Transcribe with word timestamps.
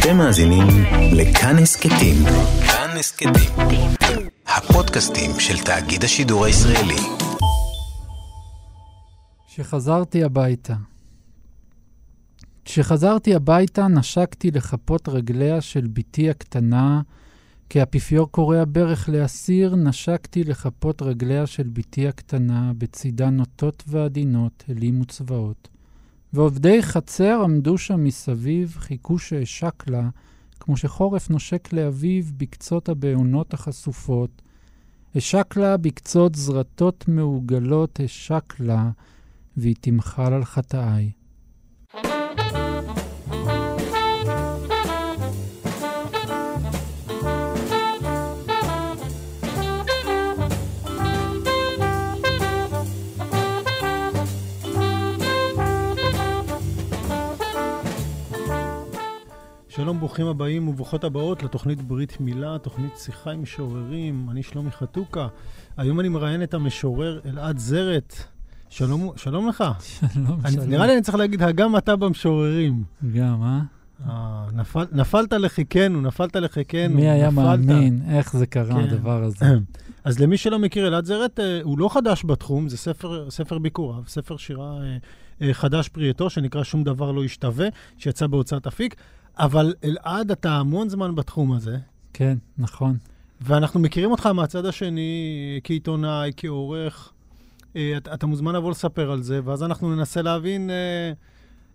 אתם 0.00 0.16
מאזינים 0.16 0.66
לכאן 1.12 1.58
הסכתים. 1.62 2.16
כאן 2.66 2.96
הסכתים. 2.98 3.32
הפודקאסטים 4.46 5.30
של 5.38 5.64
תאגיד 5.64 6.04
השידור 6.04 6.44
הישראלי. 6.44 6.96
כשחזרתי 9.48 10.24
הביתה. 10.24 10.74
כשחזרתי 12.64 13.34
הביתה 13.34 13.88
נשקתי 13.88 14.50
לכפות 14.50 15.08
רגליה 15.08 15.60
של 15.60 15.86
בתי 15.92 16.30
הקטנה, 16.30 17.00
כאפיפיור 17.70 18.30
קורע 18.30 18.64
ברך 18.68 19.08
לאסיר, 19.08 19.76
נשקתי 19.76 20.44
לכפות 20.44 21.02
רגליה 21.02 21.46
של 21.46 21.68
בתי 21.72 22.08
הקטנה, 22.08 22.72
בצידה 22.78 23.30
נוטות 23.30 23.84
ועדינות, 23.86 24.64
אלים 24.70 25.00
וצבאות. 25.00 25.68
ועובדי 26.32 26.82
חצר 26.82 27.40
עמדו 27.44 27.78
שם 27.78 28.04
מסביב, 28.04 28.76
חיכו 28.78 29.18
שאשק 29.18 29.88
לה, 29.88 30.08
כמו 30.60 30.76
שחורף 30.76 31.30
נושק 31.30 31.72
לאביו 31.72 32.24
בקצות 32.36 32.88
הבעונות 32.88 33.54
החשופות. 33.54 34.42
אשק 35.18 35.56
לה 35.56 35.76
בקצות 35.76 36.34
זרטות 36.34 37.04
מעוגלות, 37.08 38.00
אשק 38.00 38.54
לה, 38.60 38.90
והיא 39.56 39.74
תמחל 39.80 40.32
על 40.32 40.44
חטאיי. 40.44 41.10
שלום, 59.70 59.98
ברוכים 59.98 60.26
הבאים 60.26 60.68
וברוכות 60.68 61.04
הבאות 61.04 61.42
לתוכנית 61.42 61.82
ברית 61.82 62.20
מילה, 62.20 62.58
תוכנית 62.58 62.96
שיחה 62.96 63.30
עם 63.30 63.42
משוררים. 63.42 64.28
אני 64.30 64.42
שלומי 64.42 64.70
חתוקה. 64.70 65.28
היום 65.76 66.00
אני 66.00 66.08
מראיין 66.08 66.42
את 66.42 66.54
המשורר 66.54 67.20
אלעד 67.26 67.58
זרת. 67.58 68.14
שלום, 68.68 69.10
שלום 69.16 69.48
לך. 69.48 69.64
שלום, 70.12 70.40
אני, 70.44 70.52
שלום. 70.52 70.66
נראה 70.66 70.86
לי 70.86 70.92
אני 70.92 71.02
צריך 71.02 71.16
להגיד, 71.18 71.42
הגם 71.42 71.76
אתה 71.76 71.96
במשוררים. 71.96 72.84
גם, 73.14 73.42
אה? 73.42 73.60
אה, 74.08 74.46
נפל, 74.52 74.84
נפלת 74.92 75.32
לחיקנו, 75.32 76.00
נפלת 76.00 76.36
לחיקנו. 76.36 76.94
מי 76.94 77.10
היה 77.10 77.30
נפלת. 77.30 77.58
מאמין? 77.60 78.02
איך 78.08 78.36
זה 78.36 78.46
קרה, 78.46 78.74
כן. 78.74 78.80
הדבר 78.80 79.22
הזה? 79.22 79.46
אז 80.04 80.18
למי 80.18 80.36
שלא 80.36 80.58
מכיר, 80.58 80.86
אלעד 80.86 81.04
זרת 81.04 81.40
אה, 81.40 81.60
הוא 81.62 81.78
לא 81.78 81.88
חדש 81.88 82.24
בתחום, 82.24 82.68
זה 82.68 82.76
ספר, 82.76 83.30
ספר 83.30 83.58
ביקוריו, 83.58 84.02
ספר 84.06 84.36
שירה 84.36 84.78
אה, 84.82 84.96
חדש 85.52 85.88
פרי 85.88 86.10
עטו, 86.10 86.30
שנקרא 86.30 86.62
שום 86.62 86.84
דבר 86.84 87.12
לא 87.12 87.24
ישתווה, 87.24 87.66
שיצא 87.98 88.26
בהוצאת 88.26 88.66
אפיק. 88.66 88.94
אבל 89.38 89.74
אלעד, 89.84 90.30
אתה 90.30 90.52
המון 90.52 90.88
זמן 90.88 91.14
בתחום 91.14 91.52
הזה, 91.52 91.76
כן, 92.12 92.38
נכון. 92.58 92.96
ואנחנו 93.40 93.80
מכירים 93.80 94.10
אותך 94.10 94.26
מהצד 94.26 94.66
השני, 94.66 95.60
כעיתונאי, 95.64 96.32
כעורך. 96.36 97.12
אה, 97.76 97.96
אתה, 97.96 98.14
אתה 98.14 98.26
מוזמן 98.26 98.54
לבוא 98.54 98.70
לספר 98.70 99.10
על 99.10 99.22
זה, 99.22 99.40
ואז 99.44 99.62
אנחנו 99.62 99.96
ננסה 99.96 100.22
להבין 100.22 100.70
אה, 100.70 101.12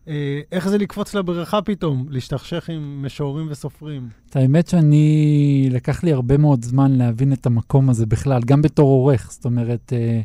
אה, 0.07 0.41
איך 0.51 0.67
זה 0.67 0.77
לקפוץ 0.77 1.13
לבריכה 1.13 1.61
פתאום, 1.61 2.05
להשתכשך 2.09 2.69
עם 2.69 3.05
משוררים 3.05 3.47
וסופרים. 3.49 4.09
את 4.29 4.35
האמת 4.35 4.67
שאני, 4.67 5.69
לקח 5.71 6.03
לי 6.03 6.13
הרבה 6.13 6.37
מאוד 6.37 6.65
זמן 6.65 6.91
להבין 6.91 7.33
את 7.33 7.45
המקום 7.45 7.89
הזה 7.89 8.05
בכלל, 8.05 8.41
גם 8.45 8.61
בתור 8.61 8.89
עורך. 8.89 9.31
זאת 9.31 9.45
אומרת, 9.45 9.93
אה, 9.93 10.21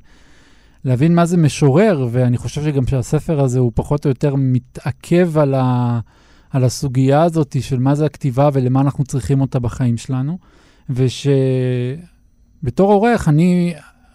להבין 0.84 1.14
מה 1.14 1.26
זה 1.26 1.36
משורר, 1.36 2.08
ואני 2.10 2.36
חושב 2.36 2.64
שגם 2.64 2.86
שהספר 2.86 3.40
הזה 3.40 3.58
הוא 3.58 3.72
פחות 3.74 4.04
או 4.04 4.10
יותר 4.10 4.34
מתעכב 4.38 5.38
על, 5.38 5.54
ה, 5.54 6.00
על 6.50 6.64
הסוגיה 6.64 7.22
הזאת 7.22 7.56
של 7.60 7.78
מה 7.78 7.94
זה 7.94 8.06
הכתיבה 8.06 8.48
ולמה 8.52 8.80
אנחנו 8.80 9.04
צריכים 9.04 9.40
אותה 9.40 9.58
בחיים 9.58 9.96
שלנו. 9.96 10.38
ושבתור 10.90 12.92
עורך, 12.92 13.28
אני, 13.28 13.74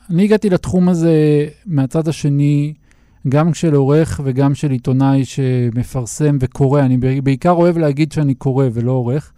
אני 0.10 0.24
הגעתי 0.24 0.50
לתחום 0.50 0.90
הזה 0.90 1.48
מהצד 1.66 2.08
השני, 2.08 2.74
גם 3.30 3.54
של 3.54 3.74
עורך 3.74 4.22
וגם 4.24 4.56
של 4.56 4.72
עיתונאי 4.72 5.26
שמפרסם 5.26 6.38
וקורא. 6.40 6.82
אני 6.82 7.22
בעיקר 7.22 7.52
אוהב 7.52 7.78
להגיד 7.78 8.12
שאני 8.12 8.34
קורא 8.34 8.66
ולא 8.74 8.92
עורך, 8.92 9.34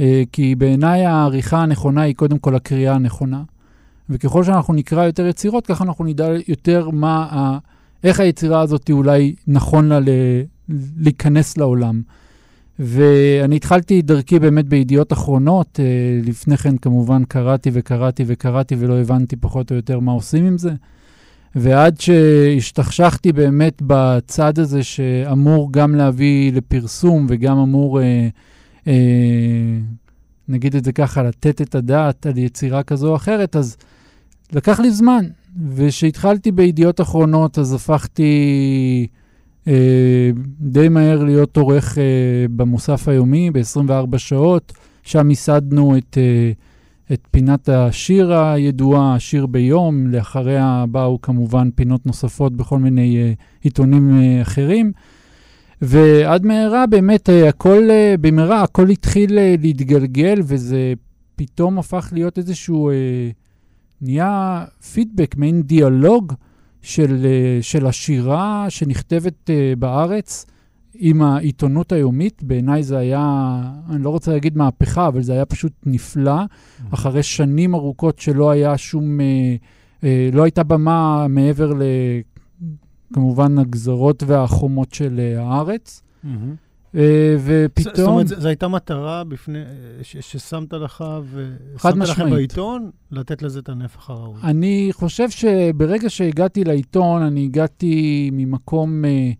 אה, 0.00 0.22
כי 0.32 0.54
בעיניי 0.54 1.06
העריכה 1.06 1.58
הנכונה 1.58 2.02
היא 2.02 2.14
קודם 2.14 2.38
כל 2.38 2.54
הקריאה 2.54 2.94
הנכונה. 2.94 3.42
וככל 4.10 4.44
שאנחנו 4.44 4.74
נקרא 4.74 5.06
יותר 5.06 5.26
יצירות, 5.26 5.66
ככה 5.66 5.84
אנחנו 5.84 6.04
נדע 6.04 6.28
יותר 6.48 6.90
מה, 6.90 7.28
ה, 7.30 7.58
איך 8.04 8.20
היצירה 8.20 8.60
הזאת 8.60 8.90
אולי 8.90 9.34
נכון 9.46 9.88
לה 9.88 10.00
ל, 10.00 10.08
להיכנס 10.96 11.56
לעולם. 11.56 12.02
ואני 12.78 13.56
התחלתי 13.56 14.00
את 14.00 14.06
דרכי 14.06 14.38
באמת 14.38 14.68
בידיעות 14.68 15.12
אחרונות, 15.12 15.80
אה, 15.80 16.20
לפני 16.24 16.56
כן 16.56 16.76
כמובן 16.76 17.24
קראתי 17.24 17.70
וקראתי 17.72 18.24
וקראתי 18.26 18.76
ולא 18.78 18.98
הבנתי 18.98 19.36
פחות 19.36 19.70
או 19.70 19.76
יותר 19.76 20.00
מה 20.00 20.12
עושים 20.12 20.46
עם 20.46 20.58
זה. 20.58 20.72
ועד 21.54 22.00
שהשתכשכתי 22.00 23.32
באמת 23.32 23.82
בצד 23.86 24.58
הזה 24.58 24.82
שאמור 24.82 25.72
גם 25.72 25.94
להביא 25.94 26.52
לפרסום 26.52 27.26
וגם 27.28 27.58
אמור, 27.58 28.00
אה, 28.00 28.28
אה, 28.86 28.92
נגיד 30.48 30.76
את 30.76 30.84
זה 30.84 30.92
ככה, 30.92 31.22
לתת 31.22 31.62
את 31.62 31.74
הדעת 31.74 32.26
על 32.26 32.38
יצירה 32.38 32.82
כזו 32.82 33.10
או 33.10 33.16
אחרת, 33.16 33.56
אז 33.56 33.76
לקח 34.52 34.80
לי 34.80 34.90
זמן. 34.90 35.24
וכשהתחלתי 35.68 36.52
בידיעות 36.52 37.00
אחרונות, 37.00 37.58
אז 37.58 37.74
הפכתי 37.74 39.06
אה, 39.68 40.30
די 40.60 40.88
מהר 40.88 41.24
להיות 41.24 41.56
עורך 41.56 41.98
אה, 41.98 42.02
במוסף 42.56 43.08
היומי 43.08 43.50
ב-24 43.50 44.18
שעות. 44.18 44.72
שם 45.02 45.30
ייסדנו 45.30 45.98
את, 45.98 46.18
אה, 46.20 46.52
את 47.12 47.26
פינת 47.30 47.68
השיר 47.68 48.34
הידועה, 48.34 49.14
השיר 49.14 49.46
ביום, 49.46 50.06
לאחריה 50.06 50.84
באו 50.90 51.20
כמובן 51.20 51.70
פינות 51.74 52.06
נוספות 52.06 52.56
בכל 52.56 52.78
מיני 52.78 53.16
אה, 53.16 53.32
עיתונים 53.62 54.20
אה, 54.20 54.42
אחרים. 54.42 54.92
ועד 55.82 56.46
מהרה 56.46 56.86
באמת 56.86 57.30
אה, 57.30 57.48
הכל, 57.48 57.90
אה, 57.90 58.14
במהרה 58.20 58.62
הכל 58.62 58.88
התחיל 58.88 59.38
אה, 59.38 59.54
להתגלגל, 59.62 60.40
וזה 60.44 60.92
פתאום 61.36 61.78
הפך 61.78 62.08
להיות 62.12 62.38
איזשהו, 62.38 62.90
אה, 62.90 62.94
נהיה 64.00 64.64
פידבק, 64.92 65.34
מעין 65.36 65.62
דיאלוג 65.62 66.32
של, 66.82 67.26
אה, 67.26 67.58
של 67.62 67.86
השירה 67.86 68.66
שנכתבת 68.68 69.50
אה, 69.50 69.72
בארץ 69.78 70.46
עם 70.94 71.22
העיתונות 71.22 71.92
היומית. 71.92 72.42
בעיניי 72.42 72.82
זה 72.82 72.98
היה, 72.98 73.60
אני 73.90 74.02
לא 74.02 74.10
רוצה 74.10 74.32
להגיד 74.32 74.56
מהפכה, 74.56 75.08
אבל 75.08 75.22
זה 75.22 75.32
היה 75.32 75.44
פשוט 75.46 75.72
נפלא. 75.86 76.40
אחרי 76.90 77.22
שנים 77.22 77.74
ארוכות 77.74 78.18
שלא 78.18 78.50
היה 78.50 78.78
שום, 78.78 79.20
אה, 80.02 80.30
לא 80.32 80.42
הייתה 80.42 80.62
במה 80.62 81.26
מעבר 81.28 81.72
ל... 81.72 81.82
כמובן 83.12 83.58
הגזרות 83.58 84.22
והחומות 84.26 84.94
של 84.94 85.20
הארץ. 85.38 86.02
אה, 86.24 86.30
ופתאום... 86.94 87.94
זאת 87.96 88.06
אומרת, 88.06 88.26
זו 88.26 88.48
הייתה 88.48 88.68
מטרה 88.68 89.24
בפני, 89.24 89.58
ש, 90.02 90.16
ששמת 90.16 90.72
לך 90.72 91.04
ושמת 91.32 92.08
לכם. 92.08 92.30
בעיתון, 92.30 92.90
לתת 93.10 93.42
לזה 93.42 93.58
את 93.58 93.68
הנפח 93.68 94.10
הראוי. 94.10 94.40
אני 94.44 94.88
חושב 94.92 95.30
שברגע 95.30 96.10
שהגעתי 96.10 96.64
לעיתון, 96.64 97.22
אני 97.22 97.44
הגעתי 97.44 98.30
ממקום, 98.32 99.04
אה, 99.04 99.30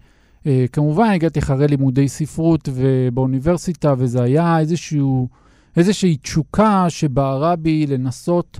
אה, 0.47 0.64
כמובן, 0.72 1.10
הגעתי 1.10 1.38
אחרי 1.38 1.69
לימודי 1.69 2.09
ספרות 2.09 2.69
ובאוניברסיטה, 2.72 3.94
וזה 3.98 4.22
היה 4.22 4.59
איזשהו, 4.59 5.28
איזושהי 5.76 6.16
תשוקה 6.16 6.91
שבערה 6.91 7.56
בי 7.56 7.86
לנסות, 7.86 8.59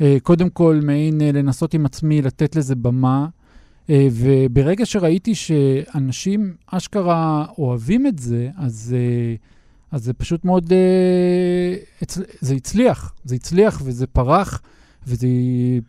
אה, 0.00 0.16
קודם 0.22 0.50
כל, 0.50 0.80
מעין 0.82 1.20
אה, 1.20 1.32
לנסות 1.32 1.74
עם 1.74 1.86
עצמי 1.86 2.22
לתת 2.22 2.56
לזה 2.56 2.74
במה. 2.74 3.26
אה, 3.92 4.08
וברגע 4.12 4.86
שראיתי 4.86 5.34
שאנשים 5.34 6.54
אשכרה 6.66 7.44
אוהבים 7.58 8.06
את 8.06 8.18
זה, 8.18 8.50
אז, 8.56 8.96
אה, 8.98 9.34
אז 9.90 10.04
זה 10.04 10.12
פשוט 10.12 10.44
מאוד, 10.44 10.72
אה, 10.72 12.06
זה 12.40 12.54
הצליח. 12.54 13.14
זה 13.24 13.34
הצליח 13.34 13.82
וזה 13.84 14.06
פרח, 14.06 14.62
וזה 15.06 15.26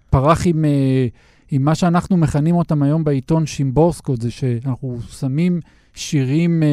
פרח 0.10 0.48
עם, 0.48 0.66
עם 1.52 1.62
מה 1.62 1.76
שאנחנו 1.76 2.18
מכנים 2.18 2.56
אותם 2.56 2.84
היום 2.84 3.04
בעיתון 3.04 3.46
שימבורסקות, 3.46 4.22
זה 4.22 4.32
שאנחנו 4.32 4.98
שמים 5.12 5.60
שירים 5.94 6.64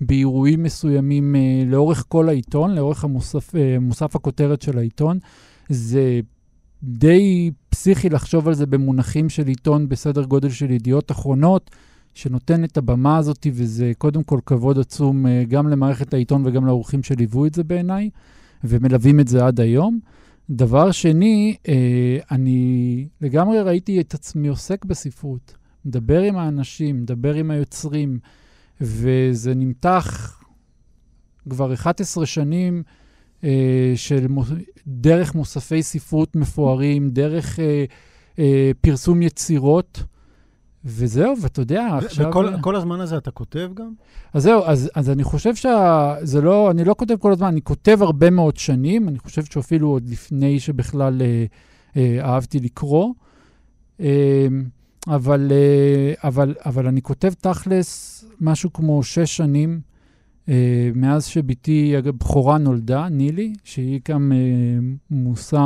באירועים 0.00 0.62
מסוימים 0.62 1.36
לאורך 1.66 2.04
כל 2.08 2.28
העיתון, 2.28 2.74
לאורך 2.74 3.04
המוסף, 3.04 3.54
מוסף 3.80 4.16
הכותרת 4.16 4.62
של 4.62 4.78
העיתון. 4.78 5.18
זה 5.68 6.20
די 6.82 7.50
פסיכי 7.68 8.08
לחשוב 8.08 8.48
על 8.48 8.54
זה 8.54 8.66
במונחים 8.66 9.28
של 9.28 9.46
עיתון 9.46 9.88
בסדר 9.88 10.24
גודל 10.24 10.50
של 10.50 10.70
ידיעות 10.70 11.10
אחרונות, 11.10 11.70
שנותן 12.14 12.64
את 12.64 12.76
הבמה 12.76 13.16
הזאת, 13.16 13.46
וזה 13.52 13.92
קודם 13.98 14.22
כל 14.22 14.40
כבוד 14.46 14.78
עצום 14.78 15.26
אה, 15.26 15.44
גם 15.48 15.68
למערכת 15.68 16.14
העיתון 16.14 16.46
וגם 16.46 16.66
לאורחים 16.66 17.02
שליוו 17.02 17.46
את 17.46 17.54
זה 17.54 17.64
בעיניי, 17.64 18.10
ומלווים 18.64 19.20
את 19.20 19.28
זה 19.28 19.46
עד 19.46 19.60
היום. 19.60 20.00
דבר 20.50 20.90
שני, 20.90 21.56
אה, 21.68 22.18
אני 22.30 23.06
לגמרי 23.20 23.60
ראיתי 23.60 24.00
את 24.00 24.14
עצמי 24.14 24.48
עוסק 24.48 24.84
בספרות, 24.84 25.54
מדבר 25.84 26.22
עם 26.22 26.36
האנשים, 26.36 27.02
מדבר 27.02 27.34
עם 27.34 27.50
היוצרים, 27.50 28.18
וזה 28.80 29.54
נמתח 29.54 30.38
כבר 31.48 31.74
11 31.74 32.26
שנים 32.26 32.82
אה, 33.44 33.92
של 33.96 34.26
דרך 34.86 35.34
מוספי 35.34 35.82
ספרות 35.82 36.36
מפוארים, 36.36 37.10
דרך 37.10 37.60
אה, 37.60 37.84
אה, 38.38 38.70
פרסום 38.80 39.22
יצירות. 39.22 40.02
וזהו, 40.84 41.34
ואתה 41.42 41.60
יודע, 41.60 41.86
עכשיו... 41.96 42.30
וכל 42.58 42.76
הזמן 42.76 43.00
הזה 43.00 43.16
אתה 43.16 43.30
כותב 43.30 43.70
גם? 43.74 43.92
אז 44.32 44.42
זהו, 44.42 44.64
אז, 44.64 44.90
אז 44.94 45.10
אני 45.10 45.24
חושב 45.24 45.54
שזה 45.54 46.40
לא, 46.42 46.70
אני 46.70 46.84
לא 46.84 46.94
כותב 46.98 47.16
כל 47.18 47.32
הזמן, 47.32 47.46
אני 47.46 47.62
כותב 47.62 47.98
הרבה 48.02 48.30
מאוד 48.30 48.56
שנים, 48.56 49.08
אני 49.08 49.18
חושב 49.18 49.44
שאפילו 49.44 49.88
עוד 49.88 50.08
לפני 50.08 50.60
שבכלל 50.60 51.22
אה, 51.22 51.44
אה, 51.96 52.18
אהבתי 52.24 52.60
לקרוא. 52.60 53.14
אה, 54.00 54.46
אבל, 55.08 55.52
אה, 55.52 56.28
אבל, 56.28 56.54
אבל 56.64 56.86
אני 56.86 57.02
כותב 57.02 57.32
תכלס 57.32 58.24
משהו 58.40 58.72
כמו 58.72 59.02
שש 59.02 59.36
שנים, 59.36 59.80
אה, 59.84 59.91
מאז 60.94 61.24
שבתי 61.24 61.94
הבכורה 61.96 62.58
נולדה, 62.58 63.08
נילי, 63.08 63.52
שהיא 63.64 64.00
גם 64.08 64.32
אה, 64.34 64.38
מושא 65.10 65.60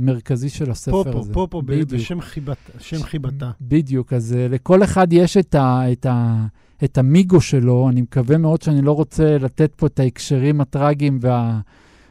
מרכזי 0.00 0.48
של 0.48 0.70
הספר 0.70 1.04
פופו, 1.04 1.18
הזה. 1.18 1.32
פופו, 1.32 1.62
פופו, 1.62 1.62
בשם 1.96 2.20
חיבת, 2.20 2.56
שם 2.78 3.02
חיבתה. 3.02 3.50
בדיוק, 3.60 4.12
אז 4.12 4.36
לכל 4.50 4.84
אחד 4.84 5.12
יש 5.12 5.36
את, 5.36 5.54
ה, 5.54 5.92
את, 5.92 6.06
ה, 6.06 6.46
את 6.84 6.98
המיגו 6.98 7.40
שלו. 7.40 7.88
אני 7.88 8.02
מקווה 8.02 8.38
מאוד 8.38 8.62
שאני 8.62 8.82
לא 8.82 8.92
רוצה 8.92 9.38
לתת 9.38 9.72
פה 9.76 9.86
את 9.86 10.00
ההקשרים 10.00 10.60
הטראגיים 10.60 11.18
וה... 11.20 11.60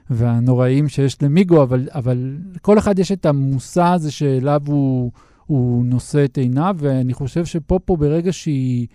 והנוראים 0.10 0.88
שיש 0.88 1.24
למיגו, 1.24 1.64
אבל, 1.64 1.90
אבל 1.92 2.38
לכל 2.56 2.78
אחד 2.78 3.00
יש 3.00 3.12
את 3.12 3.26
המושא 3.26 3.84
הזה 3.84 4.12
שאליו 4.12 4.62
הוא, 4.66 5.12
הוא 5.46 5.86
נושא 5.86 6.26
את 6.26 6.38
עיניו, 6.38 6.76
ואני 6.80 7.14
חושב 7.14 7.46
שפופו 7.46 7.98
ברגע 7.98 8.34
שהיא, 8.34 8.88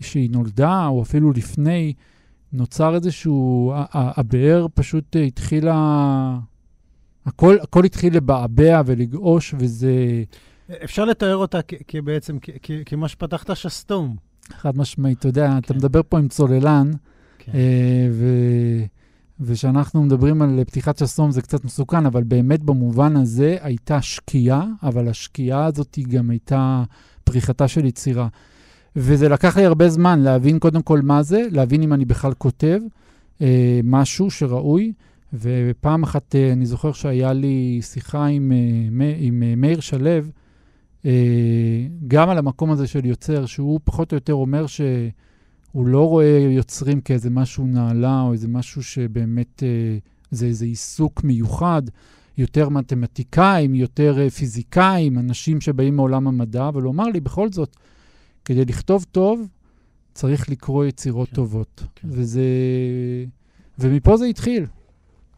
שהיא 0.00 0.30
נולדה, 0.30 0.86
או 0.86 1.02
אפילו 1.02 1.32
לפני, 1.32 1.92
נוצר 2.54 2.94
איזשהו, 2.94 3.72
הבאר 3.92 4.66
פשוט 4.74 5.16
התחילה, 5.26 6.38
הכל, 7.26 7.56
הכל 7.62 7.84
התחיל 7.84 8.16
לבעבע 8.16 8.82
ולגעוש, 8.86 9.54
וזה... 9.58 10.22
אפשר 10.84 11.04
לתאר 11.04 11.36
אותה 11.36 11.58
כבעצם, 11.88 12.38
כמה 12.86 13.08
שפתחת 13.08 13.56
שסתום. 13.56 14.16
חד 14.52 14.78
משמעית, 14.78 15.18
אתה 15.18 15.28
יודע, 15.28 15.48
כן. 15.48 15.58
אתה 15.58 15.74
מדבר 15.74 16.00
פה 16.08 16.18
עם 16.18 16.28
צוללן, 16.28 16.90
כן. 17.38 17.52
אה, 17.54 18.08
ו... 18.10 18.26
וכשאנחנו 19.40 20.02
מדברים 20.02 20.42
על 20.42 20.64
פתיחת 20.66 20.98
שסתום 20.98 21.30
זה 21.30 21.42
קצת 21.42 21.64
מסוכן, 21.64 22.06
אבל 22.06 22.22
באמת 22.22 22.62
במובן 22.62 23.16
הזה 23.16 23.56
הייתה 23.60 24.02
שקיעה, 24.02 24.66
אבל 24.82 25.08
השקיעה 25.08 25.64
הזאת 25.64 25.94
היא 25.94 26.06
גם 26.08 26.30
הייתה 26.30 26.82
פריחתה 27.24 27.68
של 27.68 27.84
יצירה. 27.84 28.28
וזה 28.96 29.28
לקח 29.28 29.56
לי 29.56 29.64
הרבה 29.64 29.88
זמן 29.88 30.20
להבין 30.20 30.58
קודם 30.58 30.82
כל 30.82 31.00
מה 31.02 31.22
זה, 31.22 31.42
להבין 31.50 31.82
אם 31.82 31.92
אני 31.92 32.04
בכלל 32.04 32.34
כותב 32.34 32.80
אה, 33.42 33.80
משהו 33.84 34.30
שראוי. 34.30 34.92
ופעם 35.32 36.02
אחת 36.02 36.34
אה, 36.34 36.52
אני 36.52 36.66
זוכר 36.66 36.92
שהיה 36.92 37.32
לי 37.32 37.80
שיחה 37.82 38.26
עם, 38.26 38.52
אה, 39.00 39.14
עם 39.18 39.42
אה, 39.42 39.54
מאיר 39.56 39.80
שלו, 39.80 40.10
אה, 41.06 41.86
גם 42.08 42.30
על 42.30 42.38
המקום 42.38 42.70
הזה 42.70 42.86
של 42.86 43.06
יוצר, 43.06 43.46
שהוא 43.46 43.80
פחות 43.84 44.12
או 44.12 44.16
יותר 44.16 44.34
אומר 44.34 44.66
ש... 44.66 44.80
הוא 45.74 45.86
לא 45.86 46.08
רואה 46.08 46.38
יוצרים 46.50 47.00
כאיזה 47.00 47.30
משהו 47.30 47.66
נעלה, 47.66 48.20
או 48.20 48.32
איזה 48.32 48.48
משהו 48.48 48.82
שבאמת 48.82 49.62
אה, 49.62 49.98
זה 50.30 50.46
איזה 50.46 50.64
עיסוק 50.64 51.24
מיוחד, 51.24 51.82
יותר 52.38 52.68
מתמטיקאים, 52.68 53.74
יותר 53.74 54.20
אה, 54.20 54.30
פיזיקאים, 54.30 55.18
אנשים 55.18 55.60
שבאים 55.60 55.96
מעולם 55.96 56.28
המדע, 56.28 56.68
אבל 56.68 56.82
הוא 56.82 56.92
אמר 56.92 57.04
לי, 57.04 57.20
בכל 57.20 57.52
זאת, 57.52 57.76
כדי 58.44 58.64
לכתוב 58.64 59.04
טוב, 59.12 59.48
צריך 60.14 60.48
לקרוא 60.48 60.84
יצירות 60.84 61.28
כן, 61.28 61.34
טובות. 61.34 61.82
כן. 61.94 62.08
וזה... 62.10 62.42
ומפה 63.78 64.16
זה 64.16 64.24
התחיל. 64.24 64.66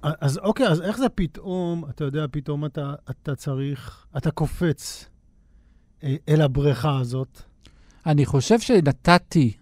אז 0.03 0.39
אוקיי, 0.39 0.69
אז 0.69 0.81
איך 0.81 0.99
זה 0.99 1.09
פתאום, 1.09 1.85
אתה 1.91 2.05
יודע, 2.05 2.27
פתאום 2.31 2.65
אתה, 2.65 2.95
אתה 3.11 3.35
צריך, 3.35 4.07
אתה 4.17 4.31
קופץ 4.31 5.05
אה, 6.03 6.17
אל 6.29 6.43
הבריכה 6.43 6.99
הזאת? 6.99 7.41
אני 8.07 8.27
חושב 8.27 8.61
שנתתי 8.61 9.53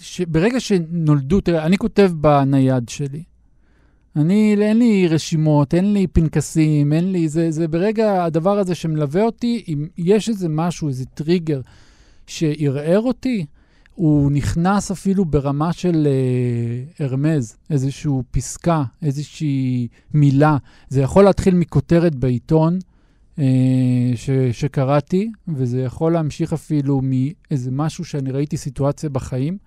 ש, 0.00 0.20
ברגע 0.20 0.60
שנולדו, 0.60 1.40
תראה, 1.40 1.66
אני 1.66 1.78
כותב 1.78 2.10
בנייד 2.14 2.88
שלי. 2.88 3.22
אני, 4.16 4.56
אין 4.60 4.78
לי 4.78 5.08
רשימות, 5.08 5.74
אין 5.74 5.92
לי 5.92 6.06
פנקסים, 6.06 6.92
אין 6.92 7.12
לי, 7.12 7.28
זה, 7.28 7.50
זה 7.50 7.68
ברגע 7.68 8.24
הדבר 8.24 8.58
הזה 8.58 8.74
שמלווה 8.74 9.22
אותי, 9.22 9.64
אם 9.68 9.86
יש 9.98 10.28
איזה 10.28 10.48
משהו, 10.48 10.88
איזה 10.88 11.04
טריגר 11.04 11.60
שערער 12.26 13.00
אותי, 13.00 13.46
הוא 13.94 14.30
נכנס 14.32 14.90
אפילו 14.90 15.24
ברמה 15.24 15.72
של 15.72 16.08
אה, 17.00 17.06
איזושהי 17.70 18.12
פסקה, 18.30 18.82
איזושהי 19.02 19.88
מילה. 20.14 20.56
זה 20.88 21.00
יכול 21.00 21.24
להתחיל 21.24 21.54
מכותרת 21.54 22.14
בעיתון, 22.14 22.78
אה, 23.38 23.44
ש, 24.14 24.30
שקראתי, 24.52 25.30
וזה 25.48 25.80
יכול 25.80 26.12
להמשיך 26.12 26.52
אפילו 26.52 27.00
מאיזה 27.02 27.70
משהו 27.70 28.04
שאני 28.04 28.30
ראיתי 28.30 28.56
סיטואציה 28.56 29.10
בחיים, 29.10 29.58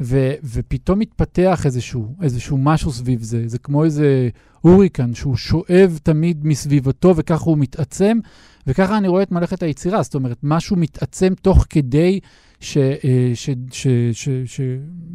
ו, 0.00 0.32
ופתאום 0.44 0.98
מתפתח 0.98 1.66
איזשהו, 1.66 2.14
איזשהו 2.22 2.58
משהו 2.58 2.92
סביב 2.92 3.22
זה. 3.22 3.48
זה 3.48 3.58
כמו 3.58 3.84
איזה 3.84 4.28
הוריקן 4.64 5.14
שהוא 5.14 5.36
שואב 5.36 5.98
תמיד 6.02 6.46
מסביבתו 6.46 7.16
וככה 7.16 7.44
הוא 7.44 7.58
מתעצם, 7.58 8.18
וככה 8.66 8.98
אני 8.98 9.08
רואה 9.08 9.22
את 9.22 9.32
מלאכת 9.32 9.62
היצירה. 9.62 10.02
זאת 10.02 10.14
אומרת, 10.14 10.38
משהו 10.42 10.76
מתעצם 10.76 11.32
תוך 11.42 11.66
כדי 11.70 12.20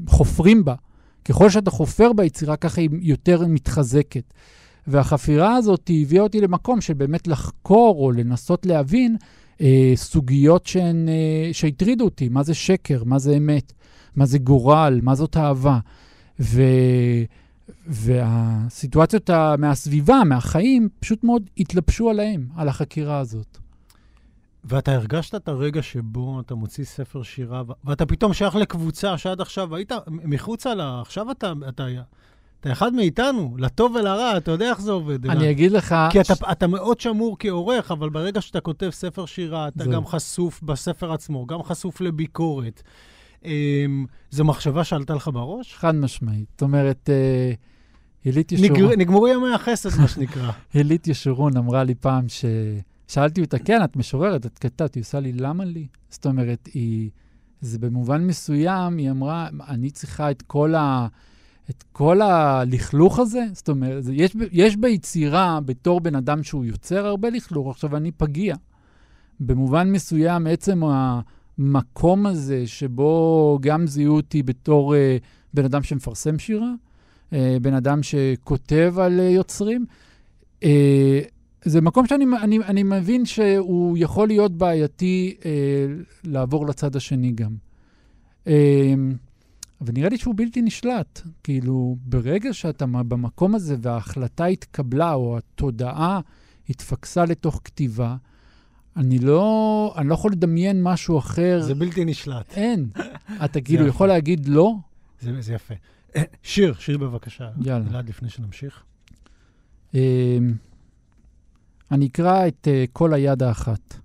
שחופרים 0.08 0.58
אה, 0.58 0.64
בה. 0.64 0.76
ככל 1.26 1.50
שאתה 1.50 1.72
חופר 1.72 2.14
ביצירה, 2.14 2.56
ככה 2.56 2.82
היא 2.82 2.90
יותר 3.02 3.48
מתחזקת. 3.48 4.34
והחפירה 4.88 5.56
הזאת 5.56 5.92
הביאה 6.02 6.24
אותי 6.24 6.42
למקום 6.42 6.82
של 6.82 6.94
באמת 6.94 7.28
לחקור 7.28 7.96
או 8.00 8.12
לנסות 8.12 8.66
להבין 8.66 9.16
אה, 9.62 9.92
סוגיות 9.96 10.66
שהן, 10.66 11.10
אה, 11.10 11.50
שהטרידו 11.54 12.06
אותי, 12.06 12.30
מה 12.30 12.44
זה 12.44 12.54
שקר, 12.54 13.04
מה 13.06 13.20
זה 13.20 13.38
אמת, 13.38 13.74
מה 14.16 14.26
זה 14.26 14.38
גורל, 14.38 15.00
מה 15.04 15.16
זאת 15.16 15.38
אהבה. 15.38 15.80
ו... 16.40 16.62
והסיטואציות 17.88 19.30
מהסביבה, 19.58 20.22
מהחיים, 20.26 20.90
פשוט 21.00 21.24
מאוד 21.24 21.50
התלבשו 21.58 22.10
עליהם, 22.10 22.48
על 22.56 22.68
החקירה 22.68 23.20
הזאת. 23.20 23.58
ואתה 24.64 24.92
הרגשת 24.96 25.36
את 25.36 25.48
הרגע 25.48 25.82
שבו 25.82 26.40
אתה 26.40 26.56
מוציא 26.56 26.86
ספר 26.86 27.24
שירה, 27.24 27.64
ואתה 27.84 28.06
פתאום 28.06 28.34
שייך 28.34 28.56
לקבוצה 28.56 29.18
שעד 29.18 29.42
עכשיו 29.42 29.76
היית 29.76 29.92
מחוצה 30.08 30.76
לה, 30.76 31.02
עכשיו 31.02 31.32
אתה, 31.32 31.54
אתה 31.70 31.88
אתה 32.60 32.72
אחד 32.72 32.94
מאיתנו, 32.94 33.56
לטוב 33.58 33.96
ולרע, 33.96 34.38
אתה 34.38 34.52
יודע 34.52 34.70
איך 34.70 34.82
זה 34.82 34.92
עובד. 34.92 35.26
אני 35.26 35.44
אלא. 35.44 35.52
אגיד 35.52 35.72
לך... 35.72 35.96
כי 36.12 36.22
אתה, 36.22 36.36
ש... 36.36 36.42
אתה 36.52 36.68
מאוד 36.68 37.00
שמור 37.00 37.36
כעורך, 37.40 37.92
אבל 37.92 38.10
ברגע 38.10 38.42
שאתה 38.42 38.60
כותב 38.60 38.90
ספר 38.90 39.26
שירה, 39.26 39.68
אתה 39.68 39.84
זה... 39.84 39.90
גם 39.90 40.06
חשוף 40.06 40.62
בספר 40.64 41.14
עצמו, 41.14 41.46
גם 41.46 41.64
חשוף 41.64 42.02
לביקורת. 42.02 42.84
אמ, 43.46 44.06
זו 44.32 44.46
מחשבה 44.46 44.84
שעלתה 44.84 45.14
לך 45.14 45.30
בראש? 45.34 45.76
חד 45.76 45.96
משמעית. 45.96 46.48
זאת 46.52 46.62
אומרת, 46.62 47.10
אה, 47.10 47.54
הילית 48.24 48.52
ישורון... 48.52 48.72
נגר... 48.72 48.96
נגמרו 48.98 49.28
ימי 49.28 49.54
החסד, 49.54 50.02
מה 50.02 50.08
שנקרא. 50.08 50.52
הילית 50.74 51.08
ישורון 51.08 51.58
אמרה 51.58 51.84
לי 51.84 51.96
פעם 51.96 52.30
ש... 52.30 52.46
שאלתי 53.08 53.42
אותה, 53.42 53.60
כן, 53.60 53.84
את 53.84 53.96
משוררת, 53.96 54.46
את 54.46 54.60
כתבת, 54.60 54.96
היא 54.96 55.02
עושה 55.02 55.20
לי, 55.20 55.32
למה 55.32 55.66
לי? 55.66 55.88
זאת 56.10 56.26
אומרת, 56.26 56.70
היא... 56.74 57.10
זה 57.62 57.80
במובן 57.80 58.28
מסוים, 58.28 58.98
היא 58.98 59.12
אמרה, 59.12 59.50
אני 59.68 59.92
צריכה 59.92 60.32
את 60.32 60.42
כל 60.42 60.76
ה... 60.76 61.08
את 61.70 61.84
כל 61.92 62.22
הלכלוך 62.22 63.20
הזה? 63.20 63.46
זאת 63.54 63.70
אומרת, 63.70 64.04
יש, 64.12 64.36
יש 64.52 64.76
ביצירה, 64.78 65.60
בתור 65.66 66.00
בן 66.00 66.16
אדם 66.16 66.44
שהוא 66.44 66.66
יוצר 66.66 67.06
הרבה 67.06 67.30
לכלוך, 67.30 67.70
עכשיו 67.70 67.98
אני 67.98 68.12
פגיע. 68.12 68.56
במובן 69.40 69.92
מסוים, 69.92 70.48
עצם 70.48 70.82
המקום 71.60 72.26
הזה 72.26 72.68
שבו 72.68 73.60
גם 73.62 73.88
זיהו 73.88 74.16
אותי 74.16 74.44
בתור 74.44 74.96
uh, 74.96 74.98
בן 75.54 75.66
אדם 75.66 75.84
שמפרסם 75.84 76.40
שירה, 76.40 76.74
uh, 77.30 77.34
בן 77.62 77.74
אדם 77.74 78.04
שכותב 78.04 78.94
על 78.98 79.20
uh, 79.20 79.24
יוצרים, 79.24 79.86
uh, 80.62 80.66
זה 81.64 81.82
מקום 81.82 82.08
שאני 82.08 82.26
אני, 82.42 82.60
אני 82.60 82.84
מבין 82.84 83.26
שהוא 83.26 83.98
יכול 84.00 84.28
להיות 84.28 84.58
בעייתי 84.58 85.36
uh, 85.40 85.44
לעבור 86.24 86.68
לצד 86.68 86.96
השני 86.96 87.32
גם. 87.32 87.56
Uh, 88.46 88.50
אבל 89.82 89.94
נראה 89.94 90.10
לי 90.10 90.18
שהוא 90.18 90.34
בלתי 90.38 90.62
נשלט. 90.62 91.22
כאילו, 91.44 91.96
ברגע 92.06 92.54
שאתה 92.54 92.86
במקום 92.86 93.56
הזה 93.56 93.76
וההחלטה 93.82 94.46
התקבלה, 94.46 95.14
או 95.14 95.38
התודעה 95.38 96.20
התפקסה 96.70 97.26
לתוך 97.26 97.62
כתיבה, 97.64 98.16
אני 99.00 99.20
לא, 99.20 99.94
אני 99.98 100.08
לא 100.08 100.14
יכול 100.14 100.32
לדמיין 100.32 100.84
משהו 100.84 101.20
אחר. 101.20 101.62
זה 101.62 101.76
בלתי 101.76 102.06
נשלט. 102.06 102.54
אין. 102.54 102.90
אתה 103.46 103.62
כאילו 103.62 103.88
יכול 103.88 104.08
להגיד 104.08 104.48
לא? 104.48 104.74
זה, 105.20 105.42
זה 105.42 105.54
יפה. 105.54 105.74
אה, 106.16 106.24
שיר, 106.44 106.74
שיר 106.80 106.98
בבקשה. 106.98 107.50
יאללה. 107.66 107.90
אלעד, 107.90 108.10
לפני 108.10 108.30
שנמשיך. 108.30 108.84
אמ, 109.94 110.00
אני 111.92 112.08
אקרא 112.08 112.48
את 112.48 112.68
uh, 112.68 112.90
כל 112.94 113.14
היד 113.14 113.44
האחת. 113.44 113.96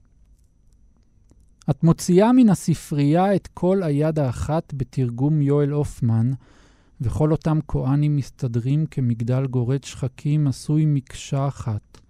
את 1.71 1.83
מוציאה 1.85 2.33
מן 2.33 2.49
הספרייה 2.49 3.35
את 3.35 3.49
כל 3.55 3.83
היד 3.83 4.19
האחת 4.19 4.75
בתרגום 4.77 5.43
יואל 5.43 5.71
הופמן, 5.71 6.31
וכל 7.01 7.33
אותם 7.33 7.59
כהנים 7.69 8.17
מסתדרים 8.17 8.87
כמגדל 8.87 9.47
גורד 9.47 9.85
שחקים 9.85 10.47
עשוי 10.47 10.85
מקשה 10.87 11.49
אחת. 11.49 12.01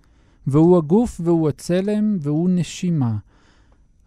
והוא 0.47 0.79
הגוף 0.79 1.21
והוא 1.25 1.49
הצלם 1.49 2.17
והוא 2.21 2.51
נשימה. 2.51 3.17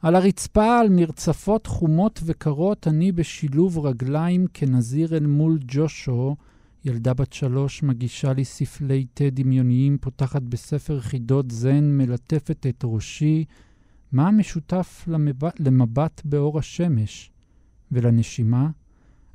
על 0.01 0.15
הרצפה, 0.15 0.79
על 0.79 0.89
מרצפות 0.89 1.67
חומות 1.67 2.19
וקרות, 2.25 2.87
אני 2.87 3.11
בשילוב 3.11 3.79
רגליים 3.79 4.45
כנזיר 4.53 5.17
אל 5.17 5.25
מול 5.25 5.59
ג'ושו, 5.67 6.35
ילדה 6.85 7.13
בת 7.13 7.33
שלוש 7.33 7.83
מגישה 7.83 8.33
לי 8.33 8.45
ספלי 8.45 9.05
תה 9.13 9.29
דמיוניים, 9.31 9.97
פותחת 10.01 10.41
בספר 10.41 10.99
חידות 10.99 11.51
זן, 11.51 11.97
מלטפת 11.97 12.65
את 12.69 12.81
ראשי. 12.83 13.45
מה 14.11 14.27
המשותף 14.27 15.03
למבט, 15.07 15.59
למבט 15.59 16.21
באור 16.25 16.59
השמש 16.59 17.31
ולנשימה? 17.91 18.69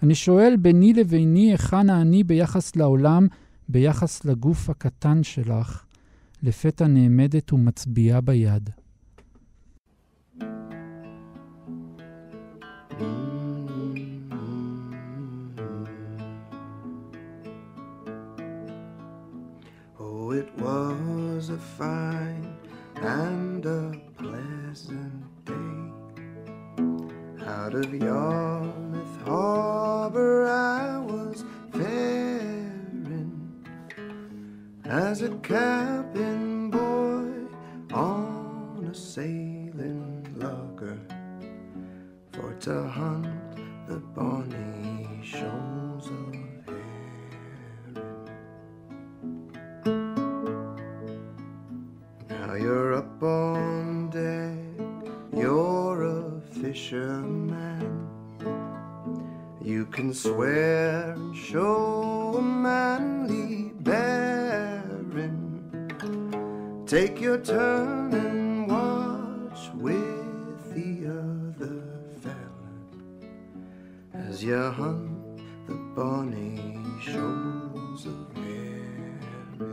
אני 0.03 0.15
שואל 0.15 0.57
ביני 0.57 0.93
לביני 0.93 1.51
היכן 1.51 1.91
האני 1.91 2.25
ביחס 2.25 2.77
לעולם, 2.77 3.27
ביחס 3.69 4.25
לגוף 4.25 4.71
הקטן 4.71 5.23
שלך. 5.23 5.85
לפתע 6.43 6.87
נעמדת 6.87 7.53
ומצביעה 7.53 8.21
ביד. 8.21 8.71
Oh, 19.99 20.31
it 20.41 20.51
was 20.59 21.51
a 21.51 21.61
fine 21.79 22.47
and 22.97 23.65
a 23.67 23.93
pleasant 24.19 25.23
day. 25.45 25.79
Out 27.47 27.75
of 27.75 27.89
Yarmouth 27.95 29.17
Harbor 29.27 30.47
I 30.47 30.99
as 34.93 35.23
a 35.23 35.31
cabin 35.39 36.69
boy 36.71 37.97
on 37.97 38.87
a 38.91 38.95
sailing 38.95 40.23
lugger 40.37 40.99
for 42.33 42.53
to 42.61 42.83
hunt 42.89 43.27
the 43.87 43.97
bonny 44.15 45.19
shoals 45.25 46.09
of 46.09 46.35
herring. 46.67 46.85
Now 52.29 52.53
you're 52.53 52.93
up 52.93 53.23
on 53.23 54.11
deck, 54.11 54.59
you're 55.35 56.03
a 56.03 56.39
fisherman. 56.61 58.11
You 59.63 59.87
can 59.87 60.13
swear 60.13 61.13
and 61.13 61.35
show 61.35 62.35
a 62.37 62.43
manly 62.43 63.73
bearing. 63.81 64.22
Take 66.93 67.23
your 67.23 67.39
turn 67.39 68.13
and 68.13 68.69
watch 68.69 69.71
with 69.77 70.75
the 70.75 71.09
other 71.09 71.83
fellas 72.21 72.43
as 74.13 74.45
you 74.45 74.61
hunt 74.61 75.39
the 75.67 75.75
bonny 75.97 76.77
shoals 77.01 78.05
of 78.05 78.27
herring. 78.35 79.73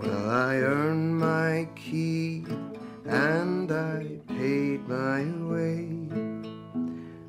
Well, 0.00 0.30
I 0.30 0.56
earned 0.56 1.18
my 1.18 1.68
keep 1.76 2.48
and 3.04 3.70
I 3.70 4.20
paid 4.26 4.88
my 4.88 5.24
way, 5.52 5.80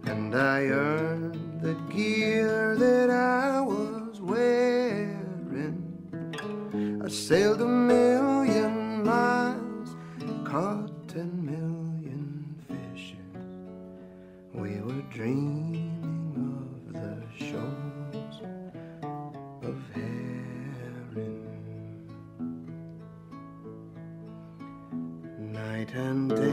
and 0.10 0.34
I 0.34 0.62
earned 0.68 1.60
the 1.60 1.74
gear 1.94 2.78
that 2.78 3.10
I 3.10 3.53
sailed 7.14 7.62
a 7.62 7.66
million 7.66 9.04
miles, 9.04 9.96
caught 10.44 10.90
ten 11.08 11.46
million 11.46 12.56
fishes. 12.68 13.18
We 14.52 14.82
were 14.82 15.04
dreaming 15.12 15.94
of 16.36 16.94
the 16.94 17.22
shores 17.38 18.42
of 19.62 19.78
herring. 19.94 21.46
Night 25.38 25.94
and 25.94 26.30
day 26.32 26.53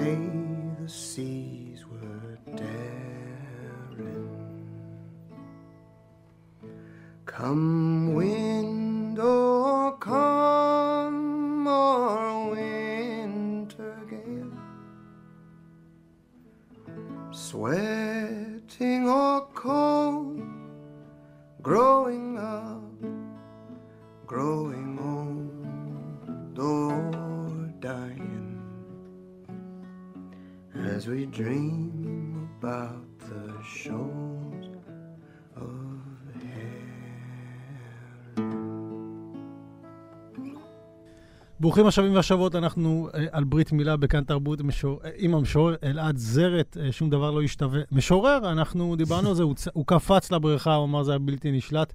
ברוכים 41.70 41.86
השבים 41.86 42.14
והשבות, 42.14 42.54
אנחנו 42.54 43.08
אה, 43.14 43.26
על 43.32 43.44
ברית 43.44 43.72
מילה 43.72 43.96
בכאן 43.96 44.24
תרבות 44.24 44.60
משור... 44.60 45.00
אה, 45.04 45.10
עם 45.16 45.34
המשורר 45.34 45.74
אלעד 45.84 46.16
זרת, 46.16 46.76
אה, 46.80 46.92
שום 46.92 47.10
דבר 47.10 47.30
לא 47.30 47.42
ישתווה. 47.42 47.80
משורר, 47.92 48.52
אנחנו 48.52 48.96
דיברנו 48.96 49.28
על 49.28 49.34
זה, 49.34 49.42
הוא. 49.42 49.54
הוא 49.72 49.86
קפץ 49.86 50.32
לבריכה, 50.32 50.74
הוא 50.74 50.84
אמר 50.84 51.02
זה 51.02 51.12
היה 51.12 51.18
בלתי 51.18 51.52
נשלט. 51.52 51.92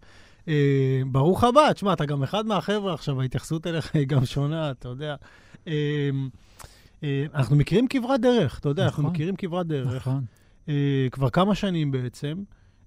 אה, 0.47 1.01
ברוך 1.05 1.43
הבא, 1.43 1.73
תשמע, 1.73 1.93
אתה 1.93 2.05
גם 2.05 2.23
אחד 2.23 2.45
מהחבר'ה 2.45 2.93
עכשיו, 2.93 3.21
ההתייחסות 3.21 3.67
אליך 3.67 3.95
היא 3.95 4.07
גם 4.07 4.25
שונה, 4.25 4.71
אתה 4.71 4.89
יודע. 4.89 5.15
אה, 5.67 5.73
אה, 7.03 7.25
אנחנו 7.33 7.55
מכירים 7.55 7.87
כברת 7.87 8.21
דרך, 8.21 8.59
אתה 8.59 8.69
יודע, 8.69 8.85
אנחנו 8.85 9.03
נכון. 9.03 9.13
מכירים 9.13 9.35
כברת 9.35 9.67
דרך. 9.67 9.95
נכון. 9.95 10.23
אה, 10.69 11.07
כבר 11.11 11.29
כמה 11.29 11.55
שנים 11.55 11.91
בעצם. 11.91 12.43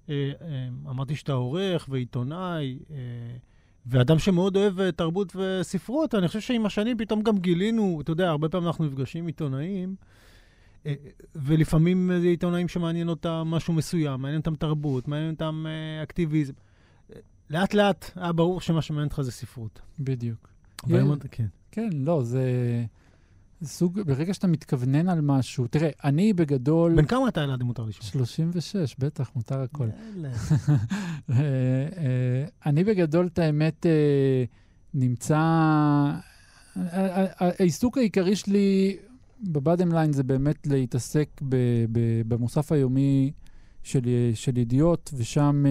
אה, 0.09 0.31
אה, 0.41 0.67
אמרתי 0.89 1.15
שאתה 1.15 1.33
עורך 1.33 1.87
ועיתונאי, 1.89 2.79
אה, 2.91 2.95
ואדם 3.85 4.19
שמאוד 4.19 4.55
אוהב 4.57 4.79
אה, 4.79 4.91
תרבות 4.91 5.35
וספרות. 5.35 6.15
אני 6.15 6.27
חושב 6.27 6.39
שעם 6.39 6.65
השנים 6.65 6.97
פתאום 6.97 7.21
גם 7.23 7.37
גילינו, 7.37 8.01
אתה 8.01 8.11
יודע, 8.11 8.29
הרבה 8.29 8.49
פעמים 8.49 8.67
אנחנו 8.67 8.85
נפגשים 8.85 9.27
עיתונאים, 9.27 9.95
אה, 10.85 10.93
ולפעמים 11.35 12.11
זה 12.21 12.27
עיתונאים 12.27 12.67
שמעניין 12.67 13.09
אותם 13.09 13.43
משהו 13.47 13.73
מסוים, 13.73 14.21
מעניין 14.21 14.39
אותם 14.39 14.55
תרבות, 14.55 15.07
מעניין 15.07 15.31
אותם 15.33 15.65
אה, 15.67 16.03
אקטיביזם. 16.03 16.53
לאט 17.49 17.73
לאט 17.73 18.11
היה 18.15 18.31
ברור 18.31 18.61
שמה 18.61 18.81
שמעניין 18.81 19.07
אותך 19.07 19.21
זה 19.21 19.31
ספרות. 19.31 19.79
בדיוק. 19.99 20.49
אתה- 21.13 21.27
כן. 21.27 21.45
כן, 21.71 21.89
לא, 21.93 22.23
זה... 22.23 22.43
סוג, 23.63 24.01
ברגע 24.01 24.33
שאתה 24.33 24.47
מתכוונן 24.47 25.09
על 25.09 25.21
משהו, 25.21 25.67
תראה, 25.67 25.89
אני 26.03 26.33
בגדול... 26.33 26.95
בן 26.95 27.05
כמה 27.05 27.27
אתה 27.27 27.43
אלעד, 27.43 27.61
אם 27.61 27.67
מותר 27.67 27.83
לשאול? 27.83 28.25
36, 28.25 28.95
בטח, 28.99 29.31
מותר 29.35 29.61
הכל. 29.61 29.87
אה, 29.89 31.35
אה, 31.37 32.45
אני 32.65 32.83
בגדול, 32.83 33.27
את 33.27 33.39
האמת, 33.39 33.85
אה, 33.85 34.43
נמצא... 34.93 35.39
העיסוק 36.75 37.97
העיקרי 37.97 38.35
שלי 38.35 38.97
בבאדם 39.43 39.91
ליין 39.91 40.13
זה 40.13 40.23
באמת 40.23 40.67
להתעסק 40.67 41.41
במוסף 42.27 42.71
היומי 42.71 43.31
של, 43.83 44.01
של 44.33 44.57
ידיעות, 44.57 45.13
ושם 45.17 45.63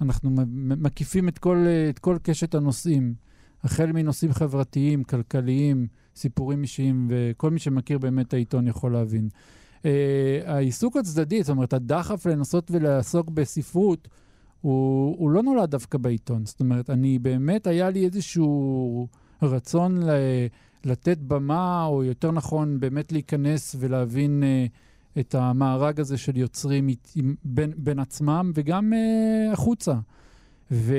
אנחנו 0.00 0.30
מקיפים 0.56 1.28
את 1.28 1.38
כל, 1.38 1.66
את 1.90 1.98
כל 1.98 2.16
קשת 2.22 2.54
הנושאים, 2.54 3.14
החל 3.64 3.92
מנושאים 3.92 4.32
חברתיים, 4.32 5.04
כלכליים, 5.04 5.86
סיפורים 6.16 6.62
אישיים, 6.62 7.08
וכל 7.10 7.50
מי 7.50 7.58
שמכיר 7.58 7.98
באמת 7.98 8.34
העיתון 8.34 8.68
יכול 8.68 8.92
להבין. 8.92 9.28
Uh, 9.82 9.86
העיסוק 10.44 10.96
הצדדי, 10.96 11.42
זאת 11.42 11.50
אומרת, 11.50 11.72
הדחף 11.72 12.26
לנסות 12.26 12.70
ולעסוק 12.70 13.30
בספרות, 13.30 14.08
הוא, 14.60 15.16
הוא 15.18 15.30
לא 15.30 15.42
נולד 15.42 15.70
דווקא 15.70 15.98
בעיתון. 15.98 16.46
זאת 16.46 16.60
אומרת, 16.60 16.90
אני 16.90 17.18
באמת, 17.18 17.66
היה 17.66 17.90
לי 17.90 18.04
איזשהו 18.04 19.08
רצון 19.42 20.02
ל, 20.02 20.10
לתת 20.84 21.18
במה, 21.18 21.84
או 21.84 22.04
יותר 22.04 22.30
נכון, 22.30 22.80
באמת 22.80 23.12
להיכנס 23.12 23.76
ולהבין 23.78 24.42
uh, 24.42 25.20
את 25.20 25.34
המארג 25.34 26.00
הזה 26.00 26.18
של 26.18 26.36
יוצרים 26.36 26.88
בין, 27.44 27.72
בין 27.76 27.98
עצמם 27.98 28.52
וגם 28.54 28.92
uh, 28.92 29.52
החוצה. 29.52 29.94
ו... 30.70 30.94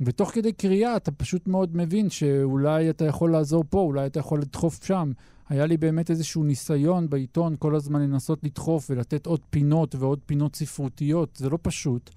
ותוך 0.00 0.30
כדי 0.30 0.52
קריאה 0.52 0.96
אתה 0.96 1.10
פשוט 1.10 1.48
מאוד 1.48 1.76
מבין 1.76 2.10
שאולי 2.10 2.90
אתה 2.90 3.04
יכול 3.04 3.32
לעזור 3.32 3.64
פה, 3.70 3.80
אולי 3.80 4.06
אתה 4.06 4.20
יכול 4.20 4.40
לדחוף 4.40 4.84
שם. 4.84 5.12
היה 5.48 5.66
לי 5.66 5.76
באמת 5.76 6.10
איזשהו 6.10 6.44
ניסיון 6.44 7.10
בעיתון 7.10 7.56
כל 7.58 7.74
הזמן 7.74 8.00
לנסות 8.00 8.44
לדחוף 8.44 8.90
ולתת 8.90 9.26
עוד 9.26 9.40
פינות 9.50 9.94
ועוד 9.94 10.20
פינות 10.26 10.56
ספרותיות, 10.56 11.36
זה 11.36 11.50
לא 11.50 11.58
פשוט. 11.62 12.10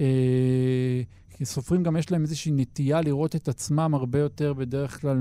אה, 0.00 1.02
כי 1.30 1.44
סופרים 1.44 1.82
גם 1.82 1.96
יש 1.96 2.10
להם 2.10 2.22
איזושהי 2.22 2.52
נטייה 2.52 3.00
לראות 3.00 3.36
את 3.36 3.48
עצמם 3.48 3.94
הרבה 3.94 4.18
יותר 4.18 4.52
בדרך 4.52 5.00
כלל 5.00 5.20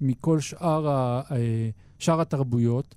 מכל 0.00 0.40
שאר, 0.40 0.88
ה, 0.88 1.22
אה, 1.30 1.70
שאר 1.98 2.20
התרבויות, 2.20 2.94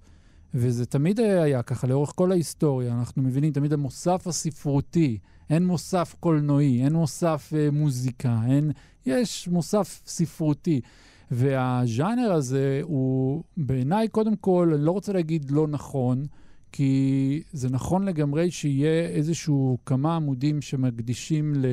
וזה 0.54 0.86
תמיד 0.86 1.20
היה 1.20 1.64
ככה 1.64 1.88
לאורך 1.88 2.12
כל 2.16 2.32
ההיסטוריה. 2.32 2.94
אנחנו 2.94 3.22
מבינים 3.22 3.54
תמיד 3.54 3.74
המוסף 3.74 4.28
הספרותי, 4.28 5.18
אין 5.50 5.66
מוסף 5.66 6.16
קולנועי, 6.20 6.84
אין 6.84 6.94
מוסף 6.94 7.54
אה, 7.56 7.72
מוזיקה, 7.72 8.40
אין, 8.48 8.72
יש 9.06 9.48
מוסף 9.48 10.02
ספרותי. 10.06 10.82
והז'אנר 11.32 12.32
הזה 12.32 12.80
הוא 12.84 13.44
בעיניי, 13.58 14.08
קודם 14.08 14.36
כל, 14.36 14.72
אני 14.76 14.86
לא 14.86 14.92
רוצה 14.92 15.14
להגיד 15.14 15.52
לא 15.52 15.68
נכון, 15.68 16.26
כי 16.72 17.44
זה 17.54 17.70
נכון 17.70 18.06
לגמרי 18.06 18.52
שיהיה 18.52 19.10
איזשהו 19.10 19.78
כמה 19.86 20.16
עמודים 20.16 20.62
שמקדישים 20.62 21.54
ל, 21.56 21.66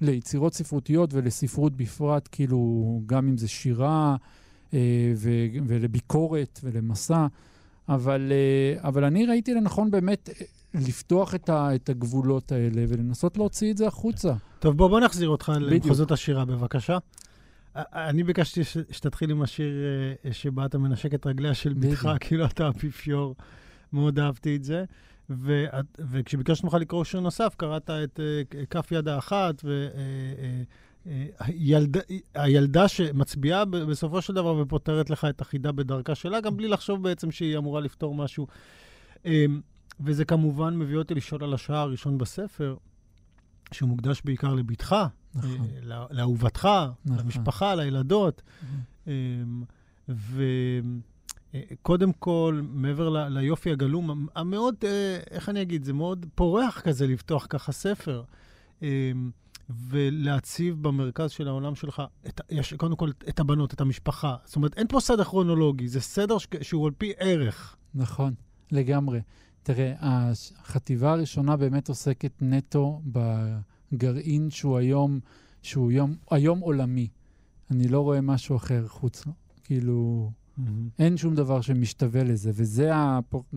ליצירות 0.00 0.54
ספרותיות 0.54 1.14
ולספרות 1.14 1.76
בפרט, 1.76 2.28
כאילו, 2.32 3.00
גם 3.06 3.28
אם 3.28 3.36
זה 3.36 3.48
שירה 3.48 4.16
אה, 4.74 5.12
ו, 5.16 5.30
ולביקורת 5.66 6.60
ולמסע, 6.62 7.26
אבל, 7.88 8.32
אה, 8.32 8.88
אבל 8.88 9.04
אני 9.04 9.26
ראיתי 9.26 9.54
לנכון 9.54 9.90
באמת 9.90 10.30
לפתוח 10.74 11.34
את, 11.34 11.48
ה, 11.48 11.74
את 11.74 11.88
הגבולות 11.88 12.52
האלה 12.52 12.84
ולנסות 12.88 13.36
להוציא 13.36 13.72
את 13.72 13.76
זה 13.76 13.86
החוצה. 13.86 14.34
טוב, 14.58 14.76
בוא, 14.76 14.88
בוא 14.88 15.00
נחזיר 15.00 15.28
אותך 15.28 15.52
למחוזות 15.60 16.10
השירה, 16.10 16.44
בבקשה. 16.44 16.98
אני 17.76 18.24
ביקשתי 18.24 18.64
ש, 18.64 18.76
שתתחיל 18.90 19.30
עם 19.30 19.42
השיר 19.42 19.72
אה, 20.24 20.32
שבה 20.32 20.66
אתה 20.66 20.78
מנשק 20.78 21.14
את 21.14 21.26
רגליה 21.26 21.54
של 21.54 21.74
בתך, 21.74 22.08
כאילו 22.20 22.44
אתה 22.44 22.68
אפיפיור. 22.68 23.34
מאוד 23.92 24.18
אהבתי 24.18 24.56
את 24.56 24.64
זה. 24.64 24.84
ו, 25.30 25.64
וכשביקשנו 26.10 26.68
ממך 26.68 26.74
לקרוא 26.74 27.04
שיר 27.04 27.20
נוסף, 27.20 27.54
קראת 27.56 27.90
את 27.90 28.20
uh, 28.20 28.66
כף 28.70 28.92
יד 28.92 29.08
האחת, 29.08 29.64
והילדה 32.34 32.84
uh, 32.84 32.86
uh, 32.86 32.88
שמצביעה 32.88 33.64
בסופו 33.64 34.22
של 34.22 34.34
דבר 34.34 34.56
ופותרת 34.62 35.10
לך 35.10 35.24
את 35.24 35.40
החידה 35.40 35.72
בדרכה 35.72 36.14
שלה, 36.14 36.40
גם 36.40 36.56
בלי 36.56 36.68
לחשוב 36.68 37.02
בעצם 37.02 37.30
שהיא 37.30 37.58
אמורה 37.58 37.80
לפתור 37.80 38.14
משהו. 38.14 38.46
Um, 39.14 39.26
וזה 40.00 40.24
כמובן 40.24 40.78
מביא 40.78 40.96
אותי 40.96 41.14
לשאול 41.14 41.44
על 41.44 41.54
השעה 41.54 41.80
הראשון 41.80 42.18
בספר, 42.18 42.76
שהוא 43.72 43.88
מוקדש 43.88 44.22
בעיקר 44.24 44.54
לבתך, 44.54 44.96
נכון. 45.34 45.50
uh, 45.50 45.84
לאהובתך, 46.10 46.68
נכון. 47.04 47.24
למשפחה, 47.24 47.74
לילדות. 47.74 48.42
נכון. 48.62 48.80
Um, 49.06 49.72
ו... 50.08 50.42
קודם 51.82 52.12
כל, 52.12 52.60
מעבר 52.62 53.08
ל, 53.08 53.28
ליופי 53.28 53.70
הגלום, 53.70 54.26
המאוד, 54.34 54.74
אה, 54.84 55.20
איך 55.30 55.48
אני 55.48 55.62
אגיד, 55.62 55.84
זה 55.84 55.92
מאוד 55.92 56.26
פורח 56.34 56.80
כזה 56.80 57.06
לפתוח 57.06 57.46
ככה 57.50 57.72
ספר. 57.72 58.22
אה, 58.82 59.12
ולהציב 59.70 60.82
במרכז 60.82 61.30
של 61.30 61.48
העולם 61.48 61.74
שלך, 61.74 62.02
את, 62.26 62.40
יש 62.50 62.74
קודם 62.74 62.96
כל 62.96 63.10
את 63.28 63.40
הבנות, 63.40 63.74
את 63.74 63.80
המשפחה. 63.80 64.36
זאת 64.44 64.56
אומרת, 64.56 64.78
אין 64.78 64.86
פה 64.86 65.00
סדר 65.00 65.24
כרונולוגי, 65.24 65.88
זה 65.88 66.00
סדר 66.00 66.38
ש, 66.38 66.46
שהוא 66.62 66.86
על 66.86 66.92
פי 66.98 67.12
ערך. 67.18 67.76
נכון, 67.94 68.34
לגמרי. 68.72 69.20
תראה, 69.62 69.94
החטיבה 70.00 71.12
הראשונה 71.12 71.56
באמת 71.56 71.88
עוסקת 71.88 72.32
נטו 72.40 73.02
בגרעין 73.92 74.50
שהוא 74.50 74.78
היום, 74.78 75.20
שהוא 75.62 75.92
יום, 75.92 76.14
היום 76.30 76.58
עולמי. 76.58 77.08
אני 77.70 77.88
לא 77.88 78.00
רואה 78.00 78.20
משהו 78.20 78.56
אחר 78.56 78.88
חוץ, 78.88 79.24
כאילו, 79.64 80.30
Mm-hmm. 80.58 80.62
אין 80.98 81.16
שום 81.16 81.34
דבר 81.34 81.60
שמשתווה 81.60 82.24
לזה, 82.24 82.50
וזה 82.54 82.90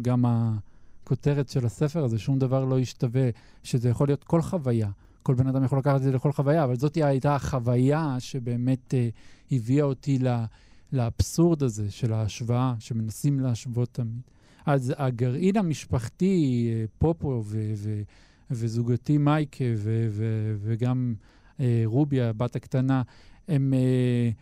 גם 0.01 0.25
הכותרת 0.27 1.49
של 1.49 1.65
הספר 1.65 2.03
הזה, 2.03 2.19
שום 2.19 2.39
דבר 2.39 2.65
לא 2.65 2.79
ישתווה, 2.79 3.29
שזה 3.63 3.89
יכול 3.89 4.07
להיות 4.07 4.23
כל 4.23 4.41
חוויה. 4.41 4.89
כל 5.23 5.33
בן 5.33 5.47
אדם 5.47 5.63
יכול 5.63 5.77
לקחת 5.77 5.95
את 5.95 6.01
זה 6.01 6.11
לכל 6.11 6.31
חוויה, 6.31 6.63
אבל 6.63 6.75
זאת 6.75 6.97
הייתה 6.97 7.35
החוויה 7.35 8.15
שבאמת 8.19 8.93
uh, 8.93 9.55
הביאה 9.55 9.85
אותי 9.85 10.19
ל, 10.19 10.27
לאבסורד 10.93 11.63
הזה 11.63 11.91
של 11.91 12.13
ההשוואה, 12.13 12.73
שמנסים 12.79 13.39
להשוות 13.39 13.89
תמיד. 13.91 14.21
אז 14.65 14.93
הגרעין 14.97 15.57
המשפחתי, 15.57 16.69
אה, 16.73 16.85
פופו 16.97 17.43
ו- 17.45 17.73
ו- 17.75 18.01
וזוגתי 18.51 19.17
מייקה 19.17 19.65
ו- 19.77 20.07
ו- 20.11 20.55
וגם 20.59 21.15
uh, 21.57 21.61
רובי, 21.85 22.21
הבת 22.21 22.55
הקטנה, 22.55 23.01
הם... 23.47 23.73
Uh, 23.73 24.33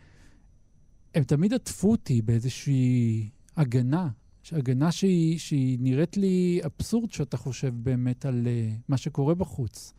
הם 1.15 1.23
תמיד 1.23 1.53
עטפו 1.53 1.91
אותי 1.91 2.21
באיזושהי 2.21 3.29
הגנה, 3.57 4.09
הגנה 4.51 4.91
שהיא, 4.91 5.39
שהיא 5.39 5.77
נראית 5.81 6.17
לי 6.17 6.61
אבסורד 6.65 7.11
שאתה 7.11 7.37
חושב 7.37 7.73
באמת 7.75 8.25
על 8.25 8.47
uh, 8.47 8.81
מה 8.89 8.97
שקורה 8.97 9.35
בחוץ. 9.35 9.93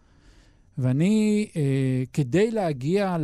ואני, 0.78 1.46
uh, 1.50 1.56
כדי 2.12 2.50
להגיע 2.50 3.16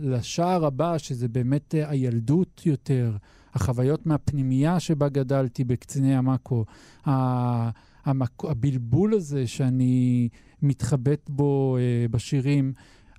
לשער 0.00 0.64
הבא, 0.64 0.98
שזה 0.98 1.28
באמת 1.28 1.74
uh, 1.74 1.90
הילדות 1.90 2.66
יותר, 2.66 3.16
החוויות 3.54 4.06
מהפנימייה 4.06 4.80
שבה 4.80 5.08
גדלתי 5.08 5.64
בקציני 5.64 6.16
המאקו, 6.16 6.64
המק... 7.04 8.44
הבלבול 8.44 9.14
הזה 9.14 9.46
שאני 9.46 10.28
מתחבט 10.62 11.30
בו 11.30 11.76
uh, 11.76 12.12
בשירים, 12.12 12.72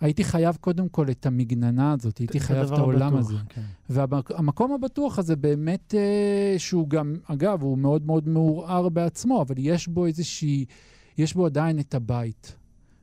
הייתי 0.03 0.23
חייב 0.23 0.57
קודם 0.61 0.89
כל 0.89 1.09
את 1.11 1.25
המגננה 1.25 1.91
הזאת, 1.91 2.17
הייתי 2.17 2.39
חייב 2.39 2.73
את 2.73 2.79
העולם 2.79 3.15
הבטוח, 3.15 3.19
הזה. 3.19 3.37
כן. 3.49 3.61
והמקום 3.89 4.71
הבטוח 4.73 5.19
הזה 5.19 5.35
באמת, 5.35 5.95
אה, 5.97 6.55
שהוא 6.57 6.89
גם, 6.89 7.15
אגב, 7.25 7.61
הוא 7.61 7.77
מאוד 7.77 8.05
מאוד 8.05 8.27
מעורער 8.27 8.89
בעצמו, 8.89 9.41
אבל 9.41 9.55
יש 9.57 9.87
בו 9.87 10.05
איזושהי, 10.05 10.65
יש 11.17 11.33
בו 11.33 11.45
עדיין 11.45 11.79
את 11.79 11.95
הבית. 11.95 12.55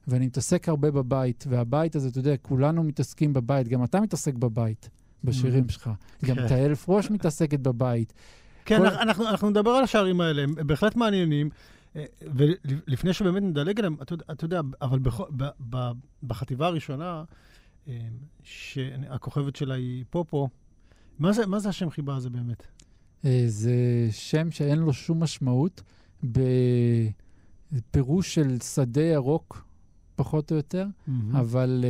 ואני 0.09 0.27
מתעסק 0.27 0.69
הרבה 0.69 0.91
בבית, 0.91 1.45
והבית 1.49 1.97
הזה, 1.97 2.09
אתה 2.09 2.19
יודע, 2.19 2.37
כולנו 2.37 2.83
מתעסקים 2.83 3.33
בבית, 3.33 3.69
גם 3.69 3.85
אתה 3.85 4.01
מתעסק 4.01 4.35
בבית, 4.35 4.91
בשירים 5.25 5.65
mm. 5.69 5.73
שלך. 5.73 5.91
גם 6.25 6.37
כן. 6.37 6.49
תהל 6.49 6.75
פרוש 6.75 7.11
מתעסקת 7.11 7.61
בבית. 7.61 8.13
כן, 8.65 8.79
כל... 8.79 8.87
אנחנו, 8.87 9.29
אנחנו 9.29 9.51
נדבר 9.51 9.71
על 9.71 9.85
השערים 9.85 10.21
האלה, 10.21 10.43
הם 10.43 10.55
בהחלט 10.67 10.97
מעניינים. 10.97 11.51
אה, 11.97 12.05
ולפני 12.23 13.13
שבאמת 13.13 13.43
נדלג 13.43 13.79
עליהם, 13.79 13.97
אתה 14.31 14.45
יודע, 14.45 14.61
אבל 14.83 14.99
בחטיבה 16.23 16.67
הראשונה, 16.67 17.25
אה, 17.89 17.95
שהכוכבת 18.43 19.57
שלה 19.57 19.75
היא 19.75 20.05
פופו, 20.11 20.49
מה 21.19 21.33
זה, 21.33 21.47
מה 21.47 21.59
זה 21.59 21.69
השם 21.69 21.91
חיבה 21.91 22.17
הזה 22.17 22.31
באמת? 22.31 22.67
אה, 23.25 23.43
זה 23.47 23.75
שם 24.11 24.51
שאין 24.51 24.79
לו 24.79 24.93
שום 24.93 25.23
משמעות, 25.23 25.83
בפירוש 27.73 28.35
של 28.35 28.59
שדה 28.61 29.03
ירוק, 29.03 29.65
פחות 30.21 30.51
או 30.51 30.57
יותר, 30.57 30.87
mm-hmm. 30.87 31.13
אבל... 31.39 31.85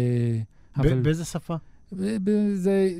אבל... 0.76 1.00
באיזה 1.00 1.24
שפה? 1.24 1.56
זה, 2.54 2.98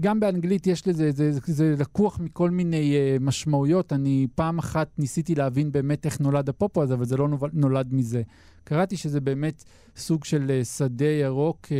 גם 0.00 0.20
באנגלית 0.20 0.66
יש 0.66 0.88
לזה, 0.88 1.12
זה, 1.12 1.32
זה, 1.32 1.40
זה 1.46 1.74
לקוח 1.78 2.20
מכל 2.20 2.50
מיני 2.50 2.94
uh, 2.94 3.22
משמעויות. 3.22 3.92
אני 3.92 4.26
פעם 4.34 4.58
אחת 4.58 4.88
ניסיתי 4.98 5.34
להבין 5.34 5.72
באמת 5.72 6.06
איך 6.06 6.20
נולד 6.20 6.48
הפופו 6.48 6.82
הזה, 6.82 6.94
אבל 6.94 7.04
זה 7.04 7.16
לא 7.16 7.28
נולד 7.52 7.94
מזה. 7.94 8.22
קראתי 8.64 8.96
שזה 8.96 9.20
באמת 9.20 9.64
סוג 9.96 10.24
של 10.24 10.50
uh, 10.62 10.64
שדה 10.64 11.04
ירוק, 11.04 11.66
uh, 11.66 11.70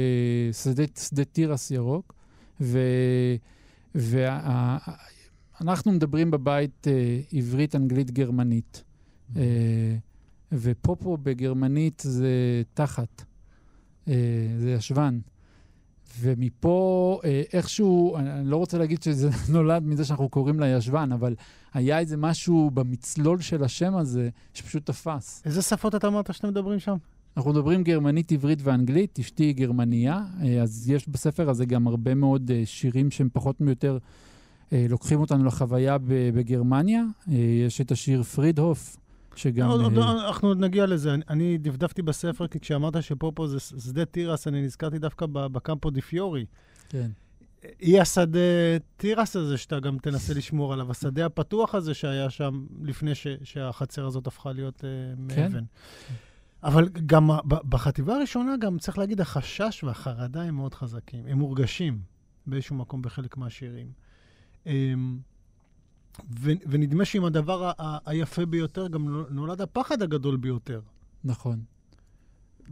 שדה, 0.53 0.85
שדה 0.99 1.25
תירס 1.25 1.71
ירוק, 1.71 2.15
ואנחנו 3.95 5.93
מדברים 5.93 6.31
בבית 6.31 6.87
uh, 6.87 7.37
עברית, 7.37 7.77
אנגלית, 7.77 8.11
גרמנית. 8.11 8.85
Mm-hmm. 8.85 9.37
Uh, 9.37 9.39
ופופו 10.53 11.17
בגרמנית 11.17 12.03
זה 12.07 12.63
תחת, 12.75 13.25
uh, 14.07 14.11
זה 14.59 14.71
ישבן. 14.71 15.19
ומפה 16.19 17.21
אה, 17.25 17.43
איכשהו, 17.53 18.17
אני, 18.17 18.51
לא 18.51 18.57
רוצה 18.57 18.79
להגיד 18.79 19.03
שזה 19.03 19.31
נולד 19.53 19.83
מזה 19.87 20.05
שאנחנו 20.05 20.29
קוראים 20.29 20.61
לה 20.61 20.69
ישבן, 20.69 21.13
אבל 21.13 21.35
היה 21.75 21.99
איזה 21.99 22.17
משהו 22.17 22.71
במצלול 22.75 23.41
של 23.41 23.65
השם 23.65 23.97
הזה 23.97 24.29
שפשוט 24.55 24.87
תפס. 24.87 25.43
איזה 25.45 25.63
שפות 25.63 25.95
אתה 25.95 26.07
אמרת 26.07 26.35
שאתם 26.35 26.49
מדברים 26.49 26.79
שם? 26.79 26.97
אנחנו 27.37 27.51
מדברים 27.51 27.83
גרמנית, 27.83 28.33
עברית 28.33 28.59
ואנגלית, 28.63 29.19
אשתי 29.19 29.45
היא 29.45 29.55
גרמניה, 29.55 30.25
אה, 30.43 30.63
אז 30.63 30.91
יש 30.91 31.09
בספר 31.09 31.51
הזה 31.51 31.67
גם 31.67 31.87
הרבה 31.87 32.15
מאוד 32.15 32.51
אה, 32.51 32.63
שירים 32.65 33.11
שהם 33.11 33.29
פחות 33.33 33.57
או 33.61 33.69
יותר 33.69 33.99
אה, 34.73 34.87
לוקחים 34.89 35.21
אותנו 35.21 35.45
לחוויה 35.45 35.97
בגרמניה. 36.35 37.03
אה, 37.29 37.35
יש 37.67 37.81
את 37.81 37.93
השיר 37.93 38.23
פרידהוף, 38.23 38.97
שגם... 39.37 39.69
עוד, 39.69 39.81
עוד, 39.81 39.99
אה, 39.99 40.27
אנחנו 40.27 40.49
עוד 40.49 40.59
נגיע 40.59 40.87
לזה. 40.87 41.15
אני, 41.15 41.23
אני 41.29 41.59
דפדפתי 41.59 42.03
בספר, 42.03 42.47
כי 42.47 42.61
כשאמרת 42.61 43.03
שפופו 43.03 43.47
זה 43.47 43.61
שדה 43.61 44.05
תירס, 44.05 44.49
אני 44.49 44.63
נזכרתי 44.63 44.99
דווקא 44.99 45.27
בקמפו 45.27 45.91
די 45.91 46.01
פיורי. 46.01 46.47
כן. 46.89 47.11
היא 47.79 48.01
השדה 48.01 48.79
תירס 48.97 49.37
הזה 49.37 49.59
שאתה 49.59 49.81
גם 49.81 49.99
תנסה 49.99 50.35
לשמור 50.35 50.73
עליו, 50.73 50.91
השדה 50.91 51.27
הפתוח 51.27 51.75
הזה 51.75 51.95
שהיה 51.95 52.31
שם 52.31 52.67
לפני 52.83 53.15
ש, 53.15 53.27
שהחצר 53.43 54.07
הזאת 54.07 54.27
הפכה 54.27 54.53
להיות 54.53 54.79
uh, 54.79 54.83
כן. 55.35 55.43
מאבן. 55.43 55.65
אבל 56.63 56.89
גם 57.07 57.31
בחטיבה 57.49 58.15
הראשונה, 58.17 58.57
גם 58.57 58.79
צריך 58.79 58.99
להגיד, 58.99 59.21
החשש 59.21 59.85
והחרדה 59.85 60.43
הם 60.43 60.55
מאוד 60.55 60.75
חזקים. 60.75 61.27
הם 61.27 61.39
מורגשים 61.39 62.01
באיזשהו 62.47 62.77
מקום 62.77 63.03
בחלק 63.03 63.37
מהשירים. 63.37 63.93
Um, 64.65 64.69
ו- 66.41 66.51
ונדמה 66.67 67.05
שעם 67.05 67.25
הדבר 67.25 67.73
ה- 67.79 67.99
היפה 68.07 68.47
ביותר 68.47 68.89
גם 68.89 69.09
נו- 69.09 69.25
נולד 69.31 69.61
הפחד 69.61 70.03
הגדול 70.03 70.37
ביותר. 70.37 70.81
נכון. 71.25 71.61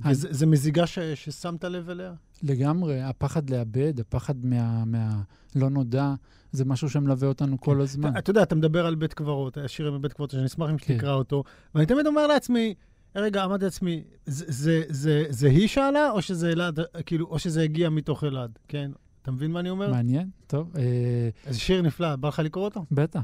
וזה 0.04 0.28
זה 0.30 0.46
מזיגה 0.46 0.86
ש- 0.86 0.98
ששמת 0.98 1.64
לב 1.64 1.90
אליה? 1.90 2.12
לגמרי, 2.42 3.00
הפחד 3.02 3.50
לאבד, 3.50 4.00
הפחד 4.00 4.44
מה, 4.46 4.84
מה 4.84 5.20
לא 5.56 5.70
נודע, 5.70 6.14
זה 6.52 6.64
משהו 6.64 6.90
שמלווה 6.90 7.28
אותנו 7.28 7.60
כל 7.60 7.80
הזמן. 7.80 8.08
אתה, 8.10 8.18
אתה 8.18 8.30
יודע, 8.30 8.42
אתה 8.42 8.54
מדבר 8.54 8.86
על 8.86 8.94
בית 8.94 9.14
קברות, 9.14 9.56
השיר 9.58 9.92
מבית 9.92 10.12
קברות, 10.12 10.30
שאני 10.30 10.46
אשמח 10.46 10.70
אם 10.70 10.76
כן. 10.78 10.94
שתקרא 10.94 11.12
אותו, 11.14 11.44
ואני 11.74 11.86
תמיד 11.86 12.06
אומר 12.06 12.26
לעצמי, 12.26 12.74
רגע, 13.16 13.44
אמרתי 13.44 13.64
לעצמי, 13.64 14.04
זה, 14.26 14.44
זה, 14.48 14.82
זה, 14.88 15.24
זה 15.30 15.48
היא 15.48 15.68
שאלה, 15.68 16.10
או 16.10 16.22
שזה 16.22 16.48
אלעד, 16.52 16.78
כאילו, 17.06 17.26
או 17.26 17.38
שזה 17.38 17.62
הגיע 17.62 17.90
מתוך 17.90 18.24
אלעד, 18.24 18.58
כן? 18.68 18.90
אתה 19.22 19.30
מבין 19.30 19.50
מה 19.52 19.60
אני 19.60 19.70
אומר? 19.70 19.90
מעניין, 19.90 20.30
טוב. 20.46 20.72
אה, 20.76 21.28
איזה 21.46 21.58
שיר 21.60 21.82
נפלא, 21.82 22.16
בא 22.16 22.28
לך 22.28 22.38
לקרוא 22.38 22.64
אותו? 22.64 22.84
בטח, 22.90 23.20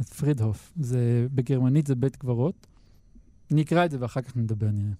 את 0.00 0.08
פרידהוף. 0.08 0.72
זה, 0.80 1.26
בגרמנית 1.34 1.86
זה 1.86 1.94
בית 1.94 2.16
קברות. 2.16 2.66
אני 3.50 3.62
אקרא 3.62 3.84
את 3.84 3.90
זה 3.90 3.96
ואחר 4.00 4.20
כך 4.20 4.36
נדבר, 4.36 4.70
נראה. 4.70 4.92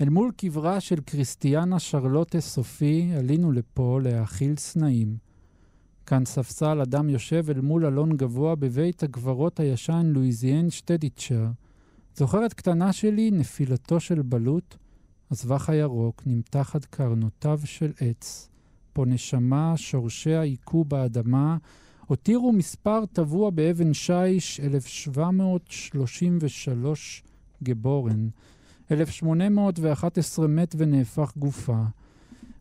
אל 0.00 0.08
מול 0.08 0.32
קברה 0.36 0.80
של 0.80 1.00
כריסטיאנה 1.06 1.78
שרלוטה 1.78 2.40
סופי, 2.40 3.10
עלינו 3.18 3.52
לפה 3.52 4.00
להאכיל 4.02 4.56
סנאים. 4.56 5.16
כאן 6.06 6.24
ספסל 6.24 6.80
אדם 6.80 7.10
יושב 7.10 7.44
אל 7.50 7.60
מול 7.60 7.86
אלון 7.86 8.16
גבוה 8.16 8.54
בבית 8.54 9.02
הקברות 9.02 9.60
הישן 9.60 10.06
לואיזיאן 10.06 10.70
שטדיצ'ר. 10.70 11.46
זוכרת 12.16 12.52
קטנה 12.52 12.92
שלי, 12.92 13.30
נפילתו 13.30 14.00
של 14.00 14.22
בלוט, 14.22 14.76
הסבך 15.30 15.70
הירוק, 15.70 16.22
נמתחת 16.26 16.84
קרנותיו 16.84 17.60
של 17.64 17.92
עץ. 18.00 18.48
פה 18.92 19.04
נשמה, 19.06 19.72
שורשיה 19.76 20.40
היכו 20.40 20.84
באדמה, 20.84 21.56
הותירו 22.06 22.52
מספר 22.52 23.06
טבוע 23.06 23.50
באבן 23.50 23.94
שיש, 23.94 24.60
1733 24.60 27.22
גבורן. 27.62 28.28
1811 28.90 30.46
מת 30.46 30.74
ונהפך 30.78 31.32
גופה. 31.36 31.82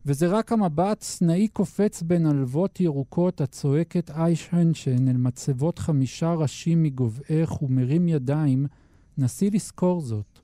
וזה 0.05 0.27
רק 0.27 0.51
המבט 0.51 1.01
סנאי 1.01 1.47
קופץ 1.47 2.01
בין 2.01 2.25
עלבות 2.25 2.79
ירוקות 2.79 3.41
הצועקת 3.41 4.11
איישהנשן 4.11 5.07
אל 5.07 5.17
מצבות 5.17 5.79
חמישה 5.79 6.33
ראשים 6.33 6.83
מגובהך 6.83 7.61
ומרים 7.61 8.07
ידיים, 8.07 8.67
נסי 9.17 9.49
לזכור 9.49 10.01
זאת. 10.01 10.42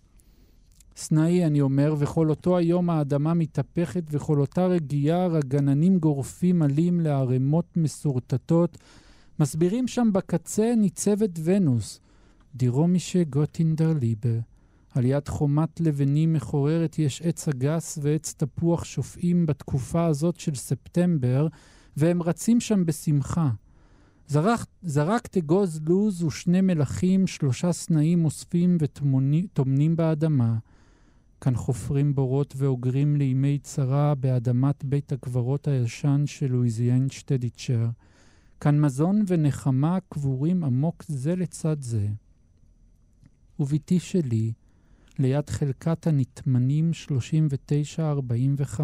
סנאי, 0.95 1.45
אני 1.45 1.62
אומר, 1.62 1.95
וכל 1.97 2.30
אותו 2.30 2.58
היום 2.58 2.89
האדמה 2.89 3.34
מתהפכת, 3.34 4.04
וכל 4.12 4.39
אותה 4.39 4.65
רגיעה 4.65 5.28
רגננים 5.28 5.99
גורפים 5.99 6.62
עלים 6.62 6.99
לערימות 6.99 7.65
מסורטטות, 7.78 8.78
מסבירים 9.39 9.88
שם 9.88 10.10
בקצה 10.13 10.73
ניצבת 10.78 11.39
ונוס, 11.43 11.99
דירומישה 12.56 13.23
גוטינדר 13.23 13.93
ליבה. 14.02 14.39
על 14.95 15.06
יד 15.06 15.28
חומת 15.28 15.82
לבנים 15.82 16.34
מחוררת 16.34 16.99
יש 16.99 17.21
עץ 17.21 17.47
אגס 17.47 17.99
ועץ 18.02 18.34
תפוח 18.38 18.84
שופעים 18.84 19.45
בתקופה 19.45 20.06
הזאת 20.06 20.39
של 20.39 20.56
ספטמבר, 20.56 21.47
והם 21.97 22.23
רצים 22.23 22.60
שם 22.60 22.86
בשמחה. 22.86 23.49
זרק, 24.28 24.65
זרק 24.82 25.28
תגוז 25.28 25.80
לוז 25.88 26.23
ושני 26.23 26.62
מלכים, 26.62 27.28
שלושה 27.28 27.71
סנאים 27.71 28.25
אוספים 28.25 28.78
וטומנים 28.80 29.95
באדמה. 29.95 30.56
כאן 31.41 31.56
חופרים 31.56 32.15
בורות 32.15 32.54
ואוגרים 32.58 33.15
לימי 33.15 33.60
צרה 33.60 34.15
באדמת 34.15 34.84
בית 34.84 35.12
הקברות 35.12 35.67
הישן 35.67 36.23
של 36.25 36.52
לואיזיאן 36.52 37.10
שטדיצ'ר. 37.10 37.89
כאן 38.60 38.82
מזון 38.82 39.23
ונחמה 39.28 39.97
קבורים 40.10 40.63
עמוק 40.63 41.04
זה 41.08 41.36
לצד 41.36 41.82
זה. 41.82 42.08
ובתי 43.60 43.99
שלי, 43.99 44.54
ליד 45.19 45.49
חלקת 45.49 46.08
הנטמנים 46.08 46.91
39-45. 47.97 48.82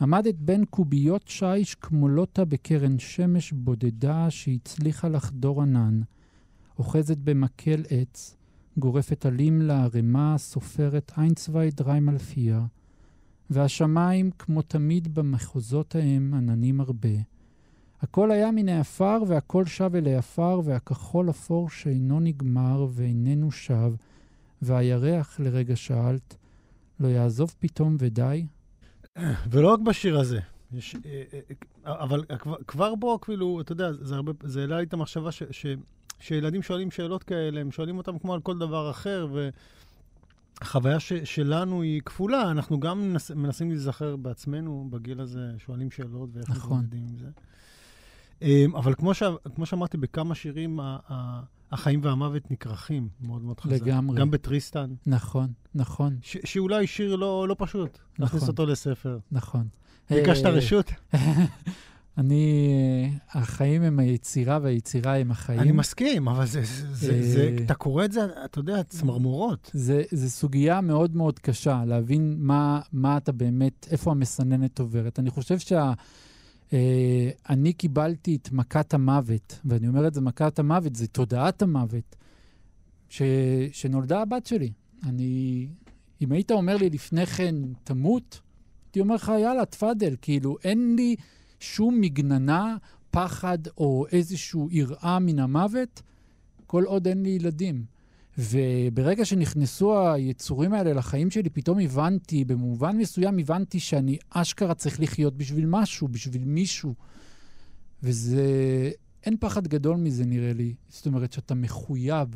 עמדת 0.00 0.34
בין 0.34 0.64
קוביות 0.64 1.28
שיש 1.28 1.74
כמולותה 1.74 2.44
בקרן 2.44 2.98
שמש 2.98 3.52
בודדה 3.52 4.30
שהצליחה 4.30 5.08
לחדור 5.08 5.62
ענן, 5.62 6.00
אוחזת 6.78 7.18
במקל 7.18 7.82
עץ, 7.90 8.36
גורפת 8.76 9.26
עלים 9.26 9.62
לערימה, 9.62 10.38
סופרת 10.38 11.12
איינצווי 11.18 11.70
דריימלפיה, 11.70 12.64
והשמיים, 13.50 14.30
כמו 14.38 14.62
תמיד 14.62 15.14
במחוזות 15.14 15.94
ההם, 15.94 16.34
עננים 16.34 16.80
הרבה. 16.80 17.08
הכל 18.00 18.30
היה 18.30 18.50
מן 18.50 18.68
העפר, 18.68 19.22
והכל 19.26 19.66
שב 19.66 19.90
אל 19.94 20.06
העפר, 20.06 20.60
והכחול 20.64 21.30
אפור 21.30 21.70
שאינו 21.70 22.20
נגמר 22.20 22.86
ואיננו 22.90 23.50
שב, 23.50 23.92
והירח, 24.62 25.40
לרגע 25.40 25.76
שאלת, 25.76 26.36
לא 27.00 27.08
יעזוב 27.08 27.54
פתאום 27.58 27.96
ודי? 27.98 28.46
ולא 29.50 29.72
רק 29.72 29.80
בשיר 29.80 30.18
הזה. 30.18 30.40
יש, 30.72 30.96
אה, 31.06 31.22
אה, 31.86 32.02
אבל 32.02 32.24
כבר, 32.38 32.56
כבר 32.66 32.94
בו, 32.94 33.20
כאילו, 33.20 33.60
אתה 33.60 33.72
יודע, 33.72 33.92
זה, 33.92 34.14
הרבה, 34.14 34.32
זה 34.42 34.60
העלה 34.60 34.78
לי 34.78 34.82
את 34.82 34.92
המחשבה 34.92 35.32
ש, 35.32 35.66
ש, 36.22 36.28
שילדים 36.28 36.62
שואלים 36.62 36.90
שאלות 36.90 37.22
כאלה, 37.22 37.60
הם 37.60 37.70
שואלים 37.70 37.98
אותם 37.98 38.18
כמו 38.18 38.34
על 38.34 38.40
כל 38.40 38.58
דבר 38.58 38.90
אחר, 38.90 39.28
והחוויה 40.60 41.00
ש, 41.00 41.12
שלנו 41.12 41.82
היא 41.82 42.02
כפולה. 42.04 42.50
אנחנו 42.50 42.80
גם 42.80 43.12
מנס, 43.12 43.30
מנסים 43.30 43.70
להיזכר 43.70 44.16
בעצמנו 44.16 44.88
בגיל 44.90 45.20
הזה, 45.20 45.50
שואלים 45.58 45.90
שאלות 45.90 46.30
ואיך 46.32 46.50
נכון. 46.50 46.78
מתמודדים 46.78 47.06
עם 47.08 47.18
זה. 47.18 47.26
אה, 48.42 48.64
אבל 48.74 48.94
כמו, 48.94 49.14
ש, 49.14 49.22
כמו 49.54 49.66
שאמרתי, 49.66 49.96
בכמה 49.96 50.34
שירים 50.34 50.80
ה, 50.80 50.98
ה, 51.08 51.42
החיים 51.72 52.00
והמוות 52.02 52.50
נכרכים 52.50 53.08
מאוד 53.20 53.42
מאוד 53.42 53.60
חזק. 53.60 53.72
לגמרי. 53.72 54.20
גם 54.20 54.30
בטריסטן, 54.30 54.94
נכון, 55.06 55.52
נכון, 55.74 56.16
ש, 56.22 56.36
שאולי 56.44 56.86
שיר 56.86 57.16
לא, 57.16 57.48
לא 57.48 57.56
פשוט, 57.58 57.98
להכניס 58.18 58.42
נכון. 58.42 58.48
אותו 58.48 58.66
לספר. 58.66 59.18
נכון. 59.32 59.68
ביקשת 60.10 60.46
אה, 60.46 60.50
רשות? 60.50 60.90
אני, 62.18 63.18
החיים 63.30 63.82
הם 63.82 63.98
היצירה 63.98 64.58
והיצירה 64.62 65.16
הם 65.16 65.30
החיים. 65.30 65.60
אני 65.60 65.72
מסכים, 65.72 66.28
אבל 66.28 66.46
זה, 66.46 66.62
זה, 66.64 66.86
זה, 66.92 67.32
זה, 67.32 67.54
אה, 67.58 67.64
אתה 67.64 67.74
קורא 67.74 68.04
את 68.04 68.12
זה, 68.12 68.20
אתה 68.44 68.58
יודע, 68.58 68.82
צמרמורות. 68.82 69.70
זה, 69.74 70.02
זה 70.10 70.30
סוגיה 70.30 70.80
מאוד 70.80 71.16
מאוד 71.16 71.38
קשה, 71.38 71.84
להבין 71.86 72.36
מה, 72.38 72.80
מה 72.92 73.16
אתה 73.16 73.32
באמת, 73.32 73.88
איפה 73.90 74.10
המסננת 74.10 74.78
עוברת. 74.78 75.18
אני 75.18 75.30
חושב 75.30 75.58
שה... 75.58 75.92
אה, 76.72 77.30
אני 77.50 77.72
קיבלתי 77.72 78.36
את 78.42 78.52
מכת 78.52 78.94
המוות, 78.94 79.60
ואני 79.64 79.88
אומר 79.88 80.06
את 80.06 80.14
זה 80.14 80.20
מכת 80.20 80.58
המוות, 80.58 80.96
זה 80.96 81.06
תודעת 81.06 81.62
המוות, 81.62 82.16
ש, 83.08 83.22
שנולדה 83.72 84.22
הבת 84.22 84.46
שלי. 84.46 84.72
אני, 85.04 85.66
אם 86.20 86.32
היית 86.32 86.50
אומר 86.50 86.76
לי 86.76 86.90
לפני 86.90 87.26
כן, 87.26 87.54
תמות, 87.84 88.40
הייתי 88.86 89.00
אומר 89.00 89.14
לך, 89.14 89.32
יאללה, 89.40 89.64
תפאדל, 89.64 90.16
כאילו, 90.22 90.56
אין 90.64 90.96
לי 90.96 91.16
שום 91.62 92.00
מגננה, 92.00 92.76
פחד 93.10 93.58
או 93.78 94.06
איזושהי 94.12 94.60
יראה 94.70 95.18
מן 95.18 95.38
המוות, 95.38 96.02
כל 96.66 96.84
עוד 96.84 97.08
אין 97.08 97.22
לי 97.22 97.28
ילדים. 97.28 97.84
וברגע 98.38 99.24
שנכנסו 99.24 100.08
היצורים 100.08 100.72
האלה 100.72 100.92
לחיים 100.92 101.30
שלי, 101.30 101.50
פתאום 101.50 101.78
הבנתי, 101.78 102.44
במובן 102.44 102.96
מסוים 102.96 103.38
הבנתי 103.38 103.80
שאני 103.80 104.18
אשכרה 104.30 104.74
צריך 104.74 105.00
לחיות 105.00 105.36
בשביל 105.36 105.66
משהו, 105.66 106.08
בשביל 106.08 106.44
מישהו. 106.44 106.94
וזה, 108.02 108.44
אין 109.26 109.36
פחד 109.40 109.68
גדול 109.68 109.96
מזה 109.96 110.24
נראה 110.24 110.52
לי. 110.52 110.74
זאת 110.88 111.06
אומרת 111.06 111.32
שאתה 111.32 111.54
מחויב 111.54 112.28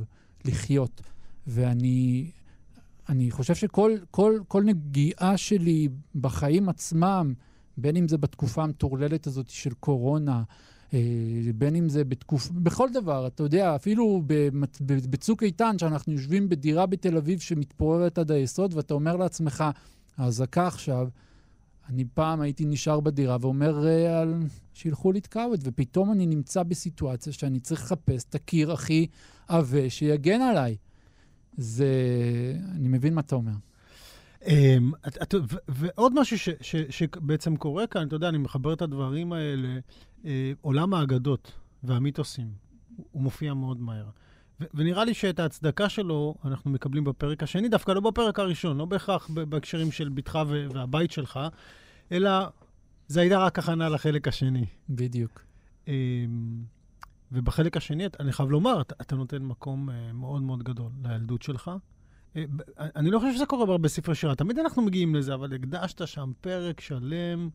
לחיות. 0.44 1.02
ואני 1.46 2.30
אני 3.08 3.30
חושב 3.30 3.54
שכל 3.54 3.96
כל, 4.10 4.40
כל 4.48 4.62
נגיעה 4.62 5.36
שלי 5.36 5.88
בחיים 6.14 6.68
עצמם, 6.68 7.34
בין 7.76 7.96
אם 7.96 8.08
זה 8.08 8.18
בתקופה 8.18 8.62
המטורללת 8.62 9.26
הזאת 9.26 9.50
של 9.50 9.74
קורונה, 9.74 10.42
אה, 10.94 11.00
בין 11.54 11.76
אם 11.76 11.88
זה 11.88 12.04
בתקופה, 12.04 12.52
בכל 12.54 12.88
דבר, 12.92 13.26
אתה 13.26 13.42
יודע, 13.42 13.76
אפילו 13.76 14.22
בצוק 15.10 15.42
איתן, 15.42 15.78
שאנחנו 15.78 16.12
יושבים 16.12 16.48
בדירה 16.48 16.86
בתל 16.86 17.16
אביב 17.16 17.40
שמתפוררת 17.40 18.18
עד 18.18 18.30
היסוד, 18.30 18.74
ואתה 18.74 18.94
אומר 18.94 19.16
לעצמך, 19.16 19.64
האזעקה 20.16 20.66
עכשיו, 20.66 21.08
אני 21.88 22.04
פעם 22.14 22.40
הייתי 22.40 22.64
נשאר 22.64 23.00
בדירה 23.00 23.36
ואומר, 23.40 23.86
אה, 23.86 24.20
על... 24.20 24.34
שילכו 24.74 25.12
לתקעוות, 25.12 25.60
ופתאום 25.62 26.12
אני 26.12 26.26
נמצא 26.26 26.62
בסיטואציה 26.62 27.32
שאני 27.32 27.60
צריך 27.60 27.82
לחפש 27.82 28.24
את 28.24 28.34
הקיר 28.34 28.72
הכי 28.72 29.06
עבה 29.48 29.90
שיגן 29.90 30.40
עליי. 30.40 30.76
זה... 31.56 31.86
אני 32.70 32.88
מבין 32.88 33.14
מה 33.14 33.20
אתה 33.20 33.34
אומר. 33.34 33.52
אמ, 34.44 34.92
ועוד 35.68 36.12
משהו 36.20 36.52
שבעצם 36.90 37.56
קורה 37.56 37.86
כאן, 37.86 38.06
אתה 38.06 38.16
יודע, 38.16 38.28
אני 38.28 38.38
מחבר 38.38 38.72
את 38.72 38.82
הדברים 38.82 39.32
האלה, 39.32 39.78
אה, 40.24 40.52
עולם 40.60 40.94
האגדות 40.94 41.52
והמיתוסים, 41.82 42.50
הוא- 42.96 43.22
מופיע 43.22 43.54
מאוד 43.54 43.80
מהר. 43.80 44.06
ונראה 44.74 45.04
לי 45.04 45.14
שאת 45.14 45.38
ההצדקה 45.38 45.88
שלו 45.88 46.34
אנחנו 46.44 46.70
מקבלים 46.70 47.04
בפרק 47.04 47.42
השני, 47.42 47.68
דווקא 47.68 47.92
לא 47.92 48.00
בפרק 48.00 48.38
הראשון, 48.38 48.76
לא 48.76 48.84
בהכרח 48.84 49.30
בהקשרים 49.30 49.92
של 49.92 50.08
בתך 50.08 50.38
והבית 50.72 51.10
שלך, 51.10 51.40
אלא 52.12 52.30
זה 53.08 53.20
הייתה 53.20 53.38
רק 53.38 53.58
הכנה 53.58 53.88
לחלק 53.88 54.28
השני. 54.28 54.66
בדיוק. 54.88 55.42
אמ, 55.88 55.92
ובחלק 57.32 57.76
השני, 57.76 58.04
אני 58.20 58.32
חייב 58.32 58.50
לומר, 58.50 58.80
אתה, 58.80 58.94
אתה 59.00 59.16
נותן 59.16 59.42
מקום 59.42 59.90
אה, 59.90 60.12
מאוד 60.12 60.42
מאוד 60.42 60.62
גדול 60.62 60.90
לילדות 61.04 61.42
שלך. 61.42 61.70
אה, 62.36 62.44
ב- 62.56 62.62
אני 62.96 63.10
לא 63.10 63.18
חושב 63.18 63.34
שזה 63.34 63.46
קורה 63.46 63.66
בהרבה 63.66 63.88
ספרי 63.88 64.14
שירה, 64.14 64.34
תמיד 64.34 64.58
אנחנו 64.58 64.82
מגיעים 64.82 65.14
לזה, 65.14 65.34
אבל 65.34 65.54
הקדשת 65.54 66.06
שם 66.06 66.32
פרק 66.40 66.80
שלם 66.80 67.48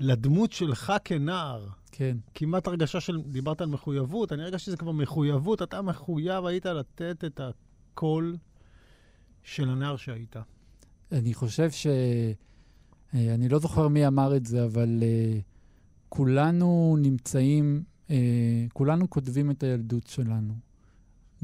לדמות 0.00 0.52
שלך 0.52 0.92
כנער. 1.04 1.68
כן. 1.92 2.16
כמעט 2.34 2.66
הרגשה 2.66 3.00
של, 3.00 3.22
דיברת 3.22 3.60
על 3.60 3.68
מחויבות, 3.68 4.32
אני 4.32 4.42
הרגשתי 4.42 4.64
שזה 4.64 4.76
כבר 4.76 4.92
מחויבות, 4.92 5.62
אתה 5.62 5.82
מחויב 5.82 6.46
היית 6.46 6.66
לתת 6.66 7.24
את 7.26 7.40
הקול 7.40 8.36
של 9.42 9.70
הנער 9.70 9.96
שהיית. 9.96 10.36
אני 11.12 11.34
חושב 11.34 11.70
ש... 11.70 11.86
אה, 13.14 13.34
אני 13.34 13.48
לא 13.48 13.58
זוכר 13.58 13.88
מי 13.88 14.06
אמר 14.06 14.36
את 14.36 14.46
זה, 14.46 14.64
אבל 14.64 15.02
uh, 15.02 15.42
כולנו 16.08 16.96
נמצאים, 17.00 17.82
uh, 18.08 18.10
כולנו 18.72 19.10
כותבים 19.10 19.50
את 19.50 19.62
הילדות 19.62 20.06
שלנו. 20.06 20.67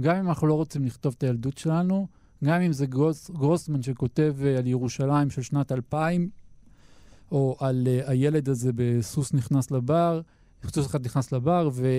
גם 0.00 0.16
אם 0.16 0.28
אנחנו 0.28 0.46
לא 0.46 0.54
רוצים 0.54 0.84
לכתוב 0.84 1.14
את 1.18 1.22
הילדות 1.22 1.58
שלנו, 1.58 2.06
גם 2.44 2.60
אם 2.60 2.72
זה 2.72 2.86
גרוס, 2.86 3.30
גרוסמן 3.30 3.82
שכותב 3.82 4.34
uh, 4.40 4.58
על 4.58 4.66
ירושלים 4.66 5.30
של 5.30 5.42
שנת 5.42 5.72
2000, 5.72 6.30
או 7.32 7.56
על 7.60 7.86
uh, 7.86 8.10
הילד 8.10 8.48
הזה 8.48 8.70
בסוס 8.74 9.32
נכנס 9.32 9.70
לבר, 9.70 10.20
סוס 10.66 10.86
אחד 10.86 11.04
נכנס 11.06 11.32
לבר, 11.32 11.70
והוא 11.72 11.92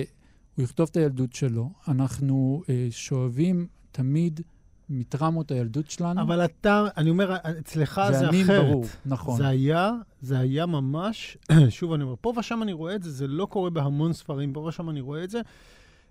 יכתוב 0.58 0.88
את 0.90 0.96
הילדות 0.96 1.32
שלו. 1.32 1.70
אנחנו 1.88 2.62
uh, 2.64 2.68
שואבים 2.90 3.66
תמיד 3.92 4.40
מטראומות 4.88 5.50
הילדות 5.50 5.90
שלנו. 5.90 6.22
אבל 6.22 6.44
אתה, 6.44 6.84
אני 6.96 7.10
אומר, 7.10 7.36
אצלך 7.58 8.00
זה 8.10 8.30
אחרת. 8.30 8.70
ברור, 8.70 8.84
נכון. 9.06 9.36
זה 9.36 9.48
היה, 9.48 9.92
זה 10.20 10.38
היה 10.38 10.66
ממש, 10.66 11.38
שוב 11.68 11.92
אני 11.92 12.02
אומר, 12.02 12.14
פה 12.20 12.32
ושם 12.38 12.62
אני 12.62 12.72
רואה 12.72 12.94
את 12.94 13.02
זה, 13.02 13.10
זה 13.10 13.26
לא 13.26 13.46
קורה 13.46 13.70
בהמון 13.70 14.12
ספרים, 14.12 14.52
פה 14.52 14.60
ושם 14.60 14.90
אני 14.90 15.00
רואה 15.00 15.24
את 15.24 15.30
זה, 15.30 15.40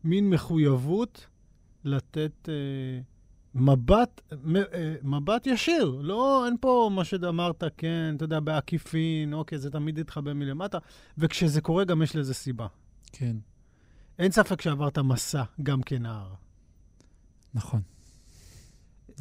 מין 0.04 0.30
מחויבות 0.30 1.28
לתת 1.86 2.50
אה, 2.50 3.00
מבט, 3.56 4.22
מ, 4.44 4.56
אה, 4.56 4.96
מבט 5.04 5.48
ישיר. 5.48 6.00
לא, 6.02 6.46
אין 6.46 6.56
פה 6.62 6.90
מה 6.94 7.04
שאמרת, 7.06 7.64
כן, 7.78 8.14
אתה 8.16 8.24
יודע, 8.24 8.40
בעקיפין, 8.40 9.34
אוקיי, 9.34 9.58
זה 9.58 9.72
תמיד 9.72 9.98
יתחבא 9.98 10.34
מלמטה, 10.34 10.78
וכשזה 11.18 11.62
קורה 11.62 11.84
גם 11.84 12.02
יש 12.02 12.16
לזה 12.16 12.34
סיבה. 12.34 12.68
כן, 13.12 13.36
אין 14.20 14.32
ספק 14.32 14.62
שעברת 14.62 14.98
מסע 14.98 15.44
גם 15.64 15.82
כנער. 15.82 16.34
נכון. 17.54 17.82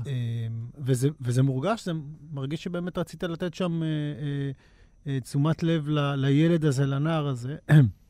אמ, 0.07 0.69
וזה, 0.79 1.09
וזה 1.21 1.43
מורגש, 1.43 1.85
זה 1.85 1.93
מרגיש 2.33 2.65
שבאמת 2.65 2.99
רצית 2.99 3.23
לתת 3.23 3.55
שם 3.55 3.83
אה, 3.83 3.89
אה, 3.89 4.51
אה, 5.07 5.21
תשומת 5.21 5.63
לב 5.63 5.89
ל, 5.89 6.15
לילד 6.15 6.65
הזה, 6.65 6.87
לנער 6.87 7.27
הזה. 7.27 7.57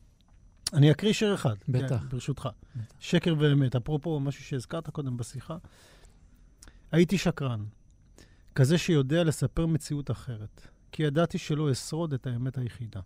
אני 0.73 0.91
אקריא 0.91 1.13
שיר 1.13 1.33
אחד, 1.33 1.55
בטח. 1.69 1.99
כן, 2.01 2.09
ברשותך. 2.09 2.49
בטח. 2.75 2.85
שקר 2.99 3.35
ואמת, 3.39 3.75
אפרופו 3.75 4.19
משהו 4.19 4.43
שהזכרת 4.43 4.89
קודם 4.89 5.17
בשיחה. 5.17 5.57
הייתי 6.91 7.17
שקרן, 7.17 7.65
כזה 8.55 8.77
שיודע 8.77 9.23
לספר 9.23 9.65
מציאות 9.65 10.11
אחרת, 10.11 10.67
כי 10.91 11.03
ידעתי 11.03 11.37
שלא 11.37 11.71
אשרוד 11.71 12.13
את 12.13 12.27
האמת 12.27 12.57
היחידה. 12.57 12.99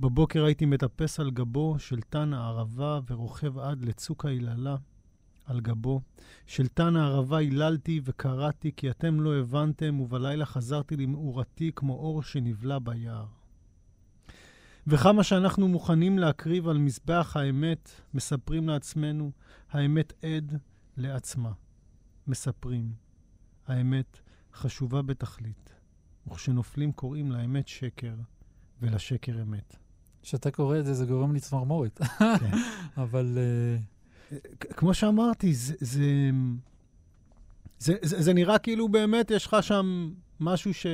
בבוקר 0.00 0.44
הייתי 0.44 0.66
מטפס 0.66 1.20
על 1.20 1.30
גבו 1.30 1.78
של 1.78 2.00
תן 2.00 2.32
הערבה 2.32 3.00
ורוכב 3.10 3.58
עד 3.58 3.84
לצוק 3.84 4.24
היללה 4.24 4.76
על 5.46 5.60
גבו. 5.60 6.00
של 6.46 6.66
תן 6.66 6.96
הערבה 6.96 7.36
היללתי 7.36 8.00
וקראתי 8.04 8.72
כי 8.76 8.90
אתם 8.90 9.20
לא 9.20 9.36
הבנתם, 9.36 10.00
ובלילה 10.00 10.46
חזרתי 10.46 10.96
למאורתי 10.96 11.70
כמו 11.76 11.92
אור 11.92 12.22
שנבלע 12.22 12.78
ביער. 12.78 13.26
וכמה 14.90 15.22
שאנחנו 15.22 15.68
מוכנים 15.68 16.18
להקריב 16.18 16.68
על 16.68 16.78
מזבח 16.78 17.36
האמת, 17.36 17.90
מספרים 18.14 18.68
לעצמנו, 18.68 19.30
האמת 19.70 20.12
עד 20.24 20.58
לעצמה. 20.96 21.52
מספרים, 22.26 22.92
האמת 23.66 24.18
חשובה 24.54 25.02
בתכלית, 25.02 25.74
וכשנופלים 26.26 26.92
קוראים 26.92 27.32
לאמת 27.32 27.68
שקר, 27.68 28.14
ולשקר 28.82 29.42
אמת. 29.42 29.76
כשאתה 30.22 30.50
קורא 30.50 30.78
את 30.78 30.84
זה, 30.84 30.94
זה 30.94 31.06
גורם 31.06 31.32
לי 31.32 31.40
צמרמורת. 31.40 32.00
כן. 32.18 32.50
אבל 33.02 33.38
כ- 34.60 34.72
כמו 34.76 34.94
שאמרתי, 34.94 35.54
זה, 35.54 35.74
זה, 35.80 36.30
זה, 37.78 37.94
זה, 38.02 38.22
זה 38.22 38.32
נראה 38.32 38.58
כאילו 38.58 38.88
באמת 38.88 39.30
יש 39.30 39.46
לך 39.46 39.56
שם 39.60 40.12
משהו 40.40 40.74
ש... 40.74 40.86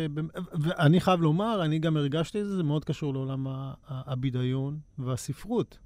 ואני 0.52 1.00
חייב 1.00 1.20
לומר, 1.20 1.64
אני 1.64 1.78
גם 1.78 1.96
הרגשתי 1.96 2.40
את 2.40 2.46
זה, 2.46 2.56
זה 2.56 2.62
מאוד 2.62 2.84
קשור 2.84 3.14
לעולם 3.14 3.46
הבידיון 3.88 4.78
והספרות. 4.98 5.78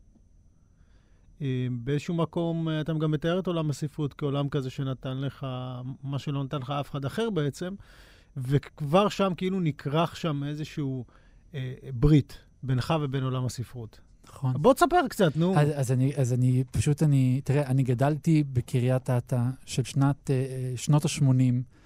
אה, 1.43 1.67
באיזשהו 1.71 2.15
מקום 2.15 2.69
אה, 2.69 2.81
אתה 2.81 2.93
גם 2.93 3.11
מתאר 3.11 3.39
את 3.39 3.47
עולם 3.47 3.71
הספרות 3.71 4.15
כעולם 4.15 4.49
כזה 4.49 4.71
שנתן 4.71 5.19
לך 5.19 5.47
מה 6.03 6.19
שלא 6.19 6.45
נתן 6.45 6.59
לך 6.59 6.71
אף 6.71 6.91
אחד 6.91 7.05
אחר 7.05 7.31
בעצם, 7.31 7.75
וכבר 8.37 9.09
שם 9.09 9.33
כאילו 9.37 9.61
נכרך 9.61 10.17
שם 10.17 10.45
איזשהו 10.45 11.05
אה, 11.55 11.75
ברית 11.95 12.39
בינך 12.63 12.95
ובין 13.01 13.25
עולם 13.25 13.45
הספרות. 13.45 14.01
נכון. 14.29 14.53
בוא 14.57 14.75
תספר 14.75 15.09
קצת, 15.09 15.37
נו. 15.37 15.59
אז, 15.59 15.69
אז, 15.75 15.93
אני, 15.93 16.13
אז 16.17 16.33
אני 16.33 16.65
פשוט, 16.71 17.03
אני, 17.03 17.41
תראה, 17.45 17.67
אני 17.67 17.83
גדלתי 17.83 18.45
בקריית 18.53 19.11
אתא 19.11 19.43
של 19.67 19.85
שנת, 19.85 20.31
אה, 20.31 20.73
שנות 20.77 21.05
ה-80. 21.05 21.78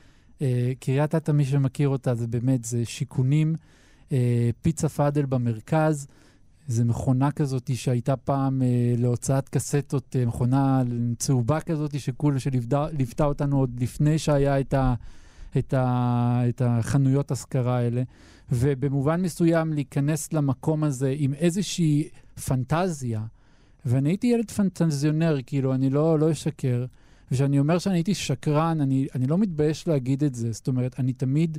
אה, 0.42 0.72
קריית 0.80 1.14
אתא, 1.14 1.30
מי 1.30 1.44
שמכיר 1.44 1.88
אותה, 1.88 2.14
זה 2.14 2.26
באמת, 2.26 2.64
זה 2.64 2.84
שיכונים, 2.84 3.54
אה, 4.12 4.50
פיצה 4.62 4.88
פאדל 4.88 5.26
במרכז. 5.26 6.06
זו 6.68 6.84
מכונה 6.84 7.30
כזאת 7.30 7.70
שהייתה 7.74 8.16
פעם 8.16 8.62
אה, 8.62 8.94
להוצאת 8.98 9.48
קסטות, 9.48 10.16
אה, 10.18 10.26
מכונה 10.26 10.82
צהובה 11.18 11.60
כזאת 11.60 12.00
שכולה, 12.00 12.38
שליוותה 12.38 13.24
אותנו 13.24 13.58
עוד 13.58 13.80
לפני 13.80 14.18
שהיה 14.18 14.60
את, 14.60 14.74
ה, 14.74 14.94
את, 15.58 15.74
ה, 15.74 16.42
את 16.48 16.62
החנויות 16.64 17.30
השכרה 17.30 17.76
האלה. 17.78 18.02
ובמובן 18.52 19.22
מסוים 19.22 19.72
להיכנס 19.72 20.32
למקום 20.32 20.84
הזה 20.84 21.14
עם 21.18 21.34
איזושהי 21.34 22.08
פנטזיה. 22.46 23.22
ואני 23.86 24.08
הייתי 24.08 24.26
ילד 24.26 24.50
פנטזיונר, 24.50 25.36
כאילו, 25.46 25.74
אני 25.74 25.90
לא, 25.90 26.18
לא 26.18 26.32
אשקר. 26.32 26.84
וכשאני 27.32 27.58
אומר 27.58 27.78
שאני 27.78 27.94
הייתי 27.94 28.14
שקרן, 28.14 28.80
אני, 28.80 29.06
אני 29.14 29.26
לא 29.26 29.38
מתבייש 29.38 29.88
להגיד 29.88 30.24
את 30.24 30.34
זה. 30.34 30.52
זאת 30.52 30.68
אומרת, 30.68 31.00
אני 31.00 31.12
תמיד, 31.12 31.58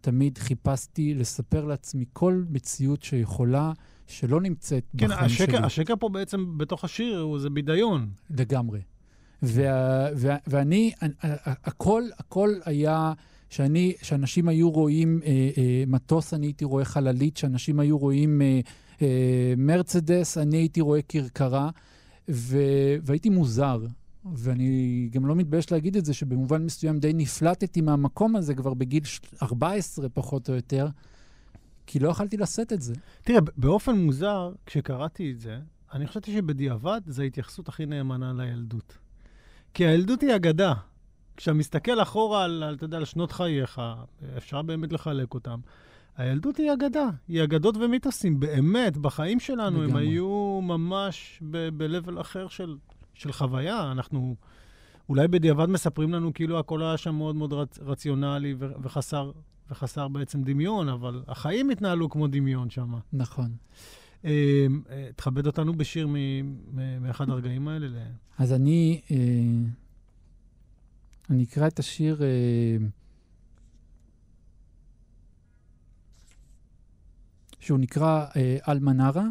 תמיד 0.00 0.38
חיפשתי 0.38 1.14
לספר 1.14 1.64
לעצמי 1.64 2.04
כל 2.12 2.42
מציאות 2.50 3.02
שיכולה, 3.02 3.72
שלא 4.06 4.40
נמצאת 4.40 4.84
כן, 4.98 5.08
בחיים 5.08 5.24
השקר, 5.24 5.56
שלי. 5.56 5.66
השקר 5.66 5.94
פה 6.00 6.08
בעצם 6.08 6.58
בתוך 6.58 6.84
השיר 6.84 7.20
הוא 7.20 7.38
זה 7.38 7.50
בידיון. 7.50 8.08
לגמרי. 8.30 8.80
וה, 9.42 10.08
וה, 10.16 10.36
ואני, 10.46 10.92
הכל, 11.44 12.02
הכל 12.18 12.54
היה, 12.64 13.12
שאני, 13.50 13.92
שאנשים 14.02 14.48
היו 14.48 14.70
רואים 14.70 15.20
אה, 15.24 15.50
אה, 15.58 15.84
מטוס, 15.86 16.34
אני 16.34 16.46
הייתי 16.46 16.64
רואה 16.64 16.84
חללית, 16.84 17.36
שאנשים 17.36 17.80
היו 17.80 17.98
רואים 17.98 18.42
אה, 18.42 18.60
אה, 19.02 19.54
מרצדס, 19.56 20.38
אני 20.38 20.56
הייתי 20.56 20.80
רואה 20.80 21.02
כרכרה, 21.02 21.70
ו, 22.30 22.58
והייתי 23.02 23.28
מוזר. 23.28 23.78
ואני 24.34 25.08
גם 25.12 25.26
לא 25.26 25.34
מתבייש 25.34 25.72
להגיד 25.72 25.96
את 25.96 26.04
זה, 26.04 26.14
שבמובן 26.14 26.64
מסוים 26.64 26.98
די 26.98 27.12
נפלטתי 27.14 27.80
מהמקום 27.80 28.36
הזה 28.36 28.54
כבר 28.54 28.74
בגיל 28.74 29.04
ש- 29.04 29.20
14 29.42 30.08
פחות 30.08 30.48
או 30.48 30.54
יותר, 30.54 30.86
כי 31.86 31.98
לא 31.98 32.08
יכלתי 32.08 32.36
לשאת 32.36 32.72
את 32.72 32.82
זה. 32.82 32.94
תראה, 33.22 33.40
באופן 33.56 33.98
מוזר, 33.98 34.52
כשקראתי 34.66 35.32
את 35.32 35.40
זה, 35.40 35.58
אני 35.92 36.06
חשבתי 36.06 36.32
שבדיעבד 36.32 37.00
זו 37.06 37.22
ההתייחסות 37.22 37.68
הכי 37.68 37.86
נאמנה 37.86 38.32
לילדות. 38.32 38.98
כי 39.74 39.86
הילדות 39.86 40.20
היא 40.20 40.36
אגדה. 40.36 40.72
כשאתה 41.36 41.52
מסתכל 41.52 42.02
אחורה 42.02 42.44
על, 42.44 42.62
על, 42.62 42.74
אתה 42.74 42.84
יודע, 42.84 42.96
על 42.96 43.04
שנות 43.04 43.32
חייך, 43.32 43.80
אפשר 44.36 44.62
באמת 44.62 44.92
לחלק 44.92 45.34
אותם. 45.34 45.60
הילדות 46.16 46.56
היא 46.56 46.72
אגדה, 46.72 47.08
היא 47.28 47.44
אגדות 47.44 47.76
ומיתוסים. 47.76 48.40
באמת, 48.40 48.96
בחיים 48.96 49.40
שלנו 49.40 49.82
הם. 49.82 49.96
היו 49.96 50.60
ממש 50.62 51.42
ב- 51.50 51.68
ב-level 51.76 52.20
אחר 52.20 52.48
של, 52.48 52.76
של 53.22 53.32
חוויה. 53.32 53.92
אנחנו 53.92 54.36
אולי 55.08 55.28
בדיעבד 55.28 55.66
מספרים 55.68 56.12
לנו 56.12 56.34
כאילו 56.34 56.58
הכל 56.58 56.82
היה 56.82 56.96
שם 56.96 57.14
מאוד 57.14 57.36
מאוד 57.36 57.52
רצ, 57.52 57.78
רציונלי 57.78 58.54
ו- 58.58 58.72
וחסר, 58.82 59.32
וחסר 59.70 60.08
בעצם 60.08 60.42
דמיון, 60.42 60.88
אבל 60.88 61.22
החיים 61.28 61.70
התנהלו 61.70 62.10
כמו 62.10 62.26
דמיון 62.26 62.70
שם. 62.70 62.94
נכון. 63.12 63.56
אה, 64.24 64.66
אה, 64.90 65.08
תכבד 65.16 65.46
אותנו 65.46 65.72
בשיר 65.72 66.06
מ- 66.06 66.14
מ- 66.14 67.02
מאחד 67.02 67.30
הרגעים 67.30 67.68
האלה. 67.68 67.86
ל- 67.88 68.12
אז 68.38 68.52
אני, 68.52 69.00
אה, 69.10 69.16
אני 71.30 71.44
אקרא 71.44 71.66
את 71.66 71.78
השיר, 71.78 72.22
אה, 72.22 72.76
שהוא 77.60 77.78
נקרא 77.78 78.26
אה, 78.36 78.56
אלמנרה, 78.68 79.24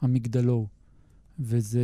המגדלור, 0.00 0.68
וזה 1.38 1.80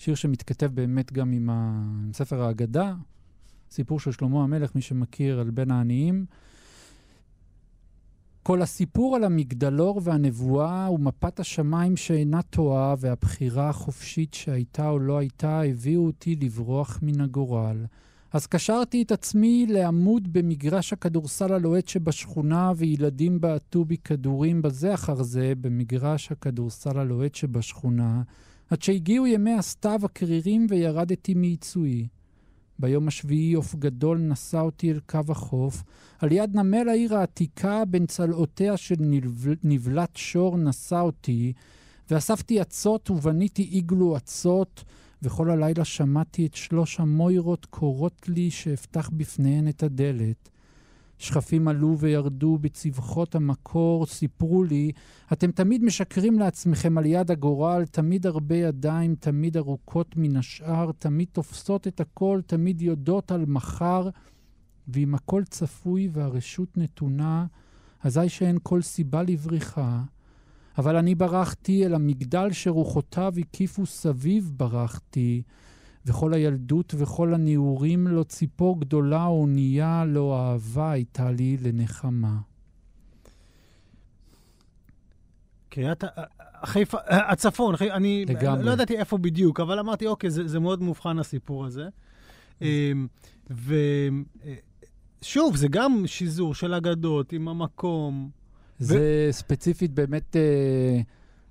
שיר 0.00 0.14
שמתכתב 0.14 0.70
באמת 0.74 1.12
גם 1.12 1.32
עם, 1.32 1.50
ה, 1.50 1.82
עם 2.04 2.12
ספר 2.12 2.42
האגדה, 2.42 2.94
סיפור 3.70 4.00
של 4.00 4.12
שלמה 4.12 4.42
המלך, 4.42 4.74
מי 4.74 4.80
שמכיר, 4.80 5.40
על 5.40 5.50
בן 5.50 5.70
העניים. 5.70 6.26
כל 8.42 8.62
הסיפור 8.62 9.16
על 9.16 9.24
המגדלור 9.24 10.00
והנבואה 10.04 10.90
ומפת 10.90 11.40
השמיים 11.40 11.96
שאינה 11.96 12.42
טועה 12.42 12.94
והבחירה 12.98 13.68
החופשית 13.68 14.34
שהייתה 14.34 14.88
או 14.88 14.98
לא 14.98 15.18
הייתה 15.18 15.62
הביאו 15.62 16.06
אותי 16.06 16.36
לברוח 16.36 16.98
מן 17.02 17.20
הגורל. 17.20 17.84
אז 18.32 18.46
קשרתי 18.46 19.02
את 19.02 19.12
עצמי 19.12 19.66
לעמוד 19.68 20.32
במגרש 20.32 20.92
הכדורסל 20.92 21.52
הלוהט 21.52 21.88
שבשכונה, 21.88 22.72
וילדים 22.76 23.40
בעטו 23.40 23.84
בי 23.84 23.96
כדורים 23.96 24.62
בזה 24.62 24.94
אחר 24.94 25.22
זה 25.22 25.52
במגרש 25.60 26.32
הכדורסל 26.32 26.98
הלוהט 26.98 27.34
שבשכונה, 27.34 28.22
עד 28.70 28.82
שהגיעו 28.82 29.26
ימי 29.26 29.52
הסתיו 29.52 30.00
הקרירים 30.04 30.66
וירדתי 30.70 31.34
מעיצוי. 31.34 32.08
ביום 32.78 33.08
השביעי 33.08 33.52
עוף 33.52 33.74
גדול 33.74 34.18
נשא 34.18 34.60
אותי 34.60 34.90
אל 34.92 35.00
קו 35.06 35.20
החוף, 35.28 35.82
על 36.18 36.32
יד 36.32 36.56
נמל 36.56 36.88
העיר 36.88 37.16
העתיקה 37.16 37.84
בין 37.84 38.06
צלעותיה 38.06 38.76
של 38.76 38.94
נבל... 38.98 39.54
נבלת 39.64 40.16
שור 40.16 40.58
נשא 40.58 41.00
אותי, 41.00 41.52
ואספתי 42.10 42.60
אצות 42.62 43.10
ובניתי 43.10 43.62
איגלו 43.62 44.16
אצות, 44.16 44.84
וכל 45.22 45.50
הלילה 45.50 45.84
שמעתי 45.84 46.46
את 46.46 46.54
שלוש 46.54 47.00
המוירות 47.00 47.64
קוראות 47.64 48.28
לי 48.28 48.50
שאפתח 48.50 49.10
בפניהן 49.12 49.68
את 49.68 49.82
הדלת. 49.82 50.50
שכפים 51.20 51.68
עלו 51.68 51.98
וירדו 51.98 52.58
בצווחות 52.60 53.34
המקור, 53.34 54.06
סיפרו 54.06 54.64
לי, 54.64 54.92
אתם 55.32 55.50
תמיד 55.50 55.84
משקרים 55.84 56.38
לעצמכם 56.38 56.98
על 56.98 57.06
יד 57.06 57.30
הגורל, 57.30 57.84
תמיד 57.84 58.26
הרבה 58.26 58.56
ידיים, 58.56 59.14
תמיד 59.14 59.56
ארוכות 59.56 60.16
מן 60.16 60.36
השאר, 60.36 60.90
תמיד 60.98 61.28
תופסות 61.32 61.86
את 61.86 62.00
הכל, 62.00 62.40
תמיד 62.46 62.82
יודעות 62.82 63.32
על 63.32 63.44
מחר, 63.46 64.08
ואם 64.88 65.14
הכל 65.14 65.42
צפוי 65.44 66.08
והרשות 66.12 66.76
נתונה, 66.76 67.46
אזי 68.02 68.28
שאין 68.28 68.58
כל 68.62 68.82
סיבה 68.82 69.22
לבריחה. 69.22 70.02
אבל 70.78 70.96
אני 70.96 71.14
ברחתי 71.14 71.86
אל 71.86 71.94
המגדל 71.94 72.52
שרוחותיו 72.52 73.34
הקיפו 73.38 73.86
סביב 73.86 74.52
ברחתי, 74.56 75.42
וכל 76.06 76.34
הילדות 76.34 76.94
וכל 76.98 77.34
הנעורים 77.34 78.06
לא 78.08 78.22
ציפור 78.22 78.80
גדולה 78.80 79.26
או 79.26 79.40
אונייה, 79.40 80.04
לא 80.06 80.38
אהבה 80.40 80.90
הייתה 80.90 81.30
לי 81.30 81.56
לנחמה. 81.62 82.36
קריית, 85.68 86.04
חיפה, 86.64 86.98
הצפון, 87.08 87.76
חי- 87.76 87.90
אני 87.90 88.24
לגמרי. 88.28 88.64
לא 88.64 88.70
ידעתי 88.70 88.96
איפה 88.98 89.18
בדיוק, 89.18 89.60
אבל 89.60 89.78
אמרתי, 89.78 90.06
אוקיי, 90.06 90.30
זה, 90.30 90.48
זה 90.48 90.60
מאוד 90.60 90.82
מובחן 90.82 91.18
הסיפור 91.18 91.64
הזה. 91.66 91.88
אמ, 92.62 93.06
ושוב, 95.20 95.56
זה 95.56 95.68
גם 95.68 96.02
שיזור 96.06 96.54
של 96.54 96.74
אגדות 96.74 97.32
עם 97.32 97.48
המקום. 97.48 98.30
זה 98.78 98.98
ספציפית 99.30 99.90
באמת, 99.92 100.36
אה, 100.36 101.00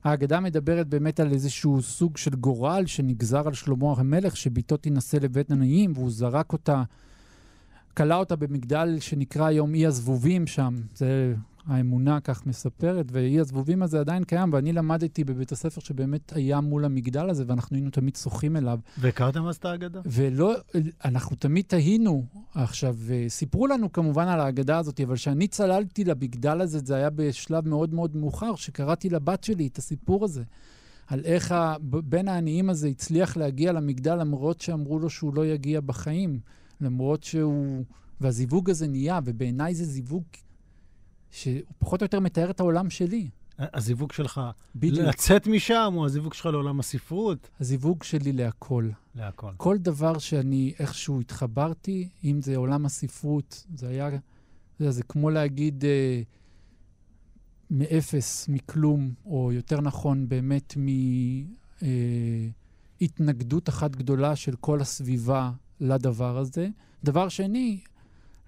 ההגדה 0.04 0.40
מדברת 0.40 0.88
באמת 0.88 1.20
על 1.20 1.32
איזשהו 1.32 1.82
סוג 1.82 2.18
של 2.18 2.36
גורל 2.36 2.86
שנגזר 2.86 3.48
על 3.48 3.54
שלמה 3.54 3.94
המלך, 3.98 4.38
שבתו 4.38 4.78
תינשא 4.78 5.18
לבית 5.18 5.52
עניים, 5.52 5.92
והוא 5.96 6.12
זרק 6.12 6.54
אותה, 6.54 6.84
כלא 7.98 8.16
אותה 8.16 8.36
במגדל 8.36 8.98
שנקרא 9.00 9.46
היום 9.46 9.74
אי 9.74 9.86
הזבובים 9.86 10.48
שם. 10.48 10.76
זה 10.96 11.36
האמונה 11.68 12.20
כך 12.20 12.46
מספרת, 12.46 13.06
ואי 13.12 13.40
הזבובים 13.40 13.84
הזה 13.84 14.00
עדיין 14.00 14.24
קיים, 14.24 14.54
ואני 14.54 14.74
למדתי 14.74 15.24
בבית 15.24 15.52
הספר 15.52 15.82
שבאמת 15.82 16.34
היה 16.36 16.62
מול 16.62 16.86
המגדל 16.86 17.30
הזה, 17.30 17.44
ואנחנו 17.48 17.76
היינו 17.76 17.90
תמיד 17.90 18.16
שוחים 18.16 18.58
אליו. 18.58 18.80
והכרתם 18.98 19.46
אז 19.46 19.56
את 19.56 19.66
האגדה? 19.66 20.02
ולא, 20.06 20.56
אנחנו 21.06 21.36
תמיד 21.36 21.66
תהינו. 21.68 22.26
עכשיו, 22.54 22.96
אה, 23.10 23.26
סיפרו 23.28 23.68
לנו 23.68 23.92
כמובן 23.92 24.28
על 24.28 24.40
האגדה 24.40 24.78
הזאת, 24.78 25.02
אבל 25.02 25.16
כשאני 25.16 25.48
צללתי 25.48 26.04
למגדל 26.04 26.62
הזה, 26.62 26.80
זה 26.80 26.96
היה 26.96 27.10
בשלב 27.10 27.68
מאוד 27.68 27.94
מאוד 27.94 28.16
מאוחר, 28.16 28.56
שקראתי 28.56 29.10
לבת 29.10 29.44
שלי 29.44 29.68
את 29.68 29.78
הסיפור 29.78 30.26
הזה. 30.26 30.44
על 31.08 31.22
איך 31.26 31.52
הבן 31.52 32.28
העניים 32.28 32.70
הזה 32.70 32.88
הצליח 32.88 33.38
להגיע 33.38 33.72
למגדל 33.72 34.16
למרות 34.16 34.62
שאמרו 34.62 35.00
לו 35.00 35.10
שהוא 35.10 35.36
לא 35.36 35.46
יגיע 35.46 35.82
בחיים. 35.82 36.40
למרות 36.82 37.24
שהוא... 37.24 37.84
והזיווג 38.22 38.70
הזה 38.70 38.88
נהיה, 38.88 39.20
ובעיניי 39.26 39.76
זה 39.76 39.86
זיווג 39.86 40.24
שהוא 41.32 41.62
פחות 41.80 42.02
או 42.02 42.06
יותר 42.06 42.20
מתאר 42.20 42.50
את 42.50 42.60
העולם 42.60 42.90
שלי. 42.90 43.30
הזיווג 43.60 44.12
שלך 44.12 44.42
בדיוק. 44.76 45.08
לצאת 45.08 45.48
משם, 45.48 45.94
או 45.98 46.06
הזיווג 46.06 46.34
שלך 46.34 46.46
לעולם 46.46 46.80
הספרות? 46.80 47.50
הזיווג 47.60 48.04
שלי 48.04 48.32
להכל. 48.32 48.90
להכל. 49.16 49.52
כל 49.58 49.78
דבר 49.78 50.18
שאני 50.18 50.74
איכשהו 50.80 51.20
התחברתי, 51.20 52.10
אם 52.24 52.42
זה 52.42 52.56
עולם 52.56 52.86
הספרות, 52.86 53.66
זה 53.76 53.88
היה, 53.88 54.10
זה, 54.80 54.92
זה 54.92 55.04
כמו 55.04 55.30
להגיד 55.30 55.86
אה, 55.86 56.22
מאפס, 57.72 58.48
מכלום, 58.50 59.14
או 59.26 59.52
יותר 59.52 59.82
נכון, 59.82 60.30
באמת 60.30 60.74
מהתנגדות 63.02 63.70
אחת 63.70 63.96
גדולה 63.96 64.36
של 64.36 64.56
כל 64.56 64.82
הסביבה 64.82 65.52
לדבר 65.80 66.38
הזה. 66.38 66.68
דבר 67.04 67.30
שני, 67.30 67.80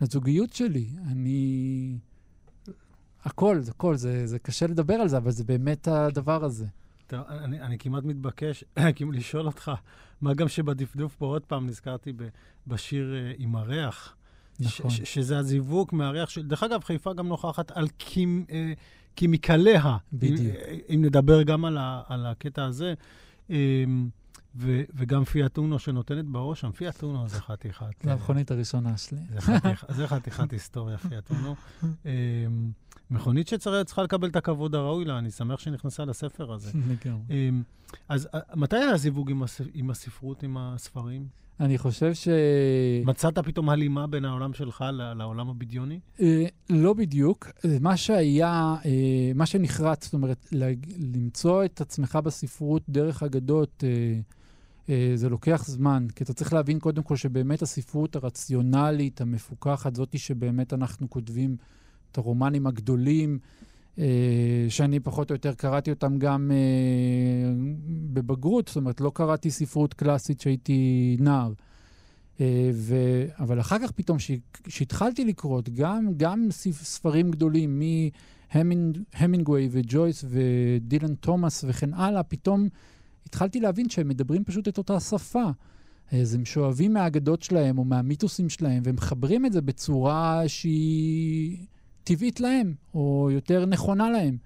לזוגיות 0.02 0.54
שלי, 0.54 0.86
אני... 1.08 1.98
הכל, 3.24 3.60
הכל, 3.70 3.96
זה, 3.96 4.28
זה 4.28 4.40
קשה 4.40 4.68
לדבר 4.68 4.94
על 4.94 5.08
זה, 5.08 5.18
אבל 5.18 5.32
זה 5.32 5.44
באמת 5.44 5.88
הדבר 5.88 6.44
הזה. 6.44 6.66
טוב, 7.08 7.20
אני, 7.30 7.62
אני 7.62 7.78
כמעט 7.78 8.04
מתבקש 8.04 8.64
לשאול 9.14 9.46
אותך, 9.46 9.72
מה 10.22 10.34
גם 10.34 10.48
שבדפדוף 10.48 11.16
פה 11.16 11.26
עוד 11.26 11.42
פעם 11.42 11.68
נזכרתי 11.68 12.14
ב, 12.14 12.24
בשיר 12.68 13.14
uh, 13.14 13.36
עם 13.42 13.56
הריח. 13.56 14.16
נכון. 14.60 14.90
ש, 14.90 15.02
ש, 15.02 15.14
שזה 15.14 15.38
הזיווג 15.38 15.90
מהריח 15.92 16.30
של... 16.30 16.48
דרך 16.48 16.64
אגב, 16.64 16.84
חיפה 16.84 17.14
גם 17.14 17.28
נוכחת 17.28 17.72
על 17.72 17.88
קימ, 17.98 18.46
uh, 18.48 18.52
קימיקליה. 19.16 19.98
בדיוק. 20.14 20.40
אם, 20.40 20.80
אם 20.96 21.06
נדבר 21.06 21.44
גם 21.44 21.66
על, 21.66 21.78
ה, 21.78 22.02
על 22.08 22.26
הקטע 22.26 22.66
הזה. 22.66 22.94
Um, 23.50 23.54
ו, 24.56 24.82
וגם 24.94 25.24
פיאט 25.24 25.58
אונו 25.58 25.80
שנותנת 25.80 26.26
בראש 26.26 26.62
שם, 26.62 26.72
פיאט 26.72 27.04
אונו 27.04 27.28
זה 27.28 27.42
חתיכת... 27.42 27.86
זה 28.04 28.14
המכונית 28.14 28.52
הראשונה 28.52 28.98
שלי. 28.98 29.20
זה 29.30 29.42
חתיכ, 29.42 29.86
זה 29.90 30.08
חתיכת 30.14 30.52
היסטוריה, 30.52 30.98
פיאט 30.98 31.30
אונו. 31.30 31.56
מכונית 33.12 33.48
שצריכה 33.48 34.04
לקבל 34.04 34.30
את 34.30 34.36
הכבוד 34.36 34.76
הראוי 34.76 35.06
לה, 35.06 35.18
אני 35.18 35.32
שמח 35.32 35.60
שנכנסה 35.60 36.06
לספר 36.06 36.54
הזה. 36.54 36.72
לגמרי. 36.92 37.24
אמ, 37.30 37.64
אז 38.10 38.28
אה, 38.34 38.40
מתי 38.56 38.76
היה 38.76 38.90
הזיווג 38.90 39.32
עם, 39.32 39.44
הספ... 39.44 39.66
עם 39.74 39.90
הספרות, 39.90 40.44
עם 40.44 40.58
הספרים? 40.58 41.26
אני 41.60 41.78
חושב 41.78 42.14
ש... 42.14 42.28
מצאת 43.06 43.40
פתאום 43.40 43.70
הלימה 43.70 44.08
בין 44.08 44.26
העולם 44.26 44.54
שלך 44.54 44.86
לעולם 45.16 45.50
הבדיוני? 45.50 46.00
אה, 46.22 46.46
לא 46.70 46.94
בדיוק. 46.94 47.48
מה 47.82 47.98
שהיה, 47.98 48.76
אה, 48.86 49.32
מה 49.36 49.46
שנחרץ, 49.46 50.04
זאת 50.04 50.14
אומרת, 50.14 50.48
למצוא 51.14 51.66
את 51.66 51.82
עצמך 51.82 52.20
בספרות 52.24 52.84
דרך 52.90 53.24
אגדות, 53.24 53.84
זה 55.16 55.30
לוקח 55.30 55.64
זמן, 55.68 56.08
כי 56.16 56.24
אתה 56.24 56.34
צריך 56.34 56.54
להבין 56.54 56.80
קודם 56.80 57.04
כל 57.04 57.16
שבאמת 57.16 57.62
הספרות 57.62 58.16
הרציונלית, 58.16 59.22
המפוקחת, 59.22 59.96
זאתי 59.96 60.18
שבאמת 60.18 60.74
אנחנו 60.74 61.10
כותבים 61.10 61.56
את 62.12 62.18
הרומנים 62.18 62.68
הגדולים, 62.68 63.40
אה, 64.00 64.66
שאני 64.70 65.00
פחות 65.00 65.30
או 65.32 65.36
יותר 65.36 65.54
קראתי 65.54 65.90
אותם 65.90 66.18
גם 66.18 66.52
אה, 66.52 67.54
בבגרות, 68.14 68.68
זאת 68.68 68.76
אומרת, 68.76 69.02
לא 69.02 69.12
קראתי 69.14 69.52
ספרות 69.52 69.94
קלאסית 69.94 70.40
כשהייתי 70.40 71.18
נער. 71.20 71.54
אה, 72.42 72.70
ו... 72.74 72.96
אבל 73.40 73.60
אחר 73.60 73.80
כך 73.80 73.92
פתאום, 73.92 74.18
כשהתחלתי 74.64 75.26
לקרוא 75.26 75.62
גם, 75.74 76.10
גם 76.18 76.48
ספ- 76.52 76.84
ספרים 76.84 77.32
גדולים, 77.32 77.82
מהמינגווי 78.56 79.70
וג'ויס 79.72 80.26
ודילן 80.28 81.16
תומאס 81.16 81.66
וכן 81.68 81.94
הלאה, 81.94 82.24
פתאום 82.24 82.68
התחלתי 83.26 83.60
להבין 83.60 83.90
שהם 83.90 84.08
מדברים 84.08 84.44
פשוט 84.44 84.68
את 84.68 84.78
אותה 84.78 85.00
שפה. 85.00 85.50
אז 86.12 86.36
הם 86.36 86.46
שואבים 86.46 86.94
מהאגדות 86.94 87.42
שלהם 87.42 87.78
או 87.78 87.84
מהמיתוסים 87.84 88.50
שלהם, 88.50 88.84
והם 88.86 88.96
מחברים 88.96 89.46
את 89.46 89.54
זה 89.54 89.62
בצורה 89.62 90.44
שהיא 90.48 91.58
טבעית 92.04 92.40
להם, 92.40 92.74
או 92.94 93.30
יותר 93.32 93.66
נכונה 93.66 94.10
להם. 94.10 94.38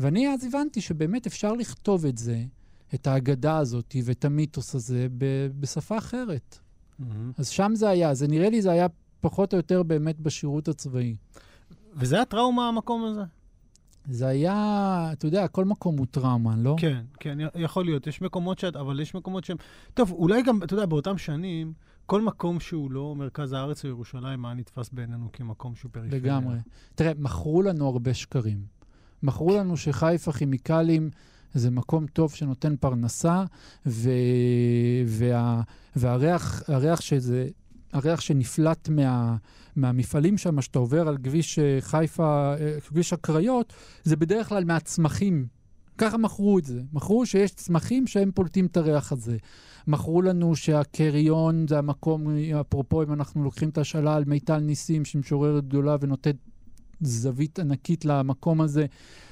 ואני 0.00 0.28
אז 0.28 0.44
הבנתי 0.44 0.80
שבאמת 0.80 1.26
אפשר 1.26 1.52
לכתוב 1.52 2.06
את 2.06 2.18
זה, 2.18 2.44
את 2.94 3.06
האגדה 3.06 3.58
הזאת 3.58 3.96
ואת 4.04 4.24
המיתוס 4.24 4.74
הזה, 4.74 5.06
ב- 5.18 5.48
בשפה 5.60 5.98
אחרת. 5.98 6.58
אז 7.38 7.48
שם 7.48 7.72
זה 7.74 7.88
היה, 7.88 8.14
זה 8.14 8.28
נראה 8.28 8.50
לי 8.50 8.62
זה 8.62 8.70
היה 8.70 8.86
פחות 9.20 9.52
או 9.52 9.56
יותר 9.56 9.82
באמת 9.82 10.20
בשירות 10.20 10.68
הצבאי. 10.68 11.16
וזה 11.94 12.22
הטראומה, 12.22 12.68
המקום 12.68 13.04
הזה? 13.04 13.22
זה 14.08 14.26
היה, 14.26 15.08
אתה 15.12 15.26
יודע, 15.26 15.48
כל 15.48 15.64
מקום 15.64 15.98
הוא 15.98 16.06
טראומה, 16.10 16.56
לא? 16.56 16.76
כן, 16.78 17.02
כן, 17.20 17.38
יכול 17.54 17.84
להיות. 17.84 18.06
יש 18.06 18.22
מקומות 18.22 18.58
שאת, 18.58 18.76
אבל 18.76 19.00
יש 19.00 19.14
מקומות 19.14 19.44
שהם... 19.44 19.56
טוב, 19.94 20.12
אולי 20.12 20.42
גם, 20.42 20.62
אתה 20.62 20.74
יודע, 20.74 20.86
באותם 20.86 21.18
שנים, 21.18 21.72
כל 22.12 22.22
מקום 22.22 22.60
שהוא 22.60 22.90
לא 22.90 23.14
מרכז 23.16 23.52
הארץ 23.52 23.84
או 23.84 23.88
ירושלים 23.88 24.44
היה 24.44 24.54
נתפס 24.54 24.90
בעינינו 24.92 25.28
כמקום 25.32 25.74
שהוא 25.74 25.90
פריפריה. 25.92 26.20
לגמרי. 26.20 26.56
תראה, 26.94 27.12
מכרו 27.18 27.62
לנו 27.62 27.88
הרבה 27.88 28.14
שקרים. 28.14 28.64
מכרו 29.22 29.56
לנו 29.56 29.76
שחיפה 29.76 30.32
כימיקלים 30.32 31.10
זה 31.54 31.70
מקום 31.70 32.06
טוב 32.06 32.34
שנותן 32.34 32.76
פרנסה, 32.76 33.44
ו... 33.86 34.10
וה... 35.06 35.62
והריח 35.96 36.62
הריח 36.68 37.00
שזה, 37.00 37.48
הריח 37.92 38.20
שנפלט 38.20 38.88
מה, 38.88 39.36
מהמפעלים 39.76 40.38
שם, 40.38 40.60
שאתה 40.62 40.78
עובר 40.78 41.08
על 41.08 41.16
כביש 41.22 41.58
אה, 41.58 41.78
חיפה, 41.80 42.54
אה, 42.60 42.80
כביש 42.80 43.12
הקריות, 43.12 43.72
זה 44.04 44.16
בדרך 44.16 44.48
כלל 44.48 44.64
מהצמחים. 44.64 45.46
ככה 45.98 46.18
מכרו 46.18 46.58
את 46.58 46.64
זה. 46.64 46.80
מכרו 46.92 47.26
שיש 47.26 47.50
צמחים 47.50 48.06
שהם 48.06 48.30
פולטים 48.34 48.66
את 48.66 48.76
הריח 48.76 49.12
הזה. 49.12 49.36
מכרו 49.86 50.22
לנו 50.22 50.56
שהקריון 50.56 51.68
זה 51.68 51.78
המקום, 51.78 52.26
אפרופו 52.60 53.02
אם 53.02 53.12
אנחנו 53.12 53.44
לוקחים 53.44 53.68
את 53.68 53.78
השאלה 53.78 54.16
על 54.16 54.24
מיטל 54.24 54.58
ניסים, 54.58 55.04
שמשוררת 55.04 55.68
גדולה 55.68 55.96
ונותנת 56.00 56.36
זווית 57.00 57.58
ענקית 57.58 58.04
למקום 58.04 58.60
הזה, 58.60 58.86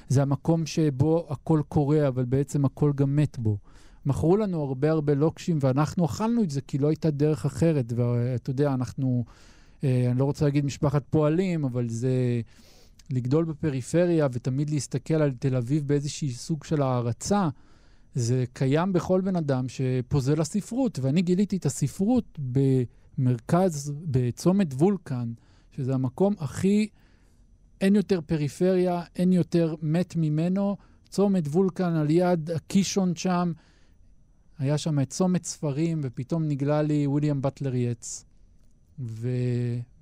זה 0.07 0.21
המקום 0.21 0.65
שבו 0.65 1.27
הכל 1.29 1.61
קורה, 1.67 2.07
אבל 2.07 2.25
בעצם 2.25 2.65
הכל 2.65 2.91
גם 2.95 3.15
מת 3.15 3.39
בו. 3.39 3.57
מכרו 4.05 4.37
לנו 4.37 4.63
הרבה 4.63 4.91
הרבה 4.91 5.13
לוקשים, 5.13 5.57
ואנחנו 5.61 6.05
אכלנו 6.05 6.43
את 6.43 6.49
זה 6.49 6.61
כי 6.61 6.77
לא 6.77 6.87
הייתה 6.87 7.11
דרך 7.11 7.45
אחרת. 7.45 7.93
ואתה 7.95 8.49
יודע, 8.49 8.73
אנחנו, 8.73 9.25
אה, 9.83 10.07
אני 10.11 10.19
לא 10.19 10.25
רוצה 10.25 10.45
להגיד 10.45 10.65
משפחת 10.65 11.03
פועלים, 11.09 11.65
אבל 11.65 11.89
זה 11.89 12.41
לגדול 13.11 13.45
בפריפריה 13.45 14.27
ותמיד 14.31 14.69
להסתכל 14.69 15.13
על 15.13 15.31
תל 15.39 15.55
אביב 15.55 15.87
באיזשהי 15.87 16.31
סוג 16.31 16.63
של 16.63 16.81
הערצה. 16.81 17.49
זה 18.13 18.43
קיים 18.53 18.93
בכל 18.93 19.21
בן 19.21 19.35
אדם 19.35 19.65
שפוזל 19.69 20.39
לספרות, 20.39 20.99
ואני 21.01 21.21
גיליתי 21.21 21.57
את 21.57 21.65
הספרות 21.65 22.39
במרכז, 22.39 23.93
בצומת 24.03 24.73
וולקן, 24.73 25.33
שזה 25.71 25.93
המקום 25.93 26.35
הכי, 26.39 26.87
אין 27.81 27.95
יותר 27.95 28.21
פריפריה, 28.21 29.03
אין 29.15 29.33
יותר 29.33 29.75
מת 29.81 30.15
ממנו. 30.15 30.77
צומת 31.09 31.47
וולקן 31.47 31.93
על 31.93 32.09
יד 32.09 32.51
הקישון 32.51 33.15
שם, 33.15 33.53
היה 34.57 34.77
שם 34.77 34.99
את 34.99 35.09
צומת 35.09 35.43
ספרים, 35.43 36.01
ופתאום 36.03 36.47
נגלה 36.47 36.81
לי 36.81 37.07
וויליאם 37.07 37.41
באטלר 37.41 37.75
יץ. 37.75 38.25
ו... 38.99 39.29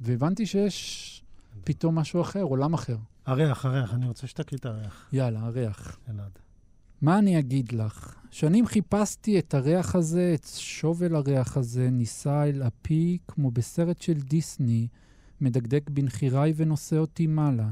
והבנתי 0.02 0.46
שיש 0.46 1.19
פתאום 1.64 1.96
משהו 1.96 2.22
אחר, 2.22 2.42
עולם 2.42 2.74
אחר. 2.74 2.98
הריח, 3.26 3.66
הריח, 3.66 3.94
אני 3.94 4.08
רוצה 4.08 4.28
שתקריא 4.28 4.60
את 4.60 4.66
הריח. 4.66 5.10
יאללה, 5.14 5.40
הריח. 5.40 5.98
אלעד. 6.10 6.40
מה 7.02 7.20
אני 7.20 7.40
אגיד 7.40 7.72
לך? 7.72 8.16
שנים 8.32 8.66
חיפשתי 8.66 9.40
את 9.40 9.54
הריח 9.54 9.96
הזה, 9.96 10.32
את 10.36 10.48
שובל 10.56 11.16
הריח 11.16 11.58
הזה, 11.58 11.90
נישא 11.90 12.44
אל 12.44 12.64
אפי, 12.64 13.18
כמו 13.28 13.52
בסרט 13.52 14.02
של 14.02 14.14
דיסני, 14.14 14.88
מדקדק 15.42 15.90
בנחיריי 15.90 16.54
ונושא 16.56 16.98
אותי 16.98 17.28
מעלה. 17.28 17.70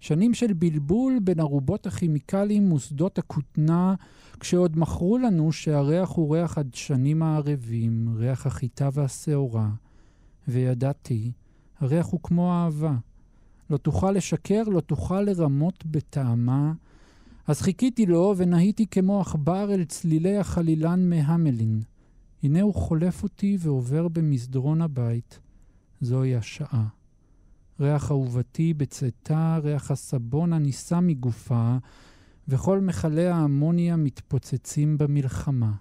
שנים 0.00 0.34
של 0.34 0.52
בלבול 0.52 1.18
בין 1.24 1.40
ארובות 1.40 1.86
הכימיקלים 1.86 2.72
ושדות 2.72 3.18
הכותנה, 3.18 3.94
כשעוד 4.40 4.78
מכרו 4.78 5.18
לנו 5.18 5.52
שהריח 5.52 6.10
הוא 6.10 6.36
ריח 6.36 6.58
הדשנים 6.58 7.22
הערבים, 7.22 8.14
ריח 8.16 8.46
החיטה 8.46 8.88
והשעורה. 8.92 9.70
וידעתי, 10.48 11.32
הריח 11.80 12.06
הוא 12.06 12.20
כמו 12.22 12.52
אהבה. 12.52 12.94
לא 13.70 13.76
תוכל 13.76 14.10
לשקר, 14.12 14.62
לא 14.62 14.80
תוכל 14.80 15.20
לרמות 15.20 15.86
בטעמה. 15.86 16.72
אז 17.46 17.60
חיכיתי 17.60 18.06
לו 18.06 18.34
ונהיתי 18.36 18.86
כמו 18.86 19.20
עכבר 19.20 19.74
אל 19.74 19.84
צלילי 19.84 20.38
החלילן 20.38 21.10
מהמלין. 21.10 21.82
הנה 22.42 22.62
הוא 22.62 22.74
חולף 22.74 23.22
אותי 23.22 23.56
ועובר 23.60 24.08
במסדרון 24.08 24.82
הבית. 24.82 25.40
זוהי 26.00 26.36
השעה. 26.36 26.86
ריח 27.80 28.10
אהובתי 28.10 28.74
בצאתה, 28.74 29.58
ריח 29.62 29.90
הסבון 29.90 30.52
הנישא 30.52 31.00
מגופה, 31.02 31.76
וכל 32.48 32.80
מכלי 32.80 33.26
האמוניה 33.26 33.96
מתפוצצים 33.96 34.98
במלחמה. 34.98 35.72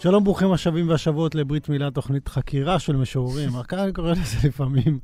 שלום, 0.00 0.24
ברוכים 0.24 0.52
השבים 0.52 0.88
והשבות 0.88 1.34
לברית 1.34 1.68
מילה, 1.68 1.90
תוכנית 1.90 2.28
חקירה 2.28 2.78
של 2.78 2.96
משוררים. 2.96 3.56
רק 3.56 3.74
אני 3.74 3.92
קורא 3.92 4.10
לזה 4.10 4.48
לפעמים. 4.48 4.98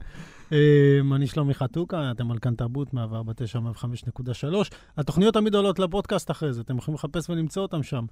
אמ, 0.52 1.14
אני 1.14 1.26
שלומי 1.26 1.54
חתוקה, 1.54 2.10
אתם 2.10 2.30
על 2.30 2.38
כאן 2.38 2.54
תרבות, 2.54 2.94
149, 2.94 3.58
105.3. 3.58 4.70
התוכניות 4.96 5.34
תמיד 5.34 5.54
עולות 5.54 5.78
לפודקאסט 5.78 6.30
אחרי 6.30 6.52
זה, 6.52 6.60
אתם 6.60 6.76
יכולים 6.76 6.94
לחפש 6.94 7.30
ולמצוא 7.30 7.62
אותם 7.62 7.82
שם. 7.82 8.04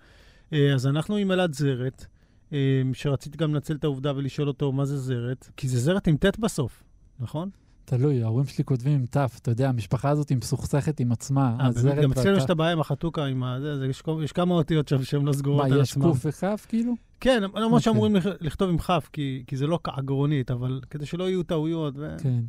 אה, 0.52 0.74
אז 0.74 0.86
אנחנו 0.86 1.16
עם 1.16 1.32
אלעד 1.32 1.52
זרת, 1.52 2.06
אמ, 2.52 2.56
שרציתי 2.94 3.38
גם 3.38 3.54
לנצל 3.54 3.74
את 3.74 3.84
העובדה 3.84 4.12
ולשאול 4.16 4.48
אותו 4.48 4.72
מה 4.72 4.84
זה 4.84 4.98
זרת, 4.98 5.48
כי 5.56 5.68
זה 5.68 5.78
זרת 5.78 6.06
עם 6.06 6.16
ט' 6.16 6.38
בסוף, 6.38 6.82
נכון? 7.20 7.50
תלוי, 7.84 8.22
ההורים 8.22 8.46
שלי 8.46 8.64
כותבים 8.64 8.92
עם 8.92 9.06
ת', 9.06 9.16
אתה 9.16 9.50
יודע, 9.50 9.68
המשפחה 9.68 10.08
הזאת 10.10 10.28
היא 10.28 10.38
מסוכסכת 10.38 11.00
עם 11.00 11.12
עצמה. 11.12 11.56
אה, 11.60 11.68
גם 12.02 12.12
אצלנו. 12.12 12.36
יש 12.36 12.44
את 12.44 12.50
הבעיה 12.50 12.72
עם 12.72 12.80
החתוקה, 12.80 13.24
עם 13.24 13.42
ה... 13.42 13.56
זה, 13.60 13.78
זה, 13.78 13.86
יש, 13.86 14.02
יש 14.24 14.32
כמה 14.32 14.54
אותיות 14.54 14.88
שם 14.88 15.04
שהן 15.04 15.24
לא 15.24 15.32
סגורות 15.32 15.68
מה, 15.68 15.74
על 15.74 15.80
יש 15.82 15.90
עצמם. 15.90 16.02
קוף 16.02 16.18
וכף 16.24 16.66
כאילו? 16.68 16.94
כן, 17.20 17.42
למרות 17.42 17.62
אוקיי. 17.64 17.80
שאמורים 17.80 18.16
לכ- 18.16 18.26
לכתוב 18.40 18.68
עם 18.70 18.78
כף, 18.78 19.08
כי, 19.12 19.44
כי 19.46 19.56
זה 19.56 19.66
לא 19.66 19.78
כעגרונית, 19.84 20.50
אבל 20.50 20.80
כדי 20.90 21.06
שלא 21.06 21.28
יהיו 21.28 21.42
טעויות. 21.42 21.94
ו... 21.96 22.14
כן. 22.22 22.40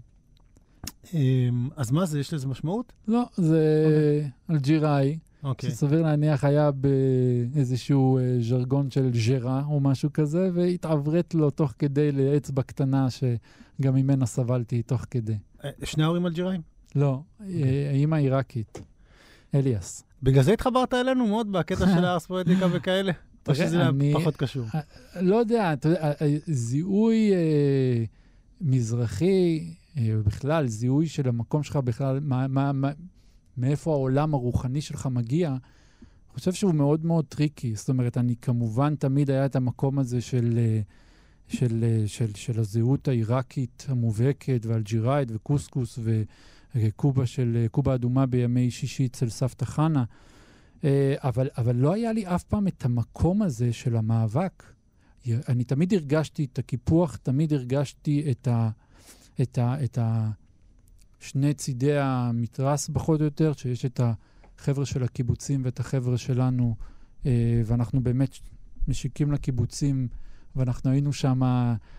אמ, 1.13 1.69
אז 1.75 1.91
מה 1.91 2.05
זה, 2.05 2.19
יש 2.19 2.33
לזה 2.33 2.47
משמעות? 2.47 2.93
לא, 3.07 3.23
זה 3.35 3.61
אלג'יראי, 4.51 5.17
אוקיי. 5.43 5.69
שסביר 5.69 6.01
להניח 6.01 6.43
היה 6.43 6.71
באיזשהו 6.71 8.17
אה, 8.17 8.37
ז'רגון 8.39 8.91
של 8.91 9.11
ז'רה 9.13 9.63
או 9.65 9.79
משהו 9.79 10.13
כזה, 10.13 10.49
והתעברת 10.53 11.33
לו 11.33 11.49
תוך 11.49 11.73
כדי 11.79 12.11
לאצבע 12.11 12.63
קטנה, 12.63 13.07
שגם 13.09 13.95
ממנה 13.95 14.25
סבלתי 14.25 14.81
תוך 14.81 15.05
כדי. 15.11 15.37
אה, 15.63 15.69
שני 15.83 16.03
ההורים 16.03 16.25
אלג'יראים? 16.25 16.61
לא, 16.95 17.21
אוקיי. 17.39 17.63
אה, 17.63 17.89
האימא 17.89 18.15
עיראקית, 18.15 18.81
אליאס. 19.55 20.03
בגלל 20.23 20.43
זה 20.43 20.53
התחברת 20.53 20.93
אלינו 20.93 21.27
מאוד 21.27 21.51
בקטע 21.51 21.85
של 21.95 22.05
הארס 22.05 22.25
פואטיקה 22.25 22.67
וכאלה? 22.71 23.11
או 23.47 23.55
שזה 23.55 23.81
היה 23.81 23.91
פחות 24.13 24.35
קשור? 24.35 24.65
לא 25.21 25.35
יודע, 25.35 25.73
אתה 25.73 25.89
יודע, 25.89 26.11
זיהוי 26.47 27.33
אה, 27.33 28.03
מזרחי, 28.61 29.73
אה, 29.97 30.15
בכלל, 30.25 30.67
זיהוי 30.67 31.07
של 31.07 31.27
המקום 31.27 31.63
שלך 31.63 31.75
בכלל, 31.75 32.19
מה, 32.19 32.47
מה, 32.47 32.71
מה, 32.71 32.91
מאיפה 33.57 33.91
העולם 33.91 34.33
הרוחני 34.33 34.81
שלך 34.81 35.07
מגיע, 35.11 35.49
אני 36.33 36.39
חושב 36.39 36.53
שהוא 36.53 36.73
מאוד 36.73 37.05
מאוד 37.05 37.25
טריקי. 37.25 37.75
זאת 37.75 37.89
אומרת, 37.89 38.17
אני 38.17 38.35
כמובן, 38.35 38.95
תמיד 38.95 39.31
היה 39.31 39.45
את 39.45 39.55
המקום 39.55 39.99
הזה 39.99 40.21
של, 40.21 40.57
אה, 40.57 40.81
של, 41.47 41.83
אה, 41.83 42.07
של, 42.07 42.33
של 42.35 42.59
הזהות 42.59 43.07
העיראקית 43.07 43.85
המובהקת, 43.89 44.65
ואלג'יראית, 44.65 45.29
וקוסקוס, 45.31 45.99
וקובה 46.75 47.25
של, 47.25 47.57
אה, 47.61 47.67
קובה 47.67 47.95
אדומה 47.95 48.25
בימי 48.25 48.71
שישי 48.71 49.05
אצל 49.05 49.29
סבתא 49.29 49.65
חנה. 49.65 50.03
אבל, 51.17 51.49
אבל 51.57 51.75
לא 51.75 51.93
היה 51.93 52.13
לי 52.13 52.27
אף 52.27 52.43
פעם 52.43 52.67
את 52.67 52.85
המקום 52.85 53.41
הזה 53.41 53.73
של 53.73 53.95
המאבק. 53.95 54.63
אני 55.49 55.63
תמיד 55.63 55.93
הרגשתי 55.93 56.47
את 56.53 56.59
הקיפוח, 56.59 57.15
תמיד 57.15 57.53
הרגשתי 57.53 58.31
את 58.31 58.47
ה... 58.47 58.69
את 59.41 59.57
ה... 59.57 59.83
את 59.83 59.97
ה... 59.97 60.29
שני 61.23 61.53
צידי 61.53 61.97
המתרס 61.97 62.89
פחות 62.93 63.19
או 63.19 63.25
יותר, 63.25 63.53
שיש 63.53 63.85
את 63.85 63.99
החבר'ה 64.57 64.85
של 64.85 65.03
הקיבוצים 65.03 65.61
ואת 65.65 65.79
החבר'ה 65.79 66.17
שלנו, 66.17 66.75
אה, 67.25 67.61
ואנחנו 67.65 68.03
באמת 68.03 68.37
משיקים 68.87 69.31
לקיבוצים, 69.31 70.07
ואנחנו 70.55 70.91
היינו 70.91 71.13
שם 71.13 71.41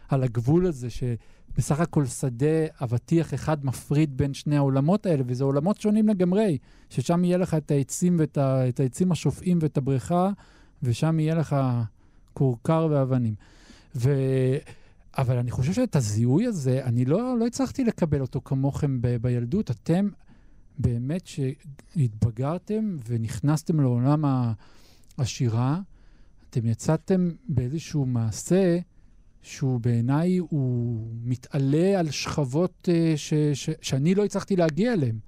על 0.08 0.22
הגבול 0.22 0.66
הזה, 0.66 0.88
שבסך 0.90 1.80
הכל 1.80 2.06
שדה 2.06 2.66
אבטיח 2.82 3.34
אחד 3.34 3.64
מפריד 3.64 4.16
בין 4.16 4.34
שני 4.34 4.56
העולמות 4.56 5.06
האלה, 5.06 5.22
וזה 5.26 5.44
עולמות 5.44 5.80
שונים 5.80 6.08
לגמרי, 6.08 6.58
ששם 6.90 7.24
יהיה 7.24 7.38
לך 7.38 7.54
את 7.54 7.70
העצים 7.70 8.16
ואת 8.18 8.38
ה, 8.38 8.68
את 8.68 8.80
העצים 8.80 9.12
השופעים 9.12 9.58
ואת 9.60 9.78
הבריכה, 9.78 10.30
ושם 10.82 11.20
יהיה 11.20 11.34
לך 11.34 11.56
כורכר 12.32 12.88
ואבנים. 12.90 13.34
ו... 13.96 14.10
אבל 15.18 15.38
אני 15.38 15.50
חושב 15.50 15.72
שאת 15.72 15.96
הזיהוי 15.96 16.46
הזה, 16.46 16.84
אני 16.84 17.04
לא, 17.04 17.38
לא 17.38 17.46
הצלחתי 17.46 17.84
לקבל 17.84 18.20
אותו 18.20 18.40
כמוכם 18.44 19.00
ב, 19.00 19.16
בילדות. 19.16 19.70
אתם 19.70 20.08
באמת 20.78 21.26
שהתבגרתם 21.26 22.96
ונכנסתם 23.08 23.80
לעולם 23.80 24.24
השירה, 25.18 25.80
אתם 26.50 26.66
יצאתם 26.66 27.30
באיזשהו 27.48 28.06
מעשה 28.06 28.78
שהוא 29.42 29.80
בעיניי, 29.80 30.38
הוא 30.38 31.06
מתעלה 31.24 31.98
על 31.98 32.10
שכבות 32.10 32.88
uh, 32.88 33.16
ש, 33.16 33.34
ש, 33.54 33.70
שאני 33.80 34.14
לא 34.14 34.24
הצלחתי 34.24 34.56
להגיע 34.56 34.92
אליהן. 34.92 35.18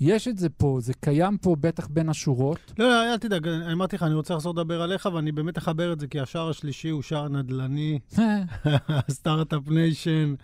יש 0.00 0.28
את 0.28 0.38
זה 0.38 0.48
פה, 0.48 0.78
זה 0.80 0.92
קיים 1.00 1.38
פה 1.38 1.56
בטח 1.60 1.86
בין 1.86 2.08
השורות. 2.08 2.72
לא, 2.78 2.88
לא, 2.88 3.12
אל 3.12 3.18
תדאג, 3.18 3.48
אני 3.48 3.72
אמרתי 3.72 3.96
לך, 3.96 4.02
אני 4.02 4.14
רוצה 4.14 4.34
לחזור 4.34 4.52
לדבר 4.52 4.82
עליך, 4.82 5.08
ואני 5.14 5.32
באמת 5.32 5.58
אחבר 5.58 5.92
את 5.92 6.00
זה, 6.00 6.06
כי 6.06 6.20
השער 6.20 6.50
השלישי 6.50 6.88
הוא 6.88 7.02
שער 7.02 7.28
נדל"ני, 7.28 7.98
Start-Up 9.10 9.68
Nation, 9.68 10.34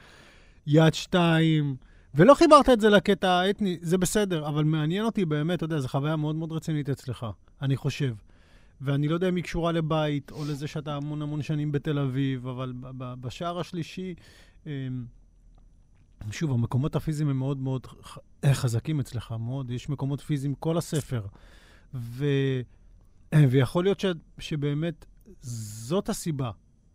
יד 0.66 0.94
שתיים, 0.94 1.76
ולא 2.14 2.34
חיברת 2.34 2.68
את 2.68 2.80
זה 2.80 2.90
לקטע 2.90 3.30
האתני, 3.30 3.78
זה 3.82 3.98
בסדר, 3.98 4.48
אבל 4.48 4.64
מעניין 4.64 5.04
אותי 5.04 5.24
באמת, 5.24 5.56
אתה 5.56 5.64
יודע, 5.64 5.78
זו 5.78 5.88
חוויה 5.88 6.16
מאוד 6.16 6.36
מאוד 6.36 6.52
רצינית 6.52 6.90
אצלך, 6.90 7.26
אני 7.62 7.76
חושב. 7.76 8.14
ואני 8.80 9.08
לא 9.08 9.14
יודע 9.14 9.28
אם 9.28 9.36
היא 9.36 9.44
קשורה 9.44 9.72
לבית, 9.72 10.30
או 10.30 10.44
לזה 10.44 10.66
שאתה 10.66 10.96
המון 10.96 11.22
המון 11.22 11.42
שנים 11.42 11.72
בתל 11.72 11.98
אביב, 11.98 12.46
אבל 12.46 12.72
בשער 13.20 13.60
השלישי, 13.60 14.14
אמ, 14.66 14.70
שוב, 16.30 16.50
המקומות 16.50 16.96
הפיזיים 16.96 17.28
הם 17.28 17.38
מאוד 17.38 17.58
מאוד 17.58 17.86
ח- 17.86 18.18
חזקים 18.52 19.00
אצלך, 19.00 19.32
מאוד, 19.32 19.70
יש 19.70 19.88
מקומות 19.88 20.20
פיזיים 20.20 20.54
כל 20.54 20.78
הספר. 20.78 21.26
ו... 21.94 22.26
ויכול 23.34 23.84
להיות 23.84 24.00
ש... 24.00 24.06
שבאמת 24.38 25.04
זאת 25.40 26.08
הסיבה, 26.08 26.50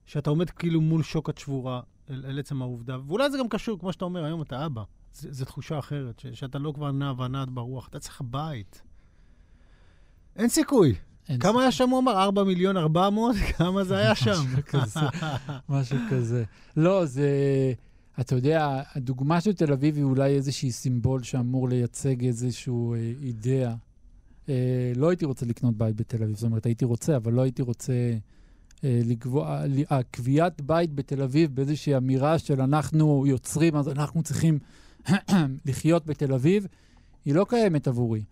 שאתה 0.05 0.29
עומד 0.29 0.49
כאילו 0.49 0.81
מול 0.81 1.03
שוקת 1.03 1.37
שבורה 1.37 1.81
אל, 2.09 2.25
אל 2.25 2.39
עצם 2.39 2.61
העובדה, 2.61 2.97
ואולי 3.07 3.31
זה 3.31 3.37
גם 3.37 3.49
קשור, 3.49 3.79
כמו 3.79 3.93
שאתה 3.93 4.05
אומר, 4.05 4.23
היום 4.23 4.41
אתה 4.41 4.65
אבא. 4.65 4.83
זו 5.13 5.45
תחושה 5.45 5.79
אחרת, 5.79 6.19
ש... 6.19 6.27
שאתה 6.27 6.59
לא 6.59 6.71
כבר 6.75 6.91
נע 6.91 7.13
ונעת 7.17 7.49
ברוח, 7.49 7.87
אתה 7.87 7.99
צריך 7.99 8.21
בית. 8.25 8.81
אין 10.35 10.49
סיכוי. 10.49 10.95
אין 11.29 11.39
כמה 11.39 11.61
היה 11.61 11.71
שם, 11.71 11.89
הוא 11.89 11.99
אמר? 11.99 12.23
4 12.23 12.43
מיליון 12.43 12.77
400? 12.77 13.35
כמה 13.57 13.83
זה 13.83 13.97
היה 13.97 14.15
שם? 14.15 14.31
משהו 14.33 14.63
כזה. 14.67 14.99
משהו 15.69 15.97
כזה. 16.11 16.43
לא, 16.77 17.05
זה... 17.05 17.29
אתה 18.21 18.35
יודע, 18.35 18.81
הדוגמה 18.95 19.41
של 19.41 19.53
תל 19.53 19.73
אביב 19.73 19.95
היא 19.95 20.03
אולי 20.03 20.35
איזושהי 20.35 20.71
סימבול 20.71 21.23
שאמור 21.23 21.69
לייצג 21.69 22.25
איזושהי 22.25 22.73
אה, 22.93 23.13
אידאה. 23.21 23.75
אה, 24.49 24.91
לא 24.95 25.09
הייתי 25.09 25.25
רוצה 25.25 25.45
לקנות 25.45 25.77
בית 25.77 25.95
בתל 25.95 26.23
אביב, 26.23 26.35
זאת 26.35 26.43
אומרת, 26.43 26.65
הייתי 26.65 26.85
רוצה, 26.85 27.15
אבל 27.15 27.33
לא 27.33 27.41
הייתי 27.41 27.61
רוצה 27.61 27.93
אה, 28.83 29.01
לקבוע... 29.05 29.65
ל- 29.67 29.83
הקביעת 29.89 30.61
בית 30.61 30.93
בתל 30.93 31.21
אביב 31.21 31.55
באיזושהי 31.55 31.97
אמירה 31.97 32.39
של 32.39 32.61
אנחנו 32.61 33.27
יוצרים, 33.27 33.75
אז 33.75 33.87
אנחנו 33.89 34.23
צריכים 34.23 34.59
לחיות 35.65 36.05
בתל 36.05 36.33
אביב, 36.33 36.67
היא 37.25 37.33
לא 37.33 37.45
קיימת 37.49 37.87
עבורי. 37.87 38.23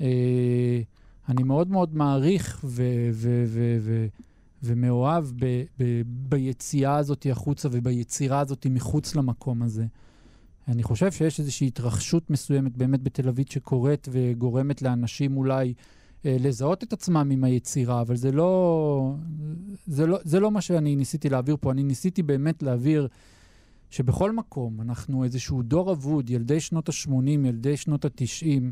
אה, 0.00 0.80
אני 1.28 1.42
מאוד 1.42 1.70
מאוד 1.70 1.96
מעריך 1.96 2.60
ו- 2.64 3.10
ו- 3.12 3.44
ו- 3.46 3.76
ו- 3.80 4.06
ומאוהב 4.62 5.24
ב- 5.24 5.64
ב- 5.80 6.02
ביציאה 6.06 6.96
הזאת 6.96 7.26
החוצה 7.30 7.68
וביצירה 7.72 8.40
הזאת 8.40 8.66
מחוץ 8.70 9.16
למקום 9.16 9.62
הזה. 9.62 9.86
אני 10.68 10.82
חושב 10.82 11.12
שיש 11.12 11.40
איזושהי 11.40 11.66
התרחשות 11.66 12.30
מסוימת 12.30 12.76
באמת 12.76 13.02
בתל 13.02 13.28
אביב 13.28 13.46
שקורית 13.50 14.08
וגורמת 14.10 14.82
לאנשים 14.82 15.36
אולי 15.36 15.74
אה, 16.26 16.36
לזהות 16.40 16.84
את 16.84 16.92
עצמם 16.92 17.28
עם 17.32 17.44
היצירה, 17.44 18.00
אבל 18.00 18.16
זה 18.16 18.32
לא, 18.32 19.14
זה, 19.86 20.06
לא, 20.06 20.18
זה 20.24 20.40
לא 20.40 20.50
מה 20.50 20.60
שאני 20.60 20.96
ניסיתי 20.96 21.28
להעביר 21.28 21.56
פה. 21.60 21.72
אני 21.72 21.82
ניסיתי 21.82 22.22
באמת 22.22 22.62
להעביר 22.62 23.08
שבכל 23.90 24.32
מקום 24.32 24.80
אנחנו 24.80 25.24
איזשהו 25.24 25.62
דור 25.62 25.92
אבוד, 25.92 26.30
ילדי 26.30 26.60
שנות 26.60 26.88
ה-80, 26.88 27.28
ילדי 27.28 27.76
שנות 27.76 28.04
ה-90, 28.04 28.62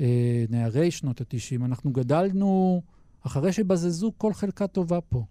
אה, 0.00 0.44
נערי 0.50 0.90
שנות 0.90 1.20
ה-90, 1.20 1.64
אנחנו 1.64 1.92
גדלנו 1.92 2.82
אחרי 3.22 3.52
שבזזו 3.52 4.12
כל 4.18 4.32
חלקה 4.32 4.66
טובה 4.66 5.00
פה. 5.00 5.24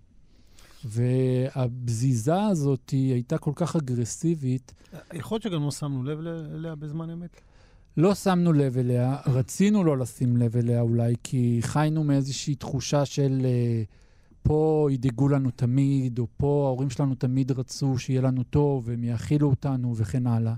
והבזיזה 0.86 2.44
הזאת 2.44 2.90
הייתה 2.90 3.38
כל 3.38 3.52
כך 3.56 3.76
אגרסיבית, 3.76 4.74
יכול 5.14 5.36
להיות 5.36 5.44
שגם 5.44 5.64
לא 5.64 5.72
שמנו 5.72 6.04
לב 6.04 6.20
אליה 6.54 6.76
בזמן 6.76 7.10
אמת. 7.10 7.42
לא 7.98 8.16
שמנו 8.16 8.54
לב 8.54 8.78
אליה, 8.78 9.18
רצינו 9.26 9.84
לא 9.84 9.98
לשים 9.98 10.38
לב 10.38 10.58
אליה 10.58 10.82
אולי, 10.82 11.14
כי 11.24 11.58
חיינו 11.62 12.04
מאיזושהי 12.04 12.56
תחושה 12.56 13.06
של 13.06 13.42
אה, 13.46 13.84
פה 14.44 14.88
ידאגו 14.92 15.30
לנו 15.30 15.52
תמיד, 15.52 16.20
או 16.20 16.28
פה 16.38 16.64
ההורים 16.68 16.90
שלנו 16.90 17.16
תמיד 17.16 17.52
רצו 17.52 17.98
שיהיה 17.98 18.22
לנו 18.22 18.44
טוב, 18.44 18.84
והם 18.88 19.04
יאכילו 19.04 19.50
אותנו 19.50 19.94
וכן 19.96 20.28
הלאה. 20.28 20.54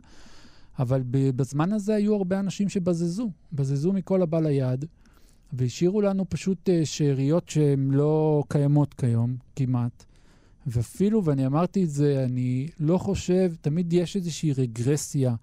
אבל 0.80 1.02
בזמן 1.08 1.74
הזה 1.74 1.96
היו 1.96 2.16
הרבה 2.16 2.40
אנשים 2.40 2.70
שבזזו, 2.70 3.32
בזזו 3.54 3.94
מכל 3.94 4.22
הבא 4.22 4.40
ליד, 4.40 4.86
והשאירו 5.54 6.02
לנו 6.02 6.26
פשוט 6.30 6.70
אה, 6.70 6.86
שאריות 6.86 7.50
שהן 7.50 7.92
לא 7.92 8.44
קיימות 8.48 8.94
כיום, 8.94 9.36
כמעט. 9.56 10.06
ואפילו, 10.68 11.26
ואני 11.26 11.46
אמרתי 11.46 11.84
את 11.84 11.90
זה, 11.90 12.24
אני 12.26 12.68
לא 12.80 12.98
חושב, 12.98 13.54
תמיד 13.62 13.94
יש 13.94 14.16
איזושהי 14.16 14.54
רגרסיה 14.54 15.36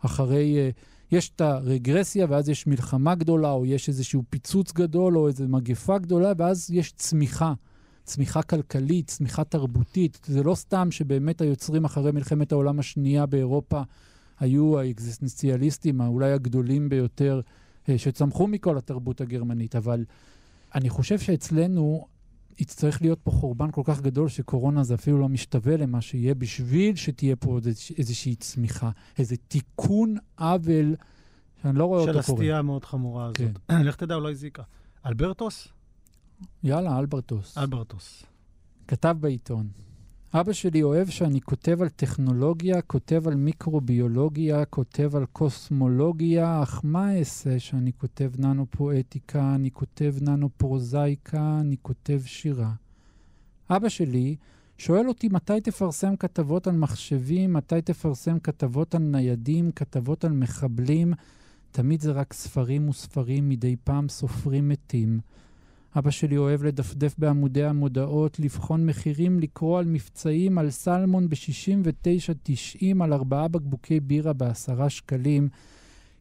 אחרי... 0.00 0.56
אה, 0.58 0.70
יש 1.12 1.30
את 1.36 1.40
הרגרסיה, 1.40 2.26
ואז 2.28 2.48
יש 2.48 2.66
מלחמה 2.66 3.14
גדולה, 3.14 3.50
או 3.50 3.66
יש 3.66 3.88
איזשהו 3.88 4.22
פיצוץ 4.30 4.72
גדול, 4.72 5.18
או 5.18 5.28
איזו 5.28 5.44
מגפה 5.48 5.98
גדולה, 5.98 6.32
ואז 6.38 6.70
יש 6.70 6.92
צמיחה. 6.92 7.52
צמיחה 8.04 8.42
כלכלית, 8.42 9.06
צמיחה 9.06 9.44
תרבותית. 9.44 10.18
זה 10.26 10.42
לא 10.42 10.54
סתם 10.54 10.90
שבאמת 10.90 11.40
היוצרים 11.40 11.84
אחרי 11.84 12.12
מלחמת 12.12 12.52
העולם 12.52 12.78
השנייה 12.78 13.26
באירופה 13.26 13.82
היו 14.40 14.78
האקזיסטנציאליסטים 14.78 16.00
אולי 16.00 16.32
הגדולים 16.32 16.88
ביותר 16.88 17.40
שצמחו 17.96 18.46
מכל 18.46 18.78
התרבות 18.78 19.20
הגרמנית, 19.20 19.76
אבל 19.76 20.04
אני 20.74 20.88
חושב 20.90 21.18
שאצלנו 21.18 22.06
יצטרך 22.58 23.02
להיות 23.02 23.18
פה 23.22 23.30
חורבן 23.30 23.70
כל 23.70 23.82
כך 23.84 24.00
גדול 24.00 24.28
שקורונה 24.28 24.84
זה 24.84 24.94
אפילו 24.94 25.18
לא 25.18 25.28
משתווה 25.28 25.76
למה 25.76 26.00
שיהיה 26.00 26.34
בשביל 26.34 26.96
שתהיה 26.96 27.36
פה 27.36 27.50
עוד 27.50 27.66
איזוש- 27.66 27.92
איזושהי 27.98 28.34
צמיחה, 28.36 28.90
איזה 29.18 29.36
תיקון 29.48 30.16
עוול 30.38 30.94
שאני 31.62 31.78
לא 31.78 31.84
רואה 31.84 32.02
של 32.04 32.08
אותו 32.16 32.26
קורה. 32.26 32.38
הסטייה 32.38 32.58
המאוד 32.58 32.84
חמורה 32.84 33.24
הזאת. 33.26 33.36
כן. 33.68 33.82
לך 33.88 33.96
תדע, 33.96 34.14
אולי 34.14 34.34
זיקה. 34.34 34.62
אלברטוס? 35.06 35.68
יאללה, 36.62 36.98
אלברטוס. 36.98 37.58
אלברטוס. 37.58 38.22
כתב 38.88 39.16
בעיתון. 39.20 39.68
אבא 40.40 40.52
שלי 40.52 40.82
אוהב 40.82 41.08
שאני 41.08 41.40
כותב 41.40 41.82
על 41.82 41.88
טכנולוגיה, 41.88 42.82
כותב 42.82 43.28
על 43.28 43.34
מיקרוביולוגיה, 43.34 44.64
כותב 44.64 45.16
על 45.16 45.26
קוסמולוגיה, 45.26 46.62
אך 46.62 46.80
מה 46.84 47.18
אעשה 47.18 47.58
שאני 47.58 47.92
כותב 47.92 48.30
ננו-פואטיקה, 48.38 49.54
אני 49.54 49.70
כותב 49.70 50.14
ננו-פרוזאיקה, 50.20 51.58
אני 51.60 51.76
כותב 51.82 52.20
שירה. 52.24 52.72
אבא 53.70 53.88
שלי 53.88 54.36
שואל 54.78 55.08
אותי 55.08 55.28
מתי 55.28 55.60
תפרסם 55.60 56.16
כתבות 56.16 56.66
על 56.66 56.76
מחשבים, 56.76 57.52
מתי 57.52 57.82
תפרסם 57.82 58.38
כתבות 58.38 58.94
על 58.94 59.02
ניידים, 59.02 59.70
כתבות 59.72 60.24
על 60.24 60.32
מחבלים. 60.32 61.12
תמיד 61.70 62.00
זה 62.00 62.12
רק 62.12 62.32
ספרים 62.32 62.88
וספרים, 62.88 63.48
מדי 63.48 63.76
פעם 63.84 64.08
סופרים 64.08 64.68
מתים. 64.68 65.20
אבא 65.98 66.10
שלי 66.10 66.36
אוהב 66.36 66.62
לדפדף 66.62 67.14
בעמודי 67.18 67.64
המודעות, 67.64 68.40
לבחון 68.40 68.86
מחירים, 68.86 69.40
לקרוא 69.40 69.78
על 69.78 69.84
מבצעים, 69.84 70.58
על 70.58 70.70
סלמון 70.70 71.28
ב-69.90, 71.28 73.02
על 73.04 73.12
ארבעה 73.12 73.48
בקבוקי 73.48 74.00
בירה 74.00 74.32
בעשרה 74.32 74.90
שקלים, 74.90 75.48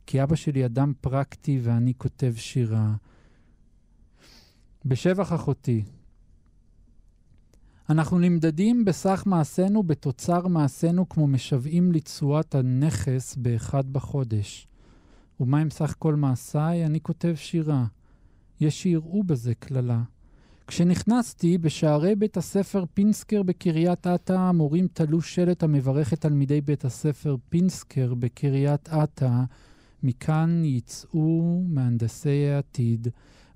כי 0.06 0.24
אבא 0.24 0.36
שלי 0.36 0.66
אדם 0.66 0.94
פרקטי 1.02 1.60
ואני 1.64 1.94
כותב 1.98 2.34
שירה. 2.36 2.94
בשבח 4.86 5.34
אחותי, 5.34 5.84
אנחנו 7.90 8.20
נמדדים 8.20 8.86
בסך 8.86 9.24
מעשינו, 9.26 9.84
בתוצר 9.84 10.48
מעשינו, 10.48 11.10
כמו 11.10 11.28
משוועים 11.28 11.92
לתשואת 11.92 12.56
הנכס 12.56 13.36
באחד 13.36 13.94
בחודש. 13.94 14.68
ומה 15.40 15.60
עם 15.60 15.70
סך 15.70 15.96
כל 16.00 16.16
מעשיי? 16.16 16.86
אני 16.86 17.02
כותב 17.02 17.34
שירה. 17.36 17.86
יש 18.60 18.82
שיראו 18.82 19.24
בזה 19.24 19.54
קללה. 19.56 20.02
כשנכנסתי 20.68 21.58
בשערי 21.58 22.16
בית 22.16 22.38
הספר 22.38 22.84
פינסקר 22.94 23.44
בקריית 23.44 24.08
אתא, 24.08 24.34
המורים 24.34 24.88
תלו 24.94 25.22
שלט 25.22 25.64
המברך 25.64 26.14
את 26.14 26.22
תלמידי 26.22 26.62
בית 26.62 26.86
הספר 26.86 27.36
פינסקר 27.50 28.14
בקריית 28.14 28.90
אתא, 28.90 29.32
מכאן 30.04 30.62
יצאו 30.66 31.62
מהנדסי 31.68 32.48
העתיד. 32.48 33.08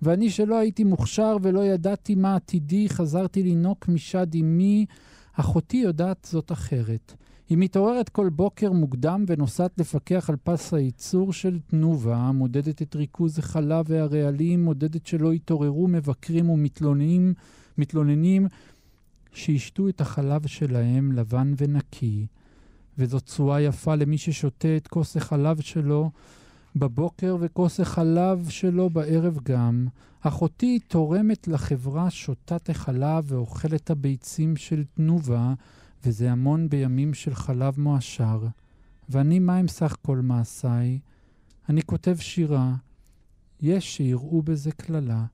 ואני 0.02 0.30
שלא 0.30 0.58
הייתי 0.58 0.84
מוכשר 0.84 1.38
ולא 1.41 1.66
ידעתי 1.66 2.16
מה 2.16 2.36
עתידי, 2.36 2.89
חזרתי 2.89 3.43
לינוק 3.43 3.88
משד 3.88 4.36
אמי. 4.36 4.86
אחותי 5.34 5.78
יודעת 5.78 6.28
זאת 6.32 6.52
אחרת. 6.52 7.14
היא 7.50 7.58
מתעוררת 7.58 8.10
כל 8.10 8.30
בוקר 8.30 8.72
מוקדם 8.72 9.26
ונוסעת 9.28 9.72
לפקח 9.78 10.30
על 10.30 10.36
פס 10.43 10.74
הייצור 10.74 11.34
של 11.34 11.60
תנובה, 11.68 12.32
מודדת 12.32 12.82
את 12.82 12.95
ריכוז 12.95 13.39
החלב 13.39 13.86
והרעלים, 13.88 14.64
מודדת 14.64 15.06
שלא 15.06 15.34
יתעוררו 15.34 15.88
מבקרים 15.88 16.50
ומתלוננים 16.50 17.34
מתלוננים 17.78 18.47
שישתו 19.34 19.89
את 19.89 20.02
החלב 20.02 20.47
שלהם 20.47 21.12
לבן 21.12 21.54
ונקי. 21.58 22.26
וזאת 22.97 23.24
תשואה 23.24 23.62
יפה 23.62 23.95
למי 23.95 24.18
ששותה 24.18 24.78
את 24.78 24.88
כוס 24.88 25.18
החלב 25.18 25.62
שלו 25.62 26.12
בבוקר 26.76 27.38
וכוס 27.39 27.80
החלב 27.80 28.50
שלו 28.50 28.89
בערב 28.89 29.38
גם. 29.43 29.88
אחותי 30.22 30.80
תורמת 30.80 31.47
לחברה, 31.47 32.10
שותה 32.10 32.56
את 32.56 32.70
החלב 32.70 33.24
ואוכלת 33.28 33.89
הביצים 33.89 34.56
של 34.56 34.84
תנובה, 34.95 35.54
וזה 36.06 36.32
המון 36.32 36.70
בימים 36.70 37.14
של 37.14 37.36
חלב 37.36 37.80
מועשר. 37.80 38.47
ואני, 39.10 39.39
מה 39.39 39.58
עם 39.58 39.68
סך 39.68 39.95
כל 40.02 40.18
מעשיי? 40.18 41.00
אני 41.70 41.84
כותב 41.84 42.16
שירה. 42.20 42.74
יש 43.62 43.97
שיראו 43.97 44.41
בזה 44.41 44.72
קללה. 44.72 45.26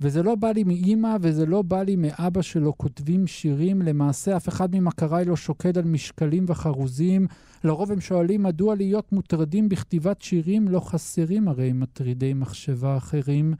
וזה 0.00 0.22
לא 0.22 0.34
בא 0.34 0.48
לי 0.52 0.64
מאימא 0.64 1.16
וזה 1.20 1.46
לא 1.46 1.62
בא 1.62 1.82
לי 1.82 1.96
מאבא 1.96 2.42
שלו 2.42 2.78
כותבים 2.78 3.26
שירים. 3.26 3.82
למעשה 3.82 4.36
אף 4.36 4.48
אחד 4.48 4.74
ממכריי 4.74 5.24
לא 5.24 5.36
שוקד 5.36 5.78
על 5.78 5.84
משקלים 5.84 6.44
וחרוזים. 6.48 7.26
לרוב 7.64 7.92
הם 7.92 8.00
שואלים 8.00 8.42
מדוע 8.42 8.74
להיות 8.74 9.12
מוטרדים 9.12 9.68
בכתיבת 9.68 10.22
שירים 10.22 10.68
לא 10.68 10.80
חסרים 10.80 11.48
הרי 11.48 11.72
מטרידי 11.72 12.34
מחשבה 12.34 12.96
אחרים. 12.96 13.54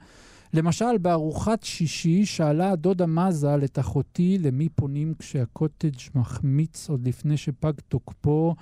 למשל, 0.53 0.97
בארוחת 0.97 1.63
שישי 1.63 2.25
שאלה 2.25 2.71
הדודה 2.71 3.05
מזל 3.05 3.63
את 3.63 3.79
אחותי 3.79 4.37
למי 4.37 4.69
פונים 4.69 5.13
כשהקוטג' 5.19 5.97
מחמיץ 6.15 6.89
עוד 6.89 7.07
לפני 7.07 7.37
שפג 7.37 7.73
תוקפו, 7.87 8.55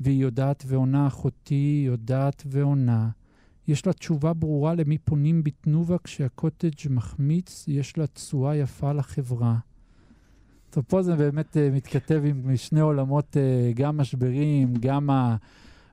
והיא 0.00 0.22
יודעת 0.22 0.64
ועונה, 0.66 1.06
אחותי 1.06 1.82
יודעת 1.86 2.42
ועונה. 2.46 3.08
יש 3.68 3.86
לה 3.86 3.92
תשובה 3.92 4.32
ברורה 4.32 4.74
למי 4.74 4.98
פונים 4.98 5.42
בתנובה 5.42 5.96
כשהקוטג' 6.04 6.90
מחמיץ, 6.90 7.64
יש 7.68 7.98
לה 7.98 8.06
תשואה 8.06 8.56
יפה 8.56 8.92
לחברה. 8.92 9.56
טוב, 10.70 10.84
פה 10.88 11.02
זה 11.02 11.16
באמת 11.16 11.56
uh, 11.56 11.74
מתכתב 11.74 12.22
עם 12.24 12.56
שני 12.56 12.80
עולמות, 12.80 13.36
uh, 13.36 13.78
גם 13.78 13.96
משברים, 13.96 14.74
גם 14.80 15.10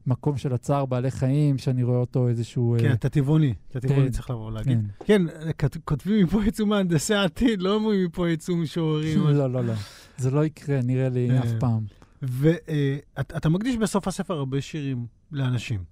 המקום 0.07 0.37
של 0.37 0.53
הצער 0.53 0.85
בעלי 0.85 1.11
חיים, 1.11 1.57
שאני 1.57 1.83
רואה 1.83 1.97
אותו 1.97 2.27
איזשהו... 2.27 2.75
כן, 2.79 2.91
uh, 2.91 2.93
אתה 2.93 3.09
טבעוני. 3.09 3.53
אתה 3.71 3.79
טבעוני 3.79 4.05
כן. 4.05 4.11
צריך 4.11 4.29
לבוא 4.29 4.51
להגיד. 4.51 4.91
כן. 5.05 5.21
כן, 5.57 5.71
כותבים 5.85 6.25
מפה 6.25 6.45
יצאו 6.45 6.65
מהנדסי 6.65 7.13
העתיד, 7.13 7.61
לא 7.61 7.75
אומרים 7.75 8.05
מפה 8.05 8.29
יצאו 8.29 8.55
משוררים. 8.55 9.19
לא, 9.27 9.53
לא, 9.53 9.63
לא. 9.65 9.73
זה 10.17 10.31
לא 10.31 10.45
יקרה, 10.45 10.81
נראה 10.81 11.09
לי, 11.09 11.31
אה, 11.31 11.39
אף 11.39 11.51
פעם. 11.59 11.85
ואתה 12.21 13.49
מקדיש 13.49 13.77
בסוף 13.77 14.07
הספר 14.07 14.33
הרבה 14.33 14.61
שירים 14.61 15.05
לאנשים. 15.31 15.83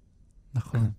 נכון. 0.54 0.92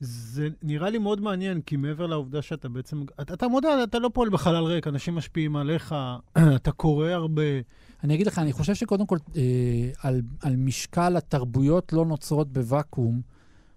זה 0.00 0.48
נראה 0.62 0.90
לי 0.90 0.98
מאוד 0.98 1.20
מעניין, 1.20 1.60
כי 1.60 1.76
מעבר 1.76 2.06
לעובדה 2.06 2.42
שאתה 2.42 2.68
בעצם, 2.68 3.02
אתה, 3.20 3.34
אתה 3.34 3.48
מודע, 3.48 3.84
אתה 3.84 3.98
לא 3.98 4.10
פועל 4.14 4.28
בחלל 4.30 4.64
ריק, 4.64 4.86
אנשים 4.86 5.14
משפיעים 5.14 5.56
עליך, 5.56 5.94
אתה 6.56 6.72
קורא 6.72 7.08
הרבה. 7.08 7.42
אני 8.04 8.14
אגיד 8.14 8.26
לך, 8.26 8.38
אני 8.38 8.52
חושב 8.52 8.74
שקודם 8.74 9.06
כל, 9.06 9.18
אה, 9.36 9.42
על, 10.02 10.22
על 10.40 10.56
משקל 10.56 11.16
התרבויות 11.16 11.92
לא 11.92 12.04
נוצרות 12.04 12.52
בוואקום. 12.52 13.20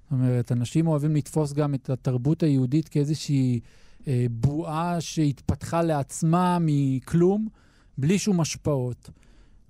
זאת 0.04 0.12
אומרת, 0.12 0.52
אנשים 0.52 0.88
אוהבים 0.88 1.16
לתפוס 1.16 1.54
גם 1.54 1.74
את 1.74 1.90
התרבות 1.90 2.44
היהודית 2.44 2.90
כאיזושהי 2.90 3.60
אה, 4.08 4.26
בועה 4.32 5.02
שהתפתחה 5.02 5.82
לעצמה 5.82 6.58
מכלום, 6.62 7.48
בלי 7.98 8.20
שום 8.20 8.40
השפעות. 8.40 9.10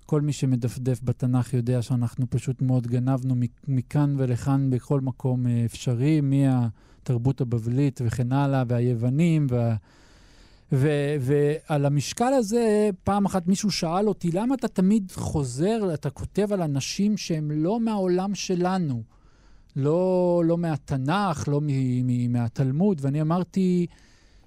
כל 0.06 0.20
מי 0.20 0.32
שמדפדף 0.32 1.00
בתנ"ך 1.04 1.54
יודע 1.54 1.82
שאנחנו 1.82 2.26
פשוט 2.30 2.62
מאוד 2.62 2.86
גנבנו 2.86 3.34
מכאן 3.68 4.14
ולכאן 4.18 4.70
בכל 4.70 5.00
מקום 5.00 5.46
אה, 5.46 5.64
אפשרי, 5.64 6.20
מהתרבות 6.20 7.40
הבבלית 7.40 8.00
וכן 8.04 8.32
הלאה, 8.32 8.62
והיוונים, 8.68 9.46
וה... 9.50 9.76
ו- 10.72 11.14
ועל 11.20 11.86
המשקל 11.86 12.32
הזה, 12.32 12.90
פעם 13.04 13.24
אחת 13.24 13.46
מישהו 13.46 13.70
שאל 13.70 14.08
אותי, 14.08 14.30
למה 14.32 14.54
אתה 14.54 14.68
תמיד 14.68 15.12
חוזר, 15.14 15.94
אתה 15.94 16.10
כותב 16.10 16.52
על 16.52 16.62
אנשים 16.62 17.16
שהם 17.16 17.50
לא 17.50 17.80
מהעולם 17.80 18.34
שלנו, 18.34 19.02
לא, 19.76 20.42
לא 20.46 20.58
מהתנ"ך, 20.58 21.48
לא 21.48 21.60
מ- 21.60 21.66
מ- 22.06 22.32
מהתלמוד, 22.32 22.98
ואני 23.02 23.20
אמרתי 23.20 23.86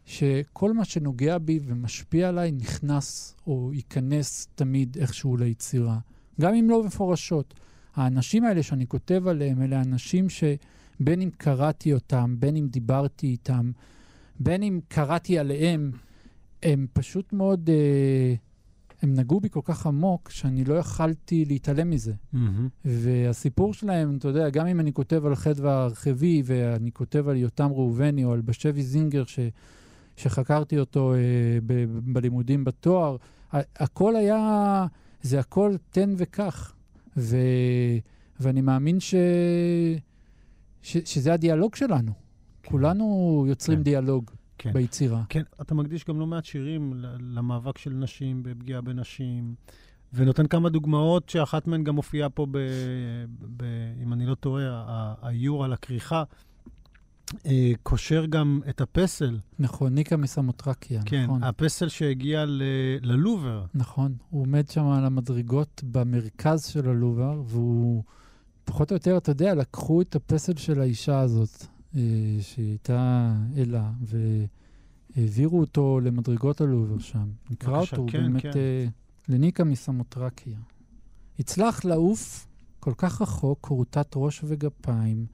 שכל 0.07 0.73
מה 0.73 0.85
שנוגע 0.85 1.37
בי 1.37 1.59
ומשפיע 1.65 2.29
עליי 2.29 2.51
נכנס 2.51 3.35
או 3.47 3.71
ייכנס 3.73 4.47
תמיד 4.55 4.97
איכשהו 4.99 5.37
ליצירה, 5.37 5.97
גם 6.41 6.53
אם 6.53 6.69
לא 6.69 6.83
מפורשות. 6.83 7.53
האנשים 7.95 8.43
האלה 8.43 8.63
שאני 8.63 8.87
כותב 8.87 9.27
עליהם, 9.27 9.61
אלה 9.61 9.81
אנשים 9.81 10.29
שבין 10.29 11.21
אם 11.21 11.29
קראתי 11.37 11.93
אותם, 11.93 12.35
בין 12.39 12.55
אם 12.55 12.67
דיברתי 12.67 13.27
איתם, 13.27 13.71
בין 14.39 14.63
אם 14.63 14.79
קראתי 14.87 15.39
עליהם, 15.39 15.91
הם 16.63 16.87
פשוט 16.93 17.33
מאוד, 17.33 17.69
אה, 17.69 18.33
הם 19.01 19.13
נגעו 19.13 19.39
בי 19.39 19.49
כל 19.49 19.61
כך 19.63 19.87
עמוק, 19.87 20.29
שאני 20.29 20.63
לא 20.63 20.73
יכלתי 20.73 21.45
להתעלם 21.45 21.89
מזה. 21.89 22.13
והסיפור 22.85 23.73
שלהם, 23.73 24.17
אתה 24.17 24.27
יודע, 24.27 24.49
גם 24.49 24.67
אם 24.67 24.79
אני 24.79 24.93
כותב 24.93 25.25
על 25.25 25.35
חדווה 25.35 25.83
הרחבי, 25.83 26.41
ואני 26.45 26.91
כותב 26.91 27.27
על 27.27 27.35
יותם 27.37 27.71
ראובני 27.71 28.23
או 28.23 28.33
על 28.33 28.41
בשבי 28.41 28.83
זינגר, 28.83 29.25
ש, 29.25 29.39
שחקרתי 30.17 30.79
אותו 30.79 31.13
אה, 31.13 31.19
ב, 31.65 31.85
בלימודים 32.13 32.63
בתואר, 32.63 33.15
הכל 33.53 34.15
היה, 34.15 34.85
זה 35.21 35.39
הכל 35.39 35.75
תן 35.89 36.13
וקח. 36.17 36.73
ו, 37.17 37.37
ואני 38.39 38.61
מאמין 38.61 38.99
ש, 38.99 39.15
ש, 40.81 40.97
שזה 40.97 41.33
הדיאלוג 41.33 41.75
שלנו. 41.75 42.11
כולנו 42.65 43.45
יוצרים 43.47 43.77
כן. 43.77 43.83
דיאלוג 43.83 44.31
כן. 44.57 44.73
ביצירה. 44.73 45.23
כן, 45.29 45.43
אתה 45.61 45.75
מקדיש 45.75 46.05
גם 46.05 46.19
לא 46.19 46.27
מעט 46.27 46.45
שירים 46.45 46.93
למאבק 47.19 47.77
של 47.77 47.89
נשים, 47.89 48.43
בפגיעה 48.43 48.81
בנשים. 48.81 49.55
ונותן 50.13 50.47
כמה 50.47 50.69
דוגמאות, 50.69 51.29
שאחת 51.29 51.67
מהן 51.67 51.83
גם 51.83 51.95
מופיעה 51.95 52.29
פה, 52.29 52.45
ב, 52.51 52.57
ב, 53.57 53.63
אם 54.03 54.13
אני 54.13 54.25
לא 54.25 54.35
טועה, 54.35 54.63
האיור 55.21 55.65
על 55.65 55.73
הכריכה. 55.73 56.23
אה, 57.45 57.71
קושר 57.83 58.25
גם 58.25 58.59
את 58.69 58.81
הפסל, 58.81 59.39
נכון, 59.59 59.95
ניקה 59.95 60.17
מסמוטרקיה, 60.17 61.01
כן, 61.05 61.23
נכון. 61.23 61.43
הפסל 61.43 61.87
שהגיע 61.87 62.45
ל- 62.45 62.61
ללובר. 63.01 63.65
נכון, 63.73 64.15
הוא 64.29 64.41
עומד 64.41 64.69
שם 64.69 64.85
על 64.87 65.05
המדרגות 65.05 65.83
במרכז 65.91 66.65
של 66.65 66.89
הלובר, 66.89 67.41
והוא, 67.45 68.03
פחות 68.65 68.91
או 68.91 68.95
יותר, 68.95 69.17
אתה 69.17 69.31
יודע, 69.31 69.55
לקחו 69.55 70.01
את 70.01 70.15
הפסל 70.15 70.55
של 70.55 70.81
האישה 70.81 71.19
הזאת, 71.19 71.65
אה, 71.95 72.01
שהיא 72.41 72.69
הייתה 72.69 73.33
אלה, 73.57 73.91
והעבירו 75.15 75.59
אותו 75.59 75.99
למדרגות 76.03 76.61
הלובר 76.61 76.99
שם. 76.99 77.27
נקרא 77.49 77.79
אותו, 77.79 78.05
כן, 78.09 78.23
באמת 78.31 78.43
כן. 78.43 78.49
אה, 78.55 78.85
לניקה 79.29 79.63
מסמוטרקיה. 79.63 80.57
הצלח 81.39 81.85
לעוף 81.85 82.47
כל 82.79 82.93
כך 82.97 83.21
רחוק, 83.21 83.57
כורתת 83.61 84.07
ראש 84.15 84.41
וגפיים, 84.43 85.25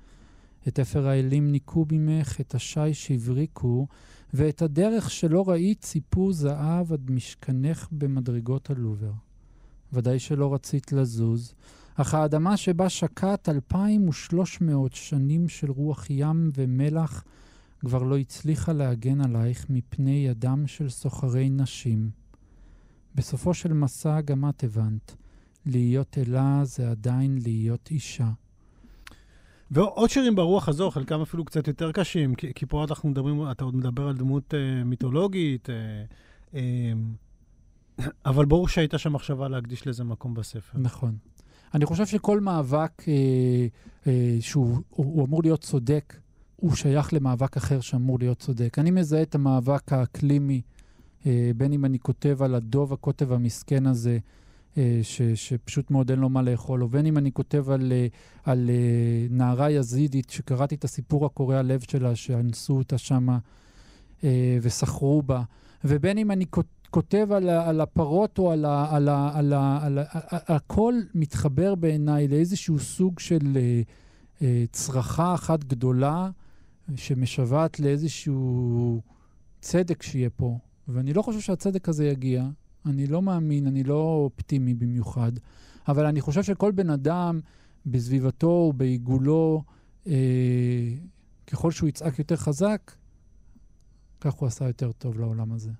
את 0.67 0.79
אפר 0.79 1.07
האלים 1.07 1.51
ניקו 1.51 1.85
ממך, 1.91 2.41
את 2.41 2.55
השיש 2.55 3.11
הבריקו, 3.11 3.87
ואת 4.33 4.61
הדרך 4.61 5.11
שלא 5.11 5.49
ראית 5.49 5.81
ציפו 5.81 6.33
זהב 6.33 6.93
עד 6.93 7.11
משכנך 7.11 7.87
במדרגות 7.91 8.69
הלובר. 8.69 9.11
ודאי 9.93 10.19
שלא 10.19 10.53
רצית 10.53 10.91
לזוז, 10.91 11.53
אך 11.95 12.13
האדמה 12.13 12.57
שבה 12.57 12.89
שקעת 12.89 13.49
2,300 13.49 14.93
שנים 14.93 15.49
של 15.49 15.71
רוח 15.71 16.05
ים 16.09 16.51
ומלח 16.55 17.23
כבר 17.79 18.03
לא 18.03 18.17
הצליחה 18.17 18.73
להגן 18.73 19.21
עלייך 19.21 19.65
מפני 19.69 20.25
ידם 20.29 20.63
של 20.67 20.89
סוחרי 20.89 21.49
נשים. 21.49 22.09
בסופו 23.15 23.53
של 23.53 23.73
מסע 23.73 24.21
גם 24.21 24.49
את 24.49 24.63
הבנת, 24.63 25.15
להיות 25.65 26.17
אלה 26.17 26.61
זה 26.63 26.91
עדיין 26.91 27.37
להיות 27.43 27.87
אישה. 27.91 28.31
ועוד 29.73 30.09
שירים 30.09 30.35
ברוח 30.35 30.69
הזו, 30.69 30.91
חלקם 30.91 31.21
אפילו 31.21 31.45
קצת 31.45 31.67
יותר 31.67 31.91
קשים, 31.91 32.35
כי, 32.35 32.53
כי 32.53 32.65
פה 32.65 32.83
אנחנו 32.83 33.09
מדברים, 33.09 33.51
אתה 33.51 33.63
עוד 33.63 33.75
מדבר 33.75 34.07
על 34.07 34.17
דמות 34.17 34.53
אה, 34.53 34.83
מיתולוגית, 34.83 35.69
אה, 35.69 35.75
אה, 36.55 36.93
אבל 38.25 38.45
ברור 38.45 38.67
שהייתה 38.67 38.97
שם 38.97 39.13
מחשבה 39.13 39.47
להקדיש 39.47 39.87
לזה 39.87 40.03
מקום 40.03 40.33
בספר. 40.33 40.77
נכון. 40.79 41.15
אני 41.73 41.85
חושב 41.85 42.05
שכל 42.05 42.39
מאבק 42.39 42.91
אה, 43.07 43.13
אה, 44.07 44.37
שהוא 44.41 44.77
הוא, 44.89 45.05
הוא 45.05 45.25
אמור 45.25 45.43
להיות 45.43 45.61
צודק, 45.61 46.15
הוא 46.55 46.75
שייך 46.75 47.13
למאבק 47.13 47.57
אחר 47.57 47.79
שאמור 47.79 48.19
להיות 48.19 48.39
צודק. 48.39 48.79
אני 48.79 48.91
מזהה 48.91 49.21
את 49.21 49.35
המאבק 49.35 49.93
האקלימי, 49.93 50.61
אה, 51.25 51.51
בין 51.57 51.73
אם 51.73 51.85
אני 51.85 51.99
כותב 51.99 52.41
על 52.41 52.55
הדוב 52.55 52.93
הקוטב 52.93 53.31
המסכן 53.31 53.85
הזה, 53.85 54.19
ש, 55.03 55.21
שפשוט 55.21 55.91
מאוד 55.91 56.09
אין 56.11 56.19
לו 56.19 56.29
מה 56.29 56.41
לאכול, 56.41 56.83
או 56.83 56.87
בין 56.89 57.05
אם 57.05 57.17
אני 57.17 57.31
כותב 57.31 57.69
על, 57.69 57.91
אה, 57.91 58.07
על 58.43 58.69
אה, 58.69 58.75
נערה 59.29 59.71
יזידית, 59.71 60.29
שקראתי 60.29 60.75
את 60.75 60.83
הסיפור 60.83 61.25
הקורע 61.25 61.61
לב 61.61 61.79
שלה, 61.79 62.15
שאנסו 62.15 62.77
אותה 62.77 62.97
שמה 62.97 63.37
אה, 64.23 64.57
וסחרו 64.61 65.21
בה, 65.21 65.43
ובין 65.83 66.17
אם 66.17 66.31
אני 66.31 66.45
כות- 66.49 66.87
כותב 66.89 67.27
על, 67.31 67.49
על 67.49 67.81
הפרות 67.81 68.37
או 68.39 68.51
על, 68.51 68.65
על, 68.65 69.09
על, 69.09 69.53
על 69.53 69.97
ה- 69.99 70.05
הכל 70.55 70.93
מתחבר 71.15 71.75
בעיניי 71.75 72.27
לאיזשהו 72.27 72.79
סוג 72.79 73.19
של 73.19 73.57
אה, 73.57 73.81
אה, 74.41 74.63
צרחה 74.71 75.33
אחת 75.33 75.63
גדולה 75.63 76.29
שמשוועת 76.95 77.79
לאיזשהו 77.79 79.01
צדק 79.61 80.03
שיהיה 80.03 80.29
פה. 80.29 80.57
ואני 80.87 81.13
לא 81.13 81.21
חושב 81.21 81.39
שהצדק 81.39 81.89
הזה 81.89 82.07
יגיע. 82.07 82.45
אני 82.85 83.07
לא 83.07 83.21
מאמין, 83.21 83.67
אני 83.67 83.83
לא 83.83 83.95
אופטימי 84.23 84.73
במיוחד, 84.73 85.31
אבל 85.87 86.05
אני 86.05 86.21
חושב 86.21 86.43
שכל 86.43 86.71
בן 86.71 86.89
אדם 86.89 87.39
בסביבתו 87.85 88.47
ובעיגולו, 88.47 89.63
אה, 90.07 90.13
ככל 91.47 91.71
שהוא 91.71 91.89
יצעק 91.89 92.19
יותר 92.19 92.35
חזק, 92.35 92.91
כך 94.21 94.33
הוא 94.33 94.47
עשה 94.47 94.67
יותר 94.67 94.91
טוב 94.91 95.19
לעולם 95.19 95.53
הזה. 95.53 95.71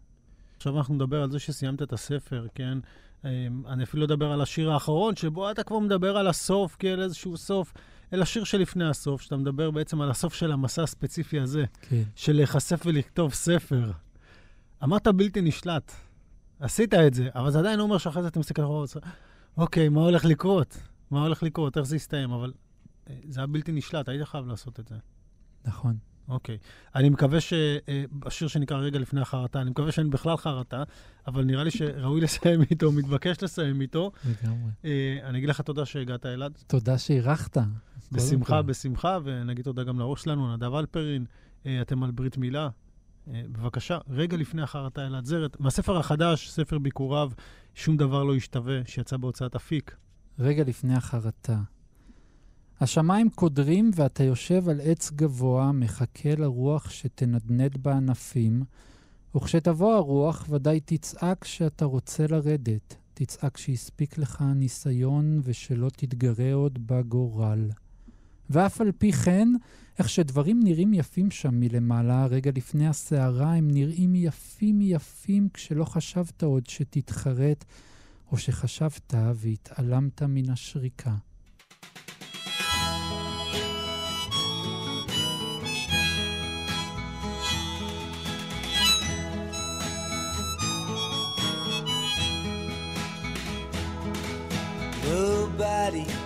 עכשיו 0.57 0.77
אנחנו 0.77 0.95
נדבר 0.95 1.23
על 1.23 1.31
זה 1.31 1.39
שסיימת 1.39 1.81
את 1.81 1.93
הספר, 1.93 2.47
כן? 2.55 2.77
אמ, 3.25 3.29
אני 3.67 3.83
אפילו 3.83 4.07
לא 4.07 4.13
אדבר 4.13 4.31
על 4.31 4.41
השיר 4.41 4.71
האחרון, 4.71 5.15
שבו 5.15 5.51
אתה 5.51 5.63
כבר 5.63 5.79
מדבר 5.79 6.17
על 6.17 6.27
הסוף, 6.27 6.75
כאל 6.79 7.01
איזשהו 7.01 7.37
סוף, 7.37 7.73
אלא 8.13 8.25
שיר 8.25 8.43
שלפני 8.43 8.89
הסוף, 8.89 9.21
שאתה 9.21 9.37
מדבר 9.37 9.71
בעצם 9.71 10.01
על 10.01 10.11
הסוף 10.11 10.33
של 10.33 10.51
המסע 10.51 10.83
הספציפי 10.83 11.39
הזה, 11.39 11.65
כן. 11.81 12.03
של 12.15 12.33
להיחשף 12.33 12.81
ולכתוב 12.85 13.33
ספר. 13.33 13.91
אמרת 14.83 15.07
בלתי 15.07 15.41
נשלט. 15.41 15.91
עשית 16.63 16.93
את 16.93 17.13
זה, 17.13 17.29
אבל 17.35 17.51
זה 17.51 17.59
עדיין 17.59 17.79
אומר 17.79 17.97
שאחרי 17.97 18.21
זה 18.21 18.27
אתה 18.27 18.39
מסתכל 18.39 18.61
אחורה 18.63 18.85
אוקיי, 19.57 19.89
מה 19.89 20.01
הולך 20.01 20.25
לקרות? 20.25 20.77
מה 21.11 21.23
הולך 21.23 21.43
לקרות? 21.43 21.77
איך 21.77 21.85
זה 21.85 21.95
יסתיים? 21.95 22.31
אבל 22.31 22.53
אה, 23.09 23.15
זה 23.29 23.39
היה 23.39 23.47
בלתי 23.47 23.71
נשלט, 23.71 24.09
היית 24.09 24.23
חייב 24.23 24.47
לעשות 24.47 24.79
את 24.79 24.87
זה. 24.87 24.95
נכון. 25.65 25.97
אוקיי. 26.27 26.57
אני 26.95 27.09
מקווה 27.09 27.39
שהשיר 27.41 28.47
שנקרא 28.47 28.77
רגע 28.77 28.99
לפני 28.99 29.21
החרטה, 29.21 29.61
אני 29.61 29.69
מקווה 29.69 29.91
שאין 29.91 30.09
בכלל 30.09 30.37
חרטה, 30.37 30.83
אבל 31.27 31.43
נראה 31.43 31.63
לי 31.63 31.71
שראוי 31.71 32.21
לסיים 32.25 32.61
איתו, 32.61 32.91
מתבקש 32.91 33.43
לסיים 33.43 33.81
איתו. 33.81 34.11
לגמרי. 34.25 34.71
אה, 34.85 35.17
אני 35.23 35.37
אגיד 35.37 35.49
לך 35.49 35.61
תודה 35.61 35.85
שהגעת, 35.85 36.25
אלעד. 36.25 36.57
תודה 36.67 36.97
שאירחת. 36.97 37.57
בשמחה. 38.11 38.61
בשמחה, 38.61 39.17
ונגיד 39.23 39.65
תודה 39.65 39.83
גם 39.83 39.99
לראש 39.99 40.23
שלנו, 40.23 40.55
נדב 40.55 40.73
אלפרין. 40.73 41.25
אה, 41.65 41.81
אתם 41.81 42.03
על 42.03 42.11
ברית 42.11 42.37
מילה. 42.37 42.69
אה, 43.27 43.41
בבקשה, 43.51 43.97
רגע 44.09 44.37
לפני 44.37 44.61
החרטה, 44.61 45.07
אלעד 45.07 45.25
זרת. 45.25 45.59
מהספר 45.59 45.97
החדש, 45.97 46.49
ספר 46.49 46.79
ביקוריו, 46.79 47.31
שום 47.75 47.97
דבר 47.97 48.23
לא 48.23 48.35
ישתווה, 48.35 48.81
שיצא 48.85 49.17
בהוצאת 49.17 49.55
אפיק. 49.55 49.95
רגע 50.39 50.63
לפני 50.63 50.95
החרטה. 50.95 51.59
השמיים 52.81 53.29
קודרים 53.29 53.91
ואתה 53.95 54.23
יושב 54.23 54.69
על 54.69 54.81
עץ 54.83 55.11
גבוה, 55.11 55.71
מחכה 55.71 56.35
לרוח 56.35 56.89
שתנדנד 56.89 57.77
בענפים, 57.77 58.63
וכשתבוא 59.35 59.95
הרוח 59.95 60.45
ודאי 60.49 60.79
תצעק 60.79 61.45
שאתה 61.45 61.85
רוצה 61.85 62.25
לרדת. 62.29 62.95
תצעק 63.13 63.57
שהספיק 63.57 64.17
לך 64.17 64.41
הניסיון 64.41 65.41
ושלא 65.43 65.89
תתגרה 65.89 66.53
עוד 66.53 66.87
בגורל. 66.87 67.69
ואף 68.53 68.81
על 68.81 68.91
פי 68.91 69.11
כן, 69.11 69.47
איך 69.99 70.09
שדברים 70.09 70.59
נראים 70.63 70.93
יפים 70.93 71.31
שם 71.31 71.59
מלמעלה, 71.59 72.25
רגע 72.25 72.51
לפני 72.55 72.87
הסערה, 72.87 73.53
הם 73.53 73.71
נראים 73.71 74.15
יפים 74.15 74.81
יפים 74.81 75.47
כשלא 75.53 75.85
חשבת 75.85 76.43
עוד 76.43 76.69
שתתחרט, 76.69 77.65
או 78.31 78.37
שחשבת 78.37 79.13
והתעלמת 79.35 80.23
מן 80.23 80.49
השריקה. 80.49 81.15
Nobody 95.03 96.22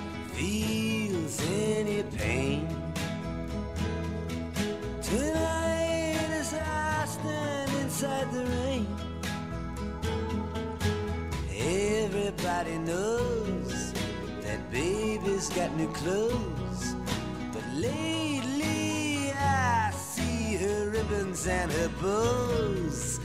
and 21.50 21.72
her 21.72 21.89
bows 22.02 23.16